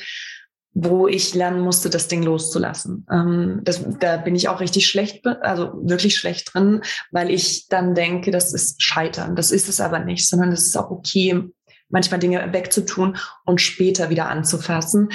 wo 0.80 1.08
ich 1.08 1.34
lernen 1.34 1.62
musste, 1.62 1.90
das 1.90 2.08
Ding 2.08 2.22
loszulassen. 2.22 3.08
Ähm, 3.12 3.62
das, 3.64 3.84
da 4.00 4.18
bin 4.18 4.36
ich 4.36 4.48
auch 4.48 4.60
richtig 4.60 4.86
schlecht, 4.86 5.26
also 5.26 5.72
wirklich 5.82 6.18
schlecht 6.18 6.54
drin, 6.54 6.82
weil 7.12 7.32
ich 7.32 7.68
dann 7.68 7.96
denke, 7.96 8.30
das 8.30 8.54
ist 8.54 8.84
Scheitern. 8.84 9.36
Das 9.36 9.50
ist 9.50 9.70
es 9.70 9.82
aber 9.82 9.98
nicht, 9.98 10.30
sondern 10.30 10.52
das 10.52 10.68
ist 10.68 10.78
auch 10.78 10.92
okay, 10.92 11.50
manchmal 11.90 12.20
Dinge 12.20 12.54
wegzutun 12.54 13.18
und 13.46 13.60
später 13.60 14.12
wieder 14.12 14.30
anzufassen. 14.30 15.10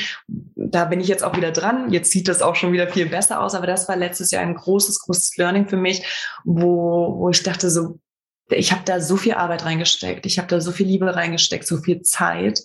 Da 0.57 0.87
bin 0.87 1.01
ich 1.01 1.07
jetzt 1.07 1.23
auch 1.23 1.37
wieder 1.37 1.53
dran. 1.53 1.93
Jetzt 1.93 2.11
sieht 2.11 2.27
das 2.27 2.43
auch 2.43 2.57
schon 2.57 2.73
wieder 2.73 2.89
viel 2.89 3.07
besser 3.07 3.41
aus, 3.41 3.55
aber 3.55 3.69
das 3.69 3.89
war 3.89 3.95
letztes 3.95 4.33
Jahr 4.33 4.43
ein 4.43 4.57
großes, 4.57 4.99
großes 5.01 5.37
Learning 5.37 5.69
für 5.69 5.77
mich, 5.77 6.05
wo, 6.45 7.19
wo 7.19 7.31
ich 7.31 7.43
dachte 7.45 7.71
so, 7.71 8.01
ich 8.49 8.73
habe 8.73 8.83
da 8.85 9.01
so 9.01 9.17
viel 9.17 9.35
Arbeit 9.35 9.65
reingesteckt, 9.65 10.27
ich 10.27 10.39
habe 10.39 10.49
da 10.49 10.61
so 10.61 10.73
viel 10.73 10.89
Liebe 10.89 11.15
reingesteckt, 11.15 11.69
so 11.69 11.77
viel 11.77 12.03
Zeit. 12.03 12.63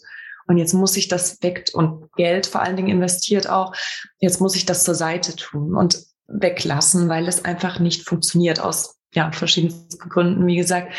Und 0.48 0.58
jetzt 0.58 0.74
muss 0.74 0.96
ich 0.98 1.08
das 1.08 1.42
weg 1.44 1.70
und 1.74 2.12
Geld 2.14 2.48
vor 2.48 2.62
allen 2.62 2.76
Dingen 2.76 2.90
investiert 2.90 3.50
auch. 3.50 3.74
Jetzt 4.20 4.42
muss 4.42 4.56
ich 4.56 4.66
das 4.66 4.84
zur 4.84 4.96
Seite 4.96 5.36
tun 5.36 5.76
und 5.76 6.04
weglassen, 6.28 7.10
weil 7.10 7.28
es 7.28 7.46
einfach 7.46 7.80
nicht 7.80 8.08
funktioniert 8.08 8.60
aus 8.60 8.96
ja, 9.14 9.32
verschiedensten 9.32 10.10
Gründen. 10.10 10.48
Wie 10.48 10.58
gesagt, 10.58 10.94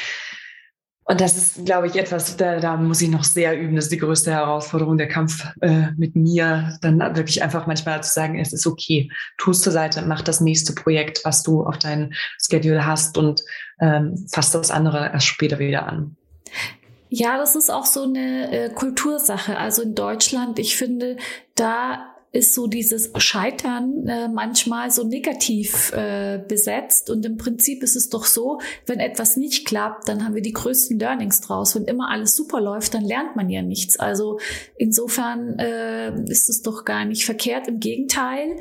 und 1.10 1.22
das 1.22 1.38
ist, 1.38 1.64
glaube 1.64 1.86
ich, 1.86 1.96
etwas, 1.96 2.36
da, 2.36 2.60
da 2.60 2.76
muss 2.76 3.00
ich 3.00 3.08
noch 3.08 3.24
sehr 3.24 3.58
üben. 3.58 3.76
Das 3.76 3.86
ist 3.86 3.92
die 3.92 3.98
größte 3.98 4.30
Herausforderung, 4.30 4.98
der 4.98 5.08
Kampf 5.08 5.42
äh, 5.62 5.86
mit 5.96 6.14
mir. 6.14 6.76
Dann 6.82 6.98
wirklich 7.16 7.42
einfach 7.42 7.66
manchmal 7.66 8.02
zu 8.02 8.12
sagen, 8.12 8.38
es 8.38 8.52
ist 8.52 8.66
okay, 8.66 9.10
tu 9.38 9.52
es 9.52 9.62
zur 9.62 9.72
Seite, 9.72 10.02
mach 10.02 10.20
das 10.20 10.42
nächste 10.42 10.74
Projekt, 10.74 11.22
was 11.24 11.42
du 11.42 11.64
auf 11.64 11.78
dein 11.78 12.12
Schedule 12.38 12.84
hast 12.84 13.16
und 13.16 13.42
ähm, 13.80 14.22
fass 14.30 14.50
das 14.50 14.70
andere 14.70 15.10
erst 15.10 15.26
später 15.26 15.58
wieder 15.58 15.86
an. 15.86 16.18
Ja, 17.08 17.38
das 17.38 17.56
ist 17.56 17.70
auch 17.70 17.86
so 17.86 18.02
eine 18.02 18.52
äh, 18.52 18.70
Kultursache. 18.70 19.56
Also 19.56 19.82
in 19.82 19.94
Deutschland, 19.94 20.58
ich 20.58 20.76
finde, 20.76 21.16
da 21.54 22.14
ist 22.30 22.54
so 22.54 22.66
dieses 22.66 23.10
Scheitern 23.16 24.06
äh, 24.06 24.28
manchmal 24.28 24.90
so 24.90 25.02
negativ 25.04 25.92
äh, 25.92 26.38
besetzt. 26.46 27.08
Und 27.08 27.24
im 27.24 27.38
Prinzip 27.38 27.82
ist 27.82 27.96
es 27.96 28.10
doch 28.10 28.26
so, 28.26 28.60
wenn 28.86 29.00
etwas 29.00 29.38
nicht 29.38 29.66
klappt, 29.66 30.08
dann 30.08 30.24
haben 30.24 30.34
wir 30.34 30.42
die 30.42 30.52
größten 30.52 30.98
Learnings 30.98 31.40
draus. 31.40 31.74
Wenn 31.74 31.84
immer 31.84 32.10
alles 32.10 32.36
super 32.36 32.60
läuft, 32.60 32.92
dann 32.92 33.04
lernt 33.04 33.34
man 33.34 33.48
ja 33.48 33.62
nichts. 33.62 33.98
Also 33.98 34.38
insofern 34.76 35.58
äh, 35.58 36.20
ist 36.24 36.50
es 36.50 36.60
doch 36.60 36.84
gar 36.84 37.06
nicht 37.06 37.24
verkehrt. 37.24 37.66
Im 37.66 37.80
Gegenteil, 37.80 38.56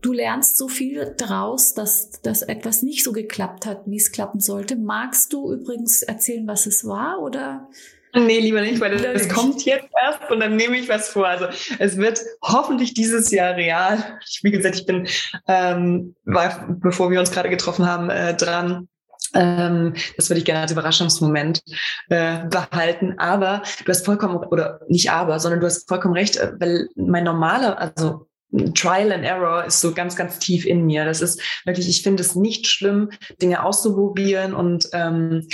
du 0.00 0.12
lernst 0.12 0.56
so 0.56 0.68
viel 0.68 1.14
daraus, 1.16 1.74
dass, 1.74 2.20
dass 2.22 2.42
etwas 2.42 2.82
nicht 2.82 3.04
so 3.04 3.12
geklappt 3.12 3.66
hat, 3.66 3.82
wie 3.86 3.96
es 3.96 4.12
klappen 4.12 4.40
sollte. 4.40 4.76
Magst 4.76 5.32
du 5.32 5.52
übrigens 5.52 6.02
erzählen, 6.02 6.46
was 6.46 6.66
es 6.66 6.86
war 6.86 7.20
oder? 7.20 7.68
Nee, 8.14 8.40
lieber 8.40 8.62
nicht, 8.62 8.80
weil 8.80 8.96
das 8.96 9.28
kommt 9.28 9.64
jetzt 9.64 9.88
erst 10.02 10.30
und 10.30 10.40
dann 10.40 10.56
nehme 10.56 10.78
ich 10.78 10.88
was 10.88 11.10
vor. 11.10 11.26
Also 11.26 11.46
es 11.78 11.96
wird 11.98 12.20
hoffentlich 12.42 12.94
dieses 12.94 13.30
Jahr 13.30 13.54
real. 13.54 14.18
Ich, 14.26 14.40
wie 14.42 14.50
gesagt, 14.50 14.76
ich 14.76 14.86
bin, 14.86 15.06
ähm, 15.46 16.14
war, 16.24 16.66
bevor 16.68 17.10
wir 17.10 17.20
uns 17.20 17.30
gerade 17.30 17.50
getroffen 17.50 17.86
haben, 17.86 18.08
äh, 18.08 18.34
dran. 18.34 18.88
Ähm, 19.34 19.94
das 20.16 20.30
würde 20.30 20.38
ich 20.38 20.46
gerne 20.46 20.62
als 20.62 20.72
Überraschungsmoment 20.72 21.62
äh, 22.08 22.46
behalten. 22.46 23.18
Aber 23.18 23.62
du 23.84 23.90
hast 23.90 24.06
vollkommen, 24.06 24.38
oder 24.38 24.80
nicht 24.88 25.10
aber, 25.10 25.38
sondern 25.38 25.60
du 25.60 25.66
hast 25.66 25.86
vollkommen 25.86 26.14
recht, 26.14 26.38
äh, 26.38 26.52
weil 26.58 26.88
mein 26.96 27.24
normaler, 27.24 27.78
also 27.78 28.26
Trial 28.74 29.12
and 29.12 29.24
Error 29.24 29.64
ist 29.64 29.80
so 29.80 29.92
ganz, 29.92 30.16
ganz 30.16 30.38
tief 30.38 30.64
in 30.64 30.86
mir. 30.86 31.04
Das 31.04 31.20
ist 31.20 31.40
wirklich, 31.64 31.88
ich 31.88 32.02
finde 32.02 32.22
es 32.22 32.34
nicht 32.34 32.66
schlimm, 32.66 33.10
Dinge 33.40 33.64
auszuprobieren 33.64 34.54
und 34.54 34.88
ähm, 34.92 35.46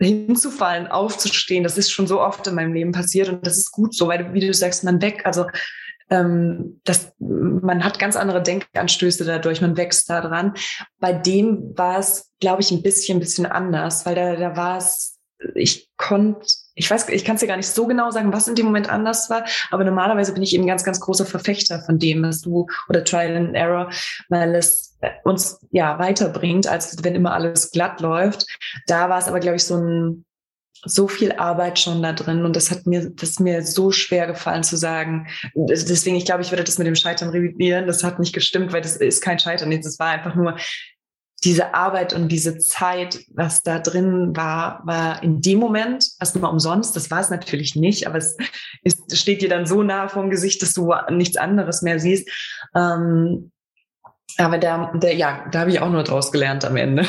hinzufallen, 0.00 0.88
aufzustehen, 0.88 1.62
das 1.62 1.78
ist 1.78 1.90
schon 1.90 2.06
so 2.06 2.20
oft 2.20 2.46
in 2.46 2.54
meinem 2.54 2.72
Leben 2.72 2.92
passiert 2.92 3.28
und 3.28 3.46
das 3.46 3.56
ist 3.56 3.70
gut 3.70 3.94
so, 3.94 4.08
weil, 4.08 4.34
wie 4.34 4.40
du 4.40 4.52
sagst, 4.52 4.82
man 4.84 5.00
weg, 5.00 5.22
also 5.24 5.46
ähm, 6.10 6.80
das, 6.84 7.12
man 7.18 7.84
hat 7.84 7.98
ganz 7.98 8.16
andere 8.16 8.42
Denkanstöße 8.42 9.24
dadurch, 9.24 9.60
man 9.60 9.76
wächst 9.76 10.10
da 10.10 10.20
dran. 10.20 10.54
Bei 10.98 11.12
dem 11.12 11.72
war 11.76 11.98
es, 11.98 12.32
glaube 12.40 12.62
ich, 12.62 12.70
ein 12.70 12.82
bisschen, 12.82 13.18
ein 13.18 13.20
bisschen 13.20 13.46
anders, 13.46 14.04
weil 14.04 14.14
da, 14.14 14.36
da 14.36 14.56
war 14.56 14.78
es, 14.78 15.18
ich 15.54 15.88
konnte 15.96 16.46
ich 16.74 16.90
weiß, 16.90 17.08
ich 17.10 17.24
kann 17.24 17.36
es 17.36 17.40
dir 17.40 17.46
gar 17.46 17.56
nicht 17.56 17.68
so 17.68 17.86
genau 17.86 18.10
sagen, 18.10 18.32
was 18.32 18.48
in 18.48 18.54
dem 18.54 18.66
Moment 18.66 18.88
anders 18.88 19.28
war, 19.30 19.44
aber 19.70 19.84
normalerweise 19.84 20.32
bin 20.32 20.42
ich 20.42 20.54
eben 20.54 20.66
ganz, 20.66 20.84
ganz 20.84 21.00
großer 21.00 21.26
Verfechter 21.26 21.80
von 21.80 21.98
dem, 21.98 22.22
was 22.22 22.40
du 22.40 22.66
oder 22.88 23.04
Trial 23.04 23.36
and 23.36 23.54
Error, 23.54 23.90
weil 24.28 24.54
es 24.54 24.96
uns 25.24 25.60
ja 25.70 25.98
weiterbringt, 25.98 26.66
als 26.66 27.02
wenn 27.02 27.14
immer 27.14 27.34
alles 27.34 27.70
glatt 27.70 28.00
läuft. 28.00 28.46
Da 28.86 29.08
war 29.08 29.18
es 29.18 29.28
aber, 29.28 29.40
glaube 29.40 29.56
ich, 29.56 29.64
so 29.64 29.76
ein 29.76 30.24
so 30.84 31.06
viel 31.06 31.32
Arbeit 31.32 31.78
schon 31.78 32.02
da 32.02 32.12
drin 32.12 32.44
und 32.44 32.56
das 32.56 32.72
hat 32.72 32.86
mir, 32.86 33.10
das 33.10 33.30
ist 33.30 33.40
mir 33.40 33.64
so 33.64 33.92
schwer 33.92 34.26
gefallen 34.26 34.64
zu 34.64 34.76
sagen. 34.76 35.28
Deswegen, 35.54 36.16
ich 36.16 36.24
glaube, 36.24 36.42
ich 36.42 36.50
würde 36.50 36.64
das 36.64 36.78
mit 36.78 36.88
dem 36.88 36.96
Scheitern 36.96 37.28
revidieren. 37.28 37.86
Das 37.86 38.02
hat 38.02 38.18
nicht 38.18 38.32
gestimmt, 38.32 38.72
weil 38.72 38.80
das 38.80 38.96
ist 38.96 39.22
kein 39.22 39.38
Scheitern. 39.38 39.70
Es 39.70 39.98
war 40.00 40.08
einfach 40.08 40.34
nur, 40.34 40.56
diese 41.44 41.74
Arbeit 41.74 42.12
und 42.12 42.28
diese 42.28 42.58
Zeit, 42.58 43.20
was 43.34 43.62
da 43.62 43.78
drin 43.80 44.36
war, 44.36 44.82
war 44.84 45.22
in 45.22 45.40
dem 45.40 45.58
Moment 45.58 46.06
erstmal 46.20 46.52
umsonst. 46.52 46.94
Das 46.94 47.10
war 47.10 47.20
es 47.20 47.30
natürlich 47.30 47.74
nicht, 47.74 48.06
aber 48.06 48.18
es 48.18 48.36
ist, 48.84 49.16
steht 49.16 49.42
dir 49.42 49.48
dann 49.48 49.66
so 49.66 49.82
nah 49.82 50.08
vom 50.08 50.30
Gesicht, 50.30 50.62
dass 50.62 50.74
du 50.74 50.92
nichts 51.10 51.36
anderes 51.36 51.82
mehr 51.82 51.98
siehst. 51.98 52.30
Ähm, 52.76 53.50
aber 54.38 54.58
da, 54.58 54.92
da, 54.94 55.08
ja, 55.08 55.46
da 55.50 55.60
habe 55.60 55.70
ich 55.70 55.80
auch 55.80 55.90
nur 55.90 56.04
draus 56.04 56.30
gelernt 56.32 56.64
am 56.64 56.76
Ende. 56.76 57.06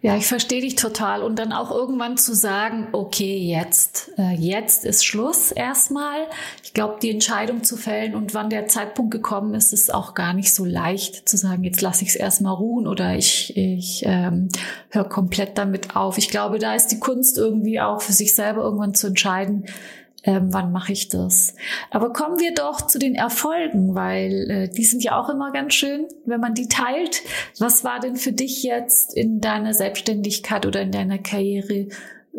Ja, 0.00 0.16
ich 0.16 0.26
verstehe 0.26 0.60
dich 0.60 0.76
total. 0.76 1.22
Und 1.22 1.38
dann 1.38 1.52
auch 1.52 1.70
irgendwann 1.70 2.16
zu 2.16 2.34
sagen, 2.34 2.88
okay, 2.92 3.36
jetzt, 3.38 4.12
äh, 4.16 4.34
jetzt 4.34 4.84
ist 4.84 5.04
Schluss 5.04 5.50
erstmal. 5.50 6.26
Ich 6.62 6.72
glaube, 6.72 6.98
die 7.02 7.10
Entscheidung 7.10 7.64
zu 7.64 7.76
fällen 7.76 8.14
und 8.14 8.34
wann 8.34 8.50
der 8.50 8.66
Zeitpunkt 8.66 9.10
gekommen 9.10 9.54
ist, 9.54 9.72
ist 9.72 9.92
auch 9.92 10.14
gar 10.14 10.34
nicht 10.34 10.54
so 10.54 10.64
leicht 10.64 11.28
zu 11.28 11.36
sagen, 11.36 11.64
jetzt 11.64 11.80
lasse 11.80 12.04
ich 12.04 12.10
es 12.10 12.16
erstmal 12.16 12.54
ruhen 12.54 12.86
oder 12.86 13.16
ich, 13.16 13.56
ich 13.56 14.02
ähm, 14.04 14.48
höre 14.90 15.08
komplett 15.08 15.58
damit 15.58 15.96
auf. 15.96 16.18
Ich 16.18 16.28
glaube, 16.28 16.58
da 16.58 16.74
ist 16.74 16.88
die 16.88 17.00
Kunst 17.00 17.36
irgendwie 17.36 17.80
auch 17.80 18.00
für 18.00 18.12
sich 18.12 18.34
selber 18.34 18.62
irgendwann 18.62 18.94
zu 18.94 19.08
entscheiden, 19.08 19.64
ähm, 20.28 20.52
wann 20.52 20.72
mache 20.72 20.92
ich 20.92 21.08
das? 21.08 21.54
Aber 21.90 22.12
kommen 22.12 22.38
wir 22.38 22.52
doch 22.52 22.82
zu 22.82 22.98
den 22.98 23.14
Erfolgen, 23.14 23.94
weil 23.94 24.50
äh, 24.50 24.68
die 24.68 24.84
sind 24.84 25.02
ja 25.02 25.18
auch 25.18 25.30
immer 25.30 25.52
ganz 25.52 25.72
schön, 25.72 26.06
wenn 26.26 26.38
man 26.38 26.52
die 26.52 26.68
teilt. 26.68 27.22
Was 27.58 27.82
war 27.82 27.98
denn 27.98 28.16
für 28.16 28.32
dich 28.32 28.62
jetzt 28.62 29.16
in 29.16 29.40
deiner 29.40 29.72
Selbstständigkeit 29.72 30.66
oder 30.66 30.82
in 30.82 30.92
deiner 30.92 31.16
Karriere 31.16 31.88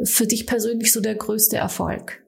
für 0.04 0.28
dich 0.28 0.46
persönlich 0.46 0.94
so 0.94 1.02
der 1.02 1.16
größte 1.16 1.58
Erfolg? 1.58 2.24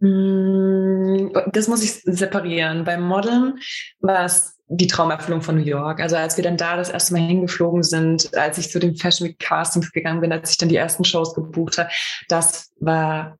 Mm, 0.00 1.28
das 1.52 1.68
muss 1.68 1.82
ich 1.82 2.02
separieren. 2.02 2.84
Beim 2.84 3.08
Modeln 3.08 3.58
war 4.00 4.26
es 4.26 4.58
die 4.68 4.86
Traumerfüllung 4.86 5.40
von 5.40 5.56
New 5.56 5.64
York. 5.64 5.98
Also 5.98 6.16
als 6.16 6.36
wir 6.36 6.44
dann 6.44 6.58
da 6.58 6.76
das 6.76 6.90
erste 6.90 7.14
Mal 7.14 7.22
hingeflogen 7.22 7.82
sind, 7.82 8.36
als 8.36 8.58
ich 8.58 8.70
zu 8.70 8.80
den 8.80 8.96
Fashion 8.96 9.28
Week 9.28 9.38
Castings 9.38 9.92
gegangen 9.92 10.20
bin, 10.20 10.30
als 10.30 10.50
ich 10.50 10.58
dann 10.58 10.68
die 10.68 10.76
ersten 10.76 11.04
Shows 11.04 11.34
gebucht 11.34 11.78
habe, 11.78 11.88
das 12.28 12.70
war 12.80 13.38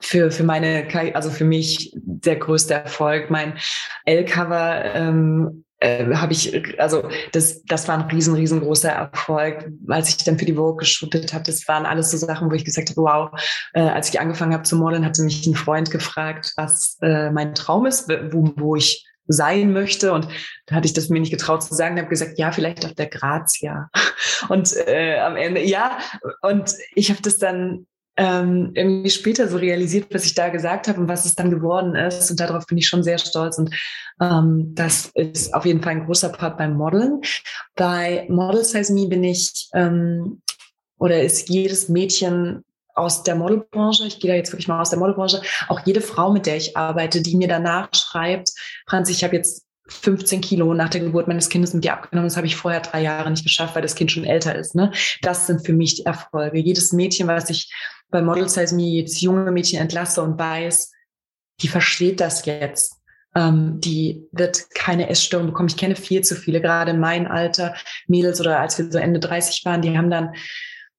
für, 0.00 0.30
für 0.30 0.44
meine, 0.44 0.86
also 1.14 1.30
für 1.30 1.44
mich 1.44 1.92
der 1.94 2.36
größte 2.36 2.74
Erfolg. 2.74 3.30
Mein 3.30 3.54
L-Cover 4.04 4.84
ähm, 4.94 5.64
äh, 5.80 6.12
habe 6.14 6.32
ich, 6.32 6.80
also 6.80 7.08
das, 7.32 7.62
das 7.64 7.86
war 7.88 7.98
ein 7.98 8.10
riesen, 8.10 8.34
riesengroßer 8.34 8.90
Erfolg. 8.90 9.70
Als 9.88 10.08
ich 10.08 10.16
dann 10.18 10.38
für 10.38 10.44
die 10.44 10.54
Vogue 10.54 10.78
geshootet 10.78 11.32
habe, 11.32 11.44
das 11.44 11.66
waren 11.68 11.86
alles 11.86 12.10
so 12.10 12.16
Sachen, 12.16 12.50
wo 12.50 12.54
ich 12.54 12.64
gesagt 12.64 12.90
habe, 12.90 13.02
wow, 13.02 13.30
äh, 13.74 13.80
als 13.80 14.08
ich 14.08 14.20
angefangen 14.20 14.54
habe 14.54 14.64
zu 14.64 14.76
modeln, 14.76 15.04
hatte 15.04 15.22
mich 15.22 15.46
ein 15.46 15.54
Freund 15.54 15.90
gefragt, 15.90 16.52
was 16.56 16.98
äh, 17.02 17.30
mein 17.30 17.54
Traum 17.54 17.86
ist, 17.86 18.08
wo, 18.08 18.52
wo 18.56 18.76
ich 18.76 19.06
sein 19.28 19.72
möchte. 19.72 20.12
Und 20.12 20.26
da 20.66 20.76
hatte 20.76 20.86
ich 20.86 20.94
das 20.94 21.10
mir 21.10 21.20
nicht 21.20 21.30
getraut 21.30 21.62
zu 21.62 21.74
sagen. 21.74 21.96
Ich 21.96 22.02
habe 22.02 22.10
gesagt, 22.10 22.38
ja, 22.38 22.50
vielleicht 22.50 22.84
auf 22.84 22.94
der 22.94 23.06
Grazia. 23.06 23.90
Und 24.48 24.74
äh, 24.86 25.18
am 25.18 25.36
Ende, 25.36 25.62
ja. 25.62 25.98
Und 26.42 26.74
ich 26.94 27.10
habe 27.10 27.22
das 27.22 27.38
dann 27.38 27.86
ähm, 28.18 28.72
irgendwie 28.74 29.10
später 29.10 29.48
so 29.48 29.56
realisiert, 29.56 30.12
was 30.12 30.26
ich 30.26 30.34
da 30.34 30.48
gesagt 30.48 30.88
habe 30.88 31.00
und 31.00 31.08
was 31.08 31.24
es 31.24 31.36
dann 31.36 31.50
geworden 31.50 31.94
ist. 31.94 32.30
Und 32.30 32.40
darauf 32.40 32.66
bin 32.66 32.76
ich 32.76 32.88
schon 32.88 33.04
sehr 33.04 33.18
stolz. 33.18 33.58
Und 33.58 33.72
ähm, 34.20 34.74
das 34.74 35.12
ist 35.14 35.54
auf 35.54 35.64
jeden 35.64 35.80
Fall 35.80 35.92
ein 35.92 36.04
großer 36.04 36.30
Part 36.30 36.58
beim 36.58 36.74
Modeln. 36.76 37.20
Bei 37.76 38.26
Model 38.28 38.64
Size 38.64 38.92
Me 38.92 39.06
bin 39.06 39.22
ich 39.22 39.68
ähm, 39.72 40.42
oder 40.98 41.22
ist 41.22 41.48
jedes 41.48 41.88
Mädchen 41.88 42.64
aus 42.96 43.22
der 43.22 43.36
Modelbranche, 43.36 44.08
ich 44.08 44.18
gehe 44.18 44.32
da 44.32 44.36
jetzt 44.36 44.50
wirklich 44.50 44.66
mal 44.66 44.80
aus 44.80 44.90
der 44.90 44.98
Modelbranche, 44.98 45.40
auch 45.68 45.80
jede 45.86 46.00
Frau, 46.00 46.32
mit 46.32 46.46
der 46.46 46.56
ich 46.56 46.76
arbeite, 46.76 47.22
die 47.22 47.36
mir 47.36 47.46
danach 47.46 47.90
schreibt, 47.94 48.50
Franz, 48.88 49.08
ich 49.08 49.22
habe 49.22 49.36
jetzt 49.36 49.67
15 49.88 50.40
Kilo 50.40 50.74
nach 50.74 50.90
der 50.90 51.00
Geburt 51.00 51.28
meines 51.28 51.48
Kindes 51.48 51.72
mit 51.74 51.84
dir 51.84 51.94
abgenommen. 51.94 52.28
Das 52.28 52.36
habe 52.36 52.46
ich 52.46 52.56
vorher 52.56 52.80
drei 52.80 53.02
Jahre 53.02 53.30
nicht 53.30 53.42
geschafft, 53.42 53.74
weil 53.74 53.82
das 53.82 53.94
Kind 53.94 54.12
schon 54.12 54.24
älter 54.24 54.54
ist. 54.54 54.74
Ne? 54.74 54.92
Das 55.22 55.46
sind 55.46 55.64
für 55.64 55.72
mich 55.72 55.96
die 55.96 56.06
Erfolge. 56.06 56.58
Jedes 56.58 56.92
Mädchen, 56.92 57.26
was 57.26 57.50
ich 57.50 57.72
bei 58.10 58.22
Model 58.22 58.48
Size 58.48 58.74
Me 58.74 58.82
jetzt 58.82 59.20
junge 59.20 59.50
Mädchen 59.50 59.80
entlasse 59.80 60.22
und 60.22 60.38
weiß, 60.38 60.92
die 61.60 61.68
versteht 61.68 62.20
das 62.20 62.44
jetzt. 62.44 62.94
Ähm, 63.34 63.80
die 63.80 64.26
wird 64.32 64.70
keine 64.74 65.08
Essstörung 65.08 65.48
bekommen. 65.48 65.68
Ich 65.68 65.76
kenne 65.76 65.96
viel 65.96 66.22
zu 66.22 66.34
viele, 66.34 66.60
gerade 66.60 66.92
in 66.92 67.00
meinem 67.00 67.26
Alter, 67.26 67.74
Mädels 68.06 68.40
oder 68.40 68.60
als 68.60 68.78
wir 68.78 68.90
so 68.90 68.98
Ende 68.98 69.20
30 69.20 69.64
waren, 69.64 69.82
die 69.82 69.96
haben 69.96 70.10
dann 70.10 70.34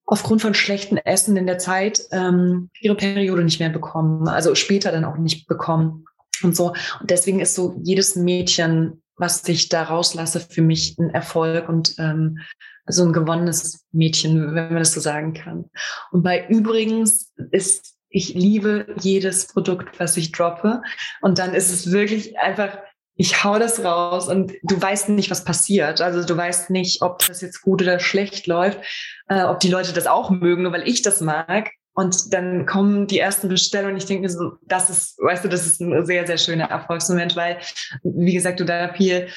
aufgrund 0.06 0.42
von 0.42 0.56
schlechtem 0.56 0.98
Essen 0.98 1.38
in 1.38 1.46
der 1.46 1.60
Zeit 1.60 2.02
ähm, 2.12 2.70
ihre 2.80 2.96
Periode 2.96 3.44
nicht 3.44 3.60
mehr 3.60 3.70
bekommen, 3.70 4.28
also 4.28 4.56
später 4.56 4.92
dann 4.92 5.06
auch 5.06 5.18
nicht 5.18 5.48
bekommen 5.48 6.06
und 6.44 6.56
so. 6.56 6.74
Und 7.00 7.10
deswegen 7.10 7.40
ist 7.40 7.56
so 7.56 7.80
jedes 7.84 8.16
Mädchen, 8.16 9.02
was 9.16 9.48
ich 9.48 9.70
da 9.70 9.84
rauslasse, 9.84 10.40
für 10.40 10.62
mich 10.62 10.98
ein 10.98 11.10
Erfolg 11.10 11.68
und 11.68 11.96
ähm, 12.00 12.40
so 12.88 13.04
ein 13.04 13.14
gewonnenes 13.14 13.86
Mädchen, 13.92 14.56
wenn 14.56 14.70
man 14.70 14.80
das 14.80 14.94
so 14.94 15.00
sagen 15.00 15.34
kann. 15.34 15.66
Und 16.12 16.24
bei 16.24 16.48
übrigens 16.48 17.34
ist 17.52 17.96
ich 18.10 18.34
liebe 18.34 18.88
jedes 19.00 19.48
Produkt, 19.48 20.00
was 20.00 20.18
ich 20.18 20.32
droppe. 20.32 20.82
Und 21.22 21.40
dann 21.40 21.54
ist 21.54 21.72
es 21.72 21.92
wirklich 21.92 22.40
einfach, 22.40 22.80
ich 23.16 23.44
hau 23.44 23.60
das 23.60 23.84
raus 23.84 24.28
und 24.28 24.54
du 24.64 24.82
weißt 24.82 25.10
nicht, 25.10 25.30
was 25.30 25.44
passiert. 25.44 26.02
Also 26.02 26.26
du 26.26 26.36
weißt 26.36 26.70
nicht, 26.70 27.02
ob 27.02 27.26
das 27.28 27.42
jetzt 27.42 27.62
gut 27.62 27.82
oder 27.82 28.00
schlecht 28.00 28.48
läuft, 28.48 28.80
äh, 29.28 29.44
ob 29.44 29.60
die 29.60 29.70
Leute 29.70 29.94
das 29.94 30.08
auch 30.08 30.32
mögen, 30.32 30.64
nur 30.64 30.72
weil 30.72 30.88
ich 30.88 31.02
das 31.02 31.22
mag. 31.22 31.72
Und 32.00 32.34
dann 32.34 32.66
kommen 32.66 33.08
die 33.08 33.20
ersten 33.20 33.50
Bestellungen 33.50 33.98
ich 33.98 34.06
denke 34.06 34.22
mir 34.22 34.30
so, 34.30 34.54
das 34.62 34.90
ist, 34.90 35.18
weißt 35.18 35.44
du, 35.44 35.50
das 35.50 35.66
ist 35.66 35.82
ein 35.82 36.06
sehr, 36.06 36.26
sehr 36.26 36.38
schöner 36.38 36.70
Erfolgsmoment, 36.70 37.36
weil, 37.36 37.60
wie 38.04 38.34
gesagt, 38.34 38.62
du 38.62 38.64
da 38.64 38.94
viel 38.94 39.28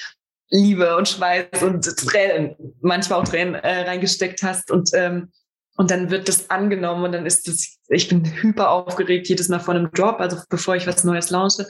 Liebe 0.49 0.97
und 0.97 1.09
Schweiß 1.09 1.61
und 1.63 1.83
Tränen, 1.97 2.55
manchmal 2.81 3.19
auch 3.19 3.25
Tränen 3.25 3.57
äh, 3.57 3.81
reingesteckt 3.81 4.45
hast 4.45 4.71
und 4.71 4.91
ähm, 4.95 5.33
und 5.77 5.91
dann 5.91 6.11
wird 6.11 6.29
das 6.29 6.51
angenommen 6.51 7.03
und 7.03 7.13
dann 7.13 7.27
ist 7.27 7.49
das, 7.49 7.79
ich 7.89 8.09
bin 8.09 8.25
hyper 8.25 8.71
aufgeregt 8.71 9.27
jedes 9.29 9.49
Mal 9.49 9.59
vor 9.59 9.75
einem 9.75 9.91
Drop, 9.91 10.21
also 10.21 10.37
bevor 10.49 10.77
ich 10.77 10.87
was 10.87 11.03
Neues 11.03 11.31
launche. 11.31 11.67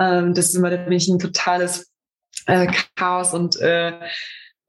Ähm, 0.00 0.34
das 0.34 0.46
ist 0.46 0.56
immer, 0.56 0.70
da 0.70 0.78
bin 0.78 0.94
ich 0.94 1.06
ein 1.06 1.20
totales 1.20 1.92
äh, 2.46 2.66
Chaos 2.96 3.32
und 3.32 3.60
äh, 3.60 3.92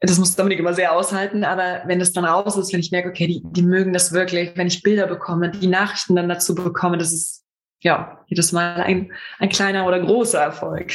das 0.10 0.20
muss 0.20 0.36
Dominik 0.36 0.60
immer 0.60 0.74
sehr 0.74 0.94
aushalten, 0.94 1.44
aber 1.44 1.84
wenn 1.86 2.00
das 2.00 2.12
dann 2.12 2.26
raus 2.26 2.58
ist, 2.58 2.74
wenn 2.74 2.82
ich 2.82 2.92
merke, 2.92 3.10
okay, 3.10 3.28
die, 3.28 3.42
die 3.44 3.64
mögen 3.64 3.94
das 3.94 4.12
wirklich, 4.12 4.52
wenn 4.56 4.68
ich 4.68 4.84
Bilder 4.84 5.08
bekomme, 5.08 5.52
die 5.52 5.68
Nachrichten 5.68 6.16
dann 6.16 6.28
dazu 6.28 6.56
bekomme, 6.56 6.98
das 6.98 7.14
ist 7.14 7.46
ja 7.82 8.20
jedes 8.28 8.52
Mal 8.52 8.82
ein, 8.82 9.12
ein 9.40 9.50
kleiner 9.50 9.86
oder 9.86 10.00
großer 10.00 10.42
Erfolg. 10.42 10.94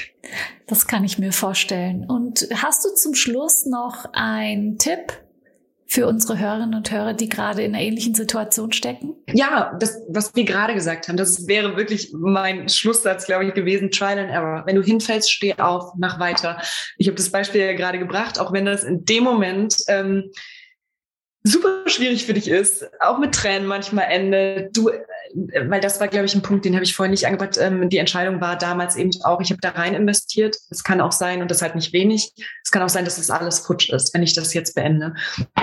Das 0.67 0.87
kann 0.87 1.05
ich 1.05 1.19
mir 1.19 1.33
vorstellen. 1.33 2.05
Und 2.07 2.49
hast 2.55 2.85
du 2.85 2.95
zum 2.95 3.15
Schluss 3.15 3.67
noch 3.67 4.07
einen 4.13 4.79
Tipp 4.79 5.13
für 5.91 6.07
unsere 6.07 6.39
Hörerinnen 6.39 6.75
und 6.75 6.91
Hörer, 6.91 7.15
die 7.15 7.31
gerade 7.31 7.63
in 7.63 7.75
einer 7.75 7.83
ähnlichen 7.83 8.15
Situation 8.15 8.73
stecken? 8.73 9.17
Ja, 9.33 9.75
das, 9.81 9.99
was 10.09 10.37
wir 10.37 10.45
gerade 10.45 10.75
gesagt 10.75 11.09
haben, 11.09 11.17
das 11.17 11.49
wäre 11.49 11.79
wirklich 11.79 12.13
mein 12.13 12.69
Schlusssatz, 12.69 13.25
glaube 13.25 13.47
ich, 13.47 13.55
gewesen, 13.55 13.91
Trial 13.91 14.19
and 14.19 14.31
Error. 14.31 14.65
Wenn 14.67 14.77
du 14.77 14.83
hinfällst, 14.83 15.33
steh 15.33 15.55
auf, 15.55 15.95
mach 15.97 16.21
weiter. 16.21 16.61
Ich 16.99 17.09
habe 17.09 17.17
das 17.17 17.31
Beispiel 17.31 17.63
ja 17.63 17.73
gerade 17.73 17.99
gebracht, 17.99 18.39
auch 18.39 18.53
wenn 18.53 18.67
das 18.67 18.85
in 18.85 19.07
dem 19.07 19.25
Moment 19.25 19.77
ähm, 19.89 20.31
super 21.43 21.85
schwierig 21.87 22.27
für 22.27 22.35
dich 22.35 22.49
ist, 22.49 22.87
auch 23.01 23.19
mit 23.19 23.35
Tränen 23.35 23.67
manchmal 23.67 24.11
endet. 24.11 24.77
Du, 24.77 24.91
weil 25.35 25.81
das 25.81 26.01
war, 26.01 26.09
glaube 26.09 26.27
ich, 26.27 26.35
ein 26.35 26.43
Punkt, 26.43 26.65
den 26.65 26.75
habe 26.75 26.85
ich 26.85 26.95
vorhin 26.95 27.11
nicht 27.11 27.27
angebracht. 27.27 27.59
Ähm, 27.59 27.89
die 27.89 27.99
Entscheidung 27.99 28.41
war 28.41 28.57
damals 28.57 28.97
eben 28.97 29.11
auch, 29.23 29.41
ich 29.41 29.51
habe 29.51 29.61
da 29.61 29.71
rein 29.71 29.95
investiert. 29.95 30.57
Es 30.71 30.85
kann 30.85 31.01
auch 31.01 31.13
sein, 31.13 31.43
und 31.43 31.51
das 31.51 31.63
halt 31.63 31.75
nicht 31.75 31.93
wenig, 31.93 32.33
es 32.65 32.71
kann 32.71 32.83
auch 32.83 32.89
sein, 32.89 33.05
dass 33.05 33.17
das 33.17 33.31
alles 33.31 33.61
futsch 33.61 33.91
ist, 33.91 34.15
wenn 34.15 34.23
ich 34.23 34.35
das 34.35 34.55
jetzt 34.55 34.75
beende. 34.75 35.15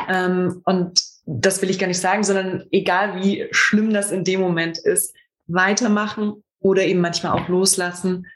Ähm, 0.09 0.61
und 0.66 1.01
das 1.26 1.61
will 1.61 1.70
ich 1.70 1.80
gar 1.80 1.88
nicht 1.88 1.99
sagen, 1.99 2.24
sondern 2.24 2.66
egal 2.72 3.22
wie 3.22 3.47
schlimm 3.51 3.93
das 3.93 4.11
in 4.11 4.24
dem 4.24 4.39
Moment 4.39 4.78
ist, 4.78 5.16
weitermachen 5.47 6.43
oder 6.59 6.84
eben 6.84 7.01
manchmal 7.01 7.34
auch 7.34 7.47
loslassen 7.47 8.28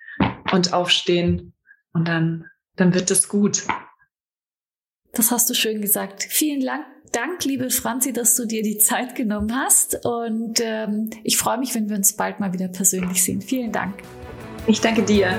und 0.52 0.74
aufstehen 0.74 1.54
und 1.94 2.08
dann, 2.08 2.46
dann 2.76 2.94
wird 2.94 3.12
es 3.12 3.28
gut. 3.28 3.64
Das 5.14 5.32
hast 5.32 5.50
du 5.50 5.54
schön 5.54 5.82
gesagt. 5.82 6.24
Vielen 6.24 6.64
Dank, 6.64 6.86
Dank, 7.12 7.44
liebe 7.44 7.70
Franzi, 7.72 8.14
dass 8.14 8.36
du 8.36 8.46
dir 8.46 8.62
die 8.62 8.78
Zeit 8.78 9.16
genommen 9.16 9.56
hast. 9.56 10.06
Und 10.06 10.60
ähm, 10.62 11.10
ich 11.24 11.38
freue 11.38 11.58
mich, 11.58 11.74
wenn 11.74 11.90
wir 11.90 11.96
uns 11.96 12.14
bald 12.14 12.40
mal 12.40 12.54
wieder 12.54 12.68
persönlich 12.68 13.24
sehen. 13.24 13.42
Vielen 13.42 13.72
Dank. 13.72 13.96
Ich 14.68 14.82
danke 14.82 15.02
dir. 15.02 15.38